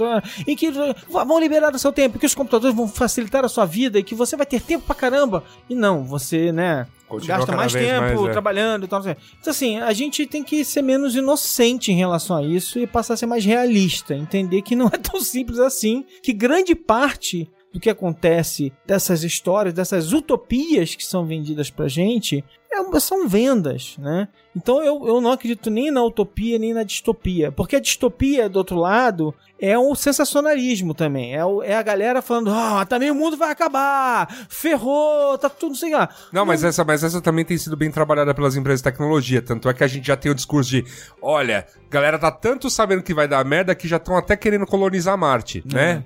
[0.46, 3.66] em que uh, vão liberar o seu tempo, que os computadores vão facilitar a sua
[3.66, 5.42] vida e que você vai ter tempo pra caramba.
[5.68, 8.32] E não, você, né, Continua gasta mais tempo mais, é.
[8.32, 9.02] trabalhando e tal.
[9.02, 9.16] sei.
[9.40, 13.14] Então, assim, a gente tem que ser menos inocente em relação a isso e passar
[13.14, 14.14] a ser mais realista.
[14.14, 19.74] Entender que não é tão simples assim, que grande parte do que acontece dessas histórias,
[19.74, 24.28] dessas utopias que são vendidas pra gente, é- são vendas, né?
[24.58, 27.52] Então eu, eu não acredito nem na utopia nem na distopia.
[27.52, 31.34] Porque a distopia, do outro lado, é um sensacionalismo também.
[31.34, 35.76] É, é a galera falando, ah, também o mundo vai acabar, ferrou, tá tudo, não
[35.76, 36.08] sei lá.
[36.32, 39.40] Não, mas essa, mas essa também tem sido bem trabalhada pelas empresas de tecnologia.
[39.40, 40.84] Tanto é que a gente já tem o discurso de:
[41.22, 45.16] olha, galera tá tanto sabendo que vai dar merda que já estão até querendo colonizar
[45.16, 46.02] Marte, né?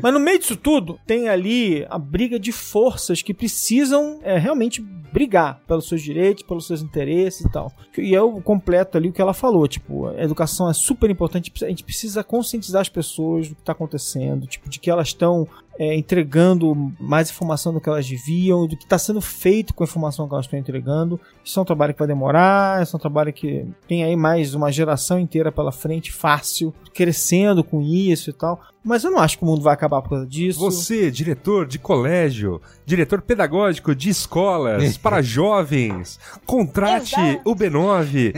[0.00, 4.80] Mas no meio disso tudo, tem ali a briga de forças que precisam é, realmente
[4.80, 7.72] brigar pelos seus direitos, pelos seus interesses e tal.
[7.98, 11.68] E eu completo ali o que ela falou, tipo, a educação é super importante, a
[11.68, 15.46] gente precisa conscientizar as pessoas do que está acontecendo, tipo, de que elas estão
[15.78, 19.86] é, entregando mais informação do que elas deviam, do que está sendo feito com a
[19.86, 21.18] informação que elas estão entregando.
[21.44, 24.54] Isso é um trabalho que vai demorar, isso é um trabalho que tem aí mais
[24.54, 28.60] uma geração inteira pela frente, fácil, crescendo com isso e tal.
[28.82, 30.58] Mas eu não acho que o mundo vai acabar por causa disso.
[30.60, 37.50] Você, diretor de colégio, diretor pedagógico de escolas para jovens, contrate Exato.
[37.50, 38.32] o B9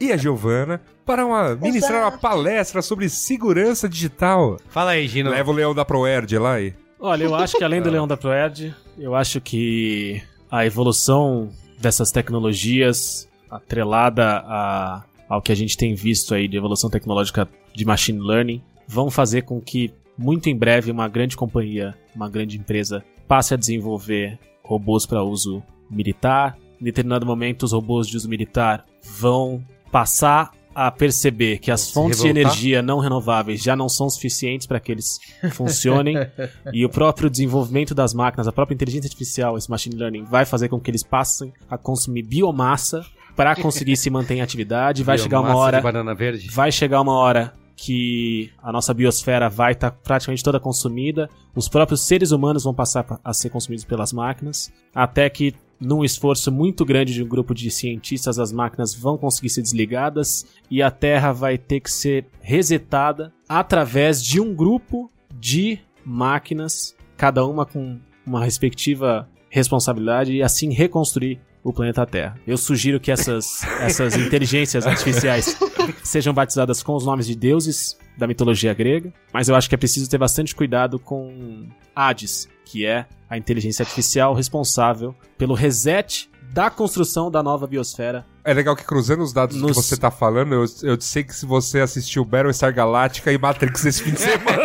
[0.00, 4.58] e a Giovana para uma, ministrar uma palestra sobre segurança digital.
[4.68, 5.30] Fala aí, Gino.
[5.30, 6.72] Leva o leão da Proerd lá e...
[7.00, 11.48] Olha, eu acho que além do Leão da Proerd, eu acho que a evolução
[11.78, 17.86] dessas tecnologias, atrelada a, ao que a gente tem visto aí de evolução tecnológica de
[17.86, 23.02] machine learning, vão fazer com que muito em breve uma grande companhia, uma grande empresa,
[23.26, 26.58] passe a desenvolver robôs para uso militar.
[26.78, 32.20] Em determinado momento, os robôs de uso militar vão passar a perceber que as fontes
[32.20, 35.18] de energia não renováveis já não são suficientes para que eles
[35.52, 36.16] funcionem
[36.72, 40.68] e o próprio desenvolvimento das máquinas, a própria inteligência artificial, esse machine learning, vai fazer
[40.68, 43.04] com que eles passem a consumir biomassa
[43.36, 45.02] para conseguir se manter em atividade.
[45.02, 46.48] Vai chegar uma hora de banana verde.
[46.50, 52.02] vai chegar uma hora que a nossa biosfera vai estar praticamente toda consumida, os próprios
[52.02, 56.84] seres humanos vão passar pa- a ser consumidos pelas máquinas, até que num esforço muito
[56.84, 61.32] grande de um grupo de cientistas as máquinas vão conseguir ser desligadas e a Terra
[61.32, 68.44] vai ter que ser resetada através de um grupo de máquinas, cada uma com uma
[68.44, 72.38] respectiva responsabilidade e assim reconstruir o planeta Terra.
[72.46, 75.58] Eu sugiro que essas, essas inteligências artificiais
[76.02, 79.78] sejam batizadas com os nomes de deuses da mitologia grega, mas eu acho que é
[79.78, 86.70] preciso ter bastante cuidado com Hades, que é a inteligência artificial responsável pelo reset da
[86.70, 88.24] construção da nova biosfera.
[88.44, 91.34] É legal que cruzando os dados Nos- que você tá falando, eu, eu sei que
[91.34, 94.62] se você assistiu Battlestar Galactica e Matrix esse fim de semana...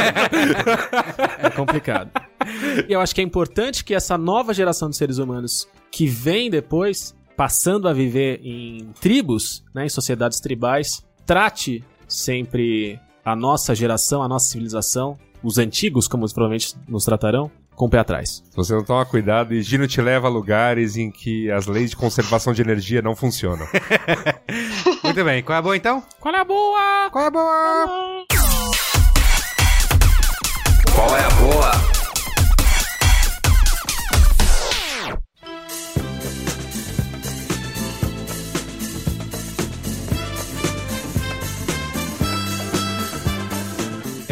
[1.40, 2.10] É complicado.
[2.88, 6.49] e eu acho que é importante que essa nova geração de seres humanos que vem
[6.49, 14.22] depois, passando a viver em tribos, né, em sociedades tribais, trate sempre a nossa geração,
[14.23, 18.43] a nossa civilização, os antigos, como provavelmente nos tratarão, com o pé atrás.
[18.49, 21.91] Se você não toma cuidado, e Gino te leva a lugares em que as leis
[21.91, 23.68] de conservação de energia não funcionam.
[25.03, 25.43] Muito bem.
[25.43, 26.03] Qual é a boa, então?
[26.19, 27.10] Qual é a boa?
[27.11, 28.26] Qual é a boa?
[30.93, 31.94] Qual é a boa?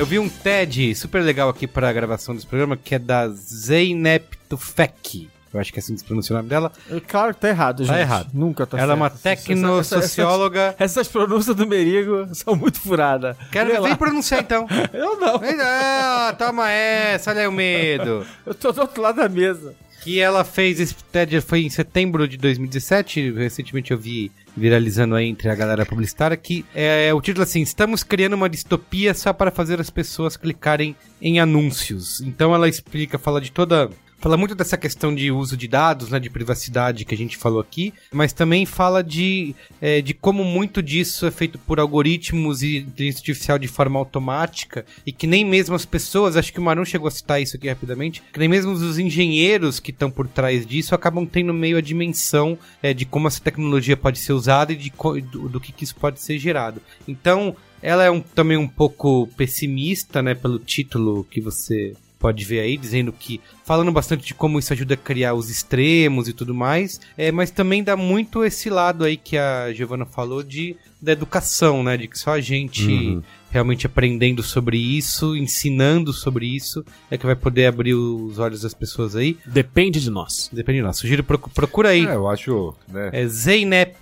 [0.03, 3.29] Eu vi um TED super legal aqui para a gravação desse programa, que é da
[3.29, 5.29] Zeynep Tufekci.
[5.53, 6.73] Eu acho que é assim que se pronuncia o nome dela.
[6.91, 7.97] É Claro que tá errado, gente.
[7.97, 8.27] errado.
[8.33, 8.99] Nunca tá Ela é certo.
[8.99, 10.61] uma essa- essa- tecnossocióloga.
[10.77, 13.37] Essas, essas pronúncias do Merigo são muito furadas.
[13.49, 13.95] Quero ver lá.
[13.95, 14.67] pronunciar então.
[14.91, 15.41] Eu não.
[15.41, 18.25] Ei, ah, toma essa, olha aí o medo.
[18.45, 19.73] Eu tô do outro lado da mesa.
[20.03, 23.31] Que ela fez esse TED foi em setembro de 2017.
[23.31, 28.03] Recentemente eu vi viralizando aí entre a galera publicitária que é o título assim: Estamos
[28.03, 32.19] criando uma distopia só para fazer as pessoas clicarem em anúncios.
[32.19, 33.89] Então ela explica, fala de toda.
[34.23, 37.59] Fala muito dessa questão de uso de dados, né, de privacidade que a gente falou
[37.59, 42.77] aqui, mas também fala de, é, de como muito disso é feito por algoritmos e
[42.77, 46.85] inteligência artificial de forma automática e que nem mesmo as pessoas, acho que o Marum
[46.85, 50.65] chegou a citar isso aqui rapidamente, que nem mesmo os engenheiros que estão por trás
[50.65, 54.77] disso acabam tendo meio a dimensão é, de como essa tecnologia pode ser usada e
[54.77, 54.93] de,
[55.33, 56.81] do, do que, que isso pode ser gerado.
[57.05, 61.93] Então, ela é um, também um pouco pessimista, né, pelo título que você
[62.23, 66.29] pode ver aí, dizendo que falando bastante de como isso ajuda a criar os extremos
[66.29, 70.41] e tudo mais, é, mas também dá muito esse lado aí que a Giovana falou
[70.41, 73.21] de da educação, né, de que só a gente Uhum.
[73.51, 76.81] realmente aprendendo sobre isso, ensinando sobre isso,
[77.11, 79.37] é que vai poder abrir os olhos das pessoas aí.
[79.45, 80.49] Depende de nós.
[80.53, 80.95] Depende de nós.
[80.97, 82.05] Sugiro procu- procura aí.
[82.05, 83.09] É, eu acho, né?
[83.11, 83.97] É Zeynep,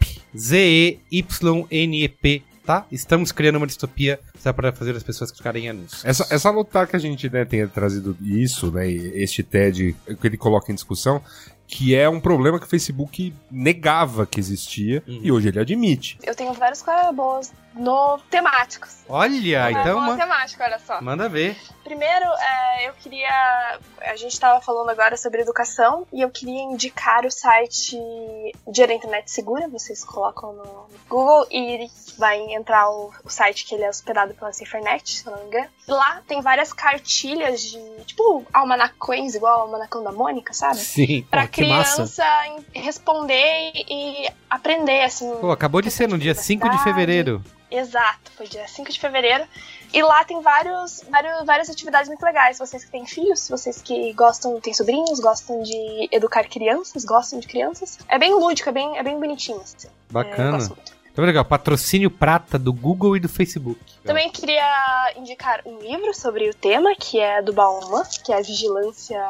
[1.22, 2.86] Z-E-Y-N-E-P, tá?
[2.92, 6.06] Estamos criando uma distopia só para fazer as pessoas clicarem em anúncios.
[6.06, 10.38] Essa, essa lutar que a gente né, tenha trazido isso, né, este TED que ele
[10.38, 11.22] coloca em discussão,
[11.68, 16.18] que é um problema que o Facebook negava que existia e hoje ele admite.
[16.22, 18.98] Eu tenho vários coisas boas no temáticos.
[19.08, 21.02] Olha, Uma então boa ma- temática, olha só.
[21.02, 21.58] manda ver.
[21.84, 23.80] Primeiro, é, eu queria.
[24.02, 27.98] A gente estava falando agora sobre educação e eu queria indicar o site
[28.68, 29.68] da Internet Segura.
[29.68, 34.54] Vocês colocam no Google e vai entrar o, o site que ele é hospedado pela
[34.54, 35.68] CiferNet, se não me engano.
[35.88, 37.80] Lá tem várias cartilhas de.
[38.06, 40.78] tipo, almanacões, igual o almanacão da Mônica, sabe?
[40.78, 41.26] Sim.
[41.30, 42.06] Pra Pô, criança
[42.74, 45.34] responder e aprender, assim.
[45.38, 47.44] Pô, acabou de ser no dia 5 de fevereiro.
[47.72, 49.46] Exato, foi dia 5 de fevereiro.
[49.94, 52.60] E lá tem vários, vários, várias atividades muito legais.
[52.60, 57.48] Vocês que têm filhos, vocês que gostam, têm sobrinhos, gostam de educar crianças, gostam de
[57.48, 57.98] crianças.
[58.10, 59.62] É bem lúdico, é bem, é bem bonitinho.
[59.62, 59.88] Assim.
[59.88, 60.58] É, Bacana.
[60.58, 61.02] muito.
[61.14, 61.44] Tá legal.
[61.44, 63.80] Patrocínio prata do Google e do Facebook.
[64.04, 69.22] Também queria indicar um livro sobre o tema, que é do Bauman, que é Vigilância.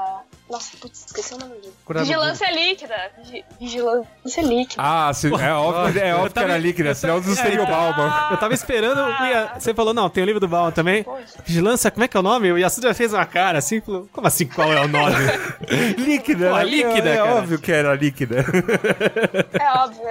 [0.51, 1.71] Nossa, putz, esqueci o nome do livro.
[1.85, 2.95] Procurar no Vigilância líquida.
[3.23, 4.83] Vi- Vigilância líquida.
[4.83, 8.11] Ah, se- é óbvio, é óbvio que era líquida, senão não seria o Bauman.
[8.31, 8.99] Eu tava esperando.
[8.99, 11.03] Ia- Você falou, não, tem o livro do Bauman também.
[11.03, 11.23] Poxa.
[11.45, 12.51] Vigilância, como é que é o nome?
[12.51, 15.15] O Yasuda fez uma cara assim, falou, como assim, qual é o nome?
[15.97, 18.43] líquida, Pô, líquida, é, é óbvio que era líquida.
[19.57, 20.03] É óbvio.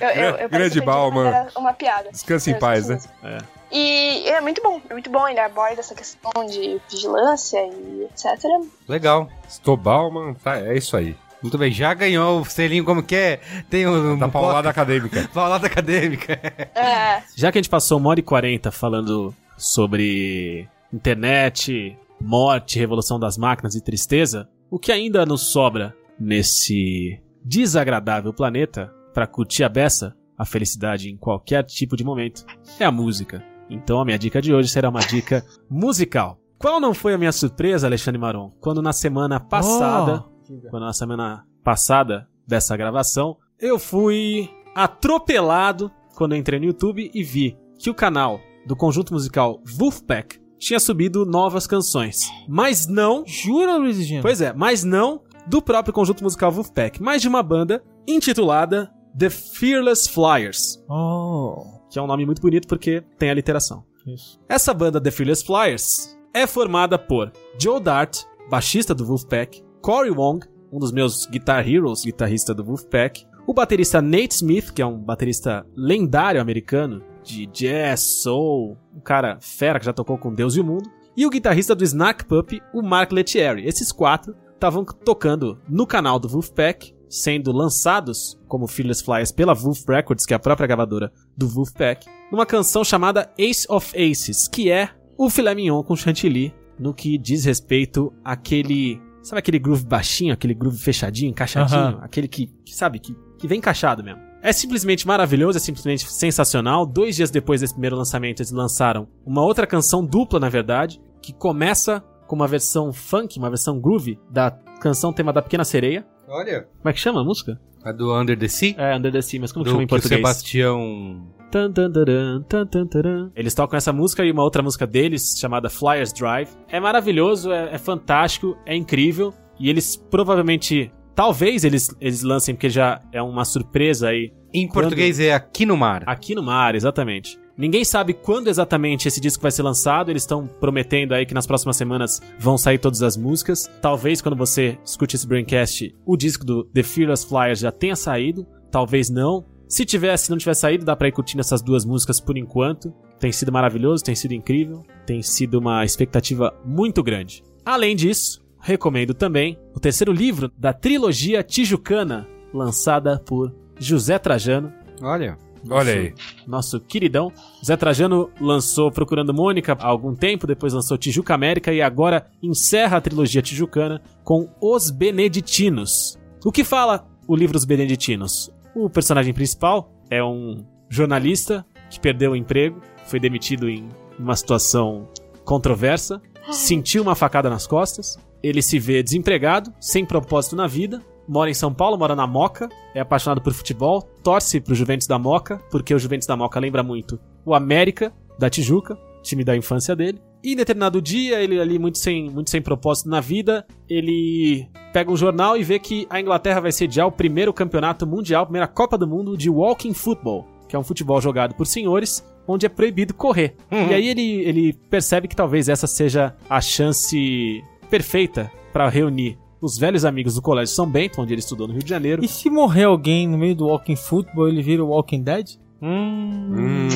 [0.00, 1.48] Eu, eu, eu, eu Grande Bauman.
[1.56, 2.10] uma piada.
[2.10, 2.94] Descanse em Eu paz, né?
[3.22, 3.38] mesmo.
[3.70, 5.26] E é muito bom, é muito bom.
[5.28, 8.44] Ele aborda essa questão de vigilância e etc.
[8.88, 9.28] Legal.
[9.48, 11.16] Estou Bauman, tá, é isso aí.
[11.42, 11.70] Muito bem.
[11.70, 13.40] Já ganhou o selinho como que é?
[13.68, 14.18] Tem um...
[14.18, 15.28] Da paulada acadêmica.
[15.34, 16.32] Paulada acadêmica.
[16.74, 23.18] É, Já que a gente passou uma hora e quarenta falando sobre internet, morte, revolução
[23.18, 29.68] das máquinas e tristeza, o que ainda nos sobra nesse desagradável planeta para curtir a
[29.68, 32.44] beça, a felicidade em qualquer tipo de momento,
[32.80, 33.44] é a música.
[33.68, 36.38] Então a minha dica de hoje será uma dica musical.
[36.58, 40.24] Qual não foi a minha surpresa, Alexandre Maron, quando na semana passada,
[40.70, 47.56] quando na semana passada dessa gravação, eu fui atropelado quando entrei no YouTube e vi
[47.78, 52.30] que o canal do conjunto musical Wolfpack tinha subido novas canções.
[52.48, 54.22] Mas não, Jura, Luiz Gino?
[54.22, 59.28] pois é, mas não do próprio conjunto musical Wolfpack, mas de uma banda intitulada The
[59.30, 63.82] Fearless Flyers, Oh, que é um nome muito bonito porque tem a literação.
[64.06, 64.38] isso.
[64.46, 70.46] Essa banda The Fearless Flyers é formada por Joe Dart, baixista do Wolfpack, Corey Wong,
[70.70, 74.98] um dos meus Guitar Heroes, guitarrista do Wolfpack, o baterista Nate Smith, que é um
[74.98, 80.60] baterista lendário americano de jazz, soul, um cara fera que já tocou com Deus e
[80.60, 83.66] o mundo, e o guitarrista do Snack Puppy, o Mark Lettieri.
[83.66, 89.84] Esses quatro estavam tocando no canal do Wolfpack, sendo lançados como Fearless Flyers pela Wolf
[89.88, 94.70] Records, que é a própria gravadora do Wolfpack, numa canção chamada Ace of Aces, que
[94.70, 99.00] é o filé mignon com chantilly no que diz respeito àquele.
[99.22, 101.80] Sabe aquele groove baixinho, aquele groove fechadinho, encaixadinho?
[101.80, 101.98] Aham.
[102.02, 104.20] Aquele que, que, sabe, que, que vem encaixado mesmo.
[104.40, 106.86] É simplesmente maravilhoso, é simplesmente sensacional.
[106.86, 111.32] Dois dias depois desse primeiro lançamento, eles lançaram uma outra canção dupla, na verdade, que
[111.32, 116.06] começa com uma versão funk, uma versão groove da canção tema da Pequena Sereia.
[116.28, 116.66] Olha.
[116.78, 117.58] Como é que chama a música?
[117.84, 118.74] A do Under the Sea?
[118.76, 120.18] É, Under the Sea, mas como que do chama em que o português?
[120.20, 121.26] Sebastião...
[121.50, 123.30] Tan, tan, taran, tan, tan, taran.
[123.36, 126.48] Eles tocam essa música e uma outra música deles, chamada Flyers Drive.
[126.68, 129.32] É maravilhoso, é, é fantástico, é incrível.
[129.58, 130.92] E eles provavelmente.
[131.14, 134.32] Talvez eles, eles lancem, porque já é uma surpresa aí.
[134.52, 136.02] Em Quando- português é Aqui no Mar.
[136.06, 137.38] Aqui no mar, exatamente.
[137.56, 140.10] Ninguém sabe quando exatamente esse disco vai ser lançado.
[140.10, 143.70] Eles estão prometendo aí que nas próximas semanas vão sair todas as músicas.
[143.80, 148.46] Talvez quando você escute esse Braincast, o disco do The Fearless Flyers já tenha saído.
[148.70, 149.44] Talvez não.
[149.68, 152.92] Se tivesse, não tivesse saído, dá pra ir curtindo essas duas músicas por enquanto.
[153.18, 157.42] Tem sido maravilhoso, tem sido incrível, tem sido uma expectativa muito grande.
[157.64, 164.72] Além disso, recomendo também o terceiro livro da trilogia Tijucana, lançada por José Trajano,
[165.02, 165.36] Olha.
[165.70, 166.14] Olha aí.
[166.46, 167.32] nosso queridão.
[167.64, 172.98] Zé Trajano lançou Procurando Mônica há algum tempo, depois lançou Tijuca América e agora encerra
[172.98, 176.18] a trilogia tijucana com Os Beneditinos.
[176.44, 178.50] O que fala o livro Os Beneditinos?
[178.74, 183.88] O personagem principal é um jornalista que perdeu o emprego, foi demitido em
[184.18, 185.08] uma situação
[185.44, 186.20] controversa,
[186.50, 191.54] sentiu uma facada nas costas, ele se vê desempregado, sem propósito na vida, mora em
[191.54, 195.94] São Paulo, mora na Moca, é apaixonado por futebol, torce pro Juventus da Moca, porque
[195.94, 200.20] o Juventus da Moca lembra muito o América da Tijuca, time da infância dele.
[200.42, 205.10] E em determinado dia, ele ali muito sem, muito sem propósito na vida, ele pega
[205.10, 208.68] um jornal e vê que a Inglaterra vai sediar o primeiro campeonato mundial, a primeira
[208.68, 212.68] Copa do Mundo de Walking Football, que é um futebol jogado por senhores, onde é
[212.68, 213.56] proibido correr.
[213.90, 219.76] E aí ele, ele percebe que talvez essa seja a chance perfeita para reunir os
[219.76, 222.24] velhos amigos do Colégio São Bento, onde ele estudou no Rio de Janeiro.
[222.24, 225.50] E se morrer alguém no meio do Walking Football, ele vira o Walking Dead?
[225.82, 226.88] Hum.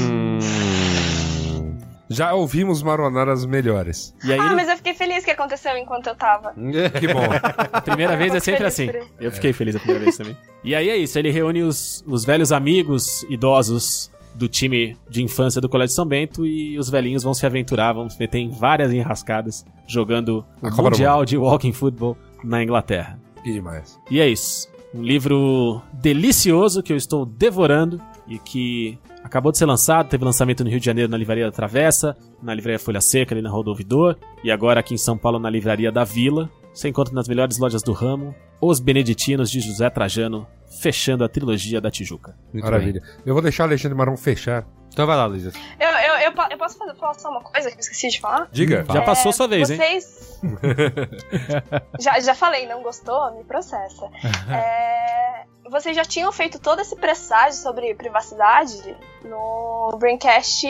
[2.13, 4.13] Já ouvimos maronadas melhores.
[4.25, 6.53] E aí, Ah, ele- mas eu fiquei feliz que aconteceu enquanto eu tava.
[6.99, 7.21] Que bom.
[7.73, 8.89] a primeira vez é sempre assim.
[9.21, 10.37] Eu fiquei feliz a primeira vez também.
[10.65, 15.61] E aí é isso, ele reúne os, os velhos amigos idosos do time de infância
[15.61, 18.93] do Colégio São Bento e os velhinhos vão se aventurar, vão se meter em várias
[18.93, 23.19] enrascadas jogando o Mundial de Walking Football na Inglaterra.
[23.43, 23.99] Que demais.
[24.11, 24.69] E é isso.
[24.95, 30.09] Um livro delicioso que eu estou devorando e que acabou de ser lançado.
[30.09, 33.43] Teve lançamento no Rio de Janeiro na Livraria da Travessa, na Livraria Folha Seca, ali
[33.43, 36.51] na Rua do Ouvidor, e agora aqui em São Paulo na Livraria da Vila.
[36.73, 40.47] Você encontra nas melhores lojas do ramo Os Beneditinos de José Trajano,
[40.81, 42.37] fechando a trilogia da Tijuca.
[42.53, 43.03] Muito Maravilha.
[43.27, 44.67] Eu vou deixar o Alexandre Marão fechar.
[44.93, 45.53] Então vai lá, Luísa.
[45.79, 48.49] Eu, eu, eu, eu posso fazer, falar só uma coisa que eu esqueci de falar?
[48.51, 48.85] Diga.
[48.93, 49.77] Já passou sua vez, hein?
[49.77, 50.41] Vocês.
[52.01, 53.33] já, já falei, não gostou?
[53.37, 54.09] Me processa.
[54.51, 60.67] É, Vocês já tinham feito todo esse presságio sobre privacidade no Braincast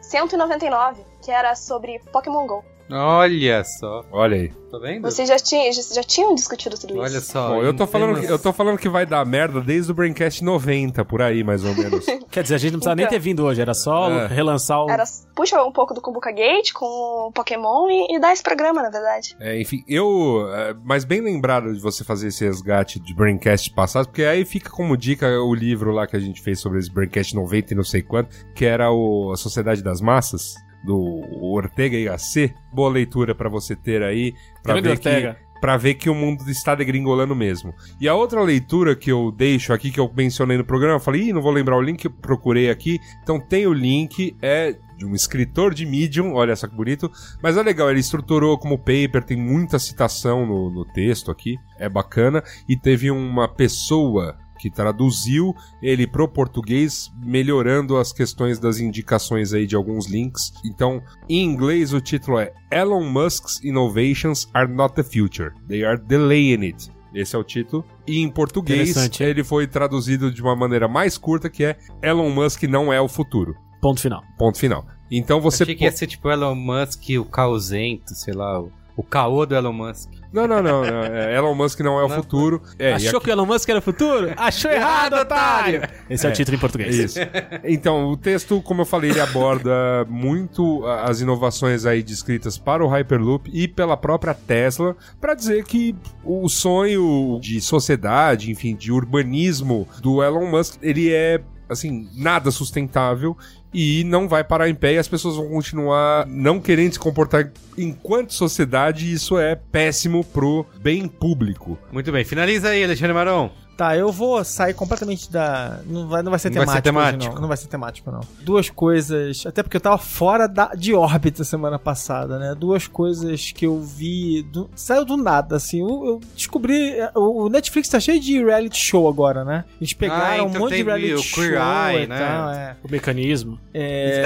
[0.00, 2.64] 199, que era sobre Pokémon GO.
[2.90, 4.04] Olha só.
[4.10, 4.52] Olha aí.
[4.70, 5.02] Tá vendo?
[5.02, 7.02] Vocês já tinham, já, já tinham discutido tudo isso.
[7.02, 7.48] Olha só.
[7.50, 10.42] Bom, eu tô, falando que, eu tô falando que vai dar merda desde o Braincast
[10.42, 12.06] 90, por aí, mais ou menos.
[12.30, 13.12] Quer dizer, a gente não precisava nem Então.
[13.18, 14.26] ter vindo hoje, era só É.
[14.28, 14.90] relançar o.
[14.90, 15.04] Era
[15.34, 16.86] puxa um pouco do Kumbuka Gate com
[17.28, 19.36] o Pokémon e, e dar esse programa, na verdade.
[19.40, 20.48] É, enfim, eu.
[20.54, 24.70] é, Mas bem lembrado de você fazer esse resgate de Braincast passados, porque aí fica
[24.70, 27.84] como dica o livro lá que a gente fez sobre esse Braincast 90 e não
[27.84, 30.54] sei quanto, que era o A Sociedade das Massas,
[30.84, 32.54] do Ortega e Gasset.
[32.72, 34.34] Boa leitura pra você ter aí.
[34.62, 35.34] Pra Grande ver Ortega.
[35.34, 37.72] que Pra ver que o mundo está degringolando mesmo.
[38.00, 41.28] E a outra leitura que eu deixo aqui, que eu mencionei no programa, eu falei,
[41.28, 42.98] Ih, não vou lembrar o link, procurei aqui.
[43.22, 47.08] Então tem o link, é de um escritor de Medium, olha só que bonito.
[47.40, 51.88] Mas é legal, ele estruturou como paper, tem muita citação no, no texto aqui, é
[51.88, 52.42] bacana.
[52.68, 59.66] E teve uma pessoa que traduziu ele pro português, melhorando as questões das indicações aí
[59.66, 60.52] de alguns links.
[60.64, 66.00] Então, em inglês o título é Elon Musk's innovations are not the future, they are
[66.00, 66.92] delaying it.
[67.12, 67.84] Esse é o título.
[68.06, 72.62] E em português ele foi traduzido de uma maneira mais curta, que é Elon Musk
[72.62, 73.56] não é o futuro.
[73.80, 74.22] Ponto final.
[74.38, 74.86] Ponto final.
[75.10, 79.02] Então você Achei que ia ser tipo Elon Musk, o caosento, sei lá, o, o
[79.02, 80.21] caô do Elon Musk.
[80.32, 80.82] Não, não, não.
[80.82, 81.04] não.
[81.04, 82.16] É, Elon Musk não é o Não.
[82.16, 82.62] futuro.
[82.78, 84.32] É, Achou que o Elon Musk era o futuro?
[84.36, 85.82] Achou errado, otário!
[86.08, 86.94] Esse é, o título em português.
[86.94, 87.18] Isso.
[87.64, 92.88] Então, o texto, como eu falei, ele aborda muito as inovações aí descritas para o
[92.88, 95.94] Hyperloop e pela própria Tesla, para dizer que
[96.24, 101.40] o sonho de sociedade, enfim, de urbanismo do Elon Musk, ele é
[101.72, 103.36] assim, nada sustentável
[103.72, 107.50] e não vai parar em pé e as pessoas vão continuar não querendo se comportar
[107.76, 111.78] enquanto sociedade e isso é péssimo pro bem público.
[111.90, 113.50] Muito bem, finaliza aí, Alexandre Maron.
[113.82, 115.80] Tá, eu vou sair completamente da.
[115.86, 117.00] Não vai, não vai ser Não vai ser temático.
[117.00, 117.34] hoje, temático.
[117.34, 117.40] não.
[117.42, 118.20] não vai ser temático, não.
[118.40, 119.44] Duas coisas.
[119.44, 122.54] Até porque eu tava fora da, de órbita semana passada, né?
[122.54, 124.42] Duas coisas que eu vi.
[124.42, 125.80] do- saiu do nada, assim.
[125.80, 126.90] Eu, eu descobri.
[126.92, 129.64] é, O, o Netflix tá cheio de reality show agora, né?
[129.80, 132.18] Eles pegaram Ah, um então monte de teve reality o show Queer Eye, e né?
[132.18, 132.76] tal, é.
[132.84, 133.58] O mecanismo.
[133.74, 134.24] É.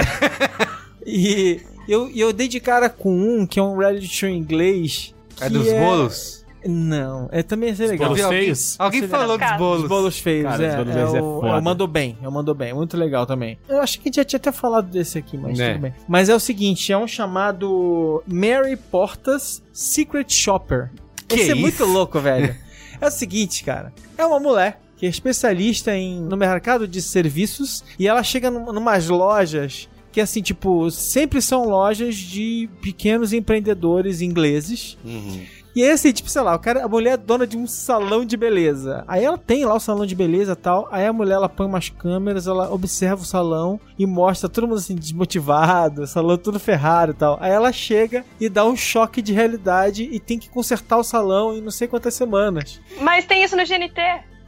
[1.05, 5.13] e eu, eu dei de cara com um que é um reality show em inglês.
[5.39, 6.45] É dos bolos?
[6.67, 8.09] Não, é também ser legal.
[8.09, 8.75] bolos alguém, feios?
[8.79, 9.83] alguém Você falou dos bolos.
[9.83, 10.69] Os bolos feios, Cara, é.
[10.69, 13.25] os bolos é, é o, é o Mandou Bem, é o Mandou Bem, muito legal
[13.25, 13.57] também.
[13.67, 15.73] Eu acho que já tinha até falado desse aqui, mas É.
[15.73, 15.93] tudo bem.
[16.07, 20.91] Mas é o seguinte, é um chamado Mary Portas Secret Shopper.
[21.27, 21.61] Que Esse é isso?
[21.61, 22.55] muito louco, velho.
[22.99, 27.83] é o seguinte, cara, é uma mulher que é especialista em, no mercado de serviços
[27.99, 34.19] e ela chega num, numas lojas que assim, tipo, sempre são lojas de pequenos empreendedores
[34.21, 35.41] ingleses Uhum.
[35.79, 38.25] E aí, assim, tipo, sei lá, o cara, a mulher é dona de um salão
[38.25, 39.03] de beleza.
[39.07, 40.87] Aí ela tem lá o salão de beleza e tal.
[40.91, 44.77] Aí a mulher, ela põe umas câmeras, ela observa o salão e mostra todo mundo
[44.79, 47.37] assim, desmotivado, o salão tudo ferrado e tal.
[47.41, 51.53] Aí ela chega e dá um choque de realidade e tem que consertar o salão
[51.53, 52.81] em não sei quantas semanas.
[53.01, 54.01] Mas tem isso no GNT.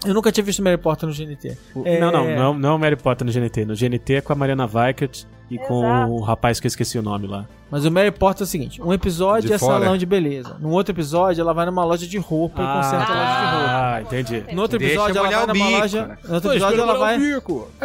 [0.06, 1.58] Eu nunca tinha visto Mary Potter no GNT.
[1.84, 3.66] É- Não, não, não, não Mary Potter no GNT.
[3.66, 6.12] No GNT é com a Mariana Weikert e com Exato.
[6.12, 7.46] o rapaz que eu esqueci o nome lá.
[7.72, 9.80] Mas o Mary Potter é o seguinte: um episódio De é fora.
[9.84, 10.58] salão de beleza.
[10.60, 13.70] No outro episódio, ela vai numa loja de roupa e conserta a loja de roupa.
[13.70, 14.44] Ah, entendi.
[14.56, 16.08] No outro Deixa episódio, ela molhar vai numa bico, loja.
[16.08, 16.18] né?
[16.28, 17.20] No outro episódio, ela vai.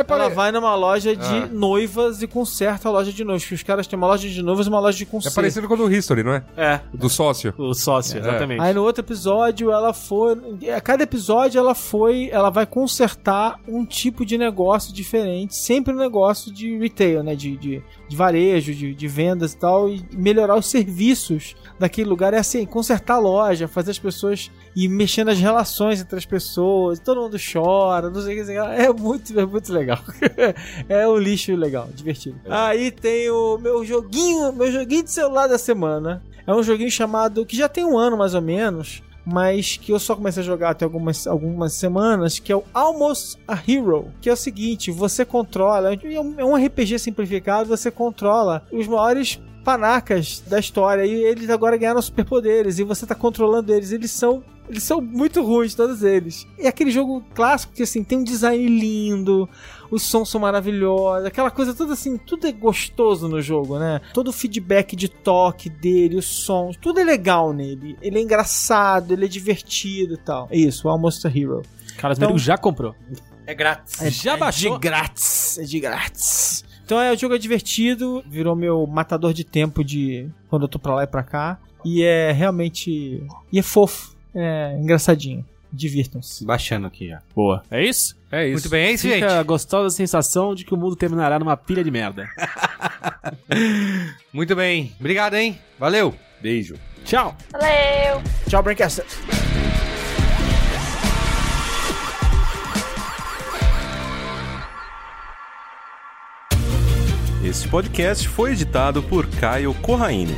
[0.08, 1.48] Ela vai numa loja de Ah.
[1.52, 3.42] noivas e conserta a loja de noivas.
[3.42, 5.34] Porque os caras têm uma loja de noivas e uma loja de É conserto.
[5.34, 6.42] parecido com o do History, não é?
[6.56, 7.52] É, Do sócio.
[7.58, 8.62] o sócio, exatamente.
[8.62, 10.34] Aí no outro episódio ela foi.
[10.74, 12.30] A cada episódio ela foi.
[12.32, 15.54] Ela vai consertar um tipo de negócio diferente.
[15.56, 17.34] Sempre um negócio de retail, né?
[17.34, 22.08] De de, de, de varejo, de, de vendas e tal, e melhorar os serviços daquele
[22.08, 22.34] lugar.
[22.34, 26.98] É assim, consertar a loja, fazer as pessoas e mexer nas relações entre as pessoas,
[26.98, 30.00] todo mundo chora, não sei o que, é muito, é muito legal.
[30.88, 32.40] é um lixo legal, divertido.
[32.48, 36.22] Aí tem o meu joguinho, meu joguinho de celular da semana.
[36.46, 39.98] É um joguinho chamado, que já tem um ano mais ou menos, mas que eu
[39.98, 44.28] só comecei a jogar até algumas, algumas semanas, que é o Almost a Hero, que
[44.28, 50.58] é o seguinte, você controla, é um RPG simplificado, você controla os maiores panacas da
[50.58, 55.00] história e eles agora ganharam superpoderes e você tá controlando eles, eles são eles são
[55.00, 56.46] muito ruins, todos eles.
[56.58, 59.48] É aquele jogo clássico que, assim, tem um design lindo,
[59.94, 64.00] os sons são maravilhosos, aquela coisa toda assim, tudo é gostoso no jogo, né?
[64.12, 67.96] Todo o feedback de toque dele, os sons, tudo é legal nele.
[68.02, 70.48] Ele é engraçado, ele é divertido e tal.
[70.50, 71.62] É isso, o Almost a Hero.
[71.96, 72.94] Carlos então, já comprou.
[73.46, 74.02] É grátis.
[74.02, 74.74] É, já é baixou?
[74.74, 75.58] de grátis.
[75.58, 76.64] É de grátis.
[76.84, 80.78] Então é, o jogo é divertido, virou meu matador de tempo de quando eu tô
[80.78, 81.58] pra lá e pra cá.
[81.84, 83.22] E é realmente.
[83.52, 84.14] E é fofo.
[84.34, 85.44] É engraçadinho.
[85.74, 86.44] Divirtam-se.
[86.44, 87.20] Baixando aqui já.
[87.34, 87.62] Boa.
[87.70, 88.16] É isso?
[88.30, 88.52] É isso.
[88.52, 89.24] Muito bem, é isso, Fica gente.
[89.24, 92.28] a gostosa sensação de que o mundo terminará numa pilha de merda.
[94.32, 94.92] Muito bem.
[95.00, 95.58] Obrigado, hein?
[95.78, 96.14] Valeu.
[96.40, 96.76] Beijo.
[97.04, 97.36] Tchau.
[97.52, 98.22] Valeu!
[98.48, 99.18] Tchau, Braincasters.
[107.44, 110.34] Este podcast foi editado por Caio Corraine.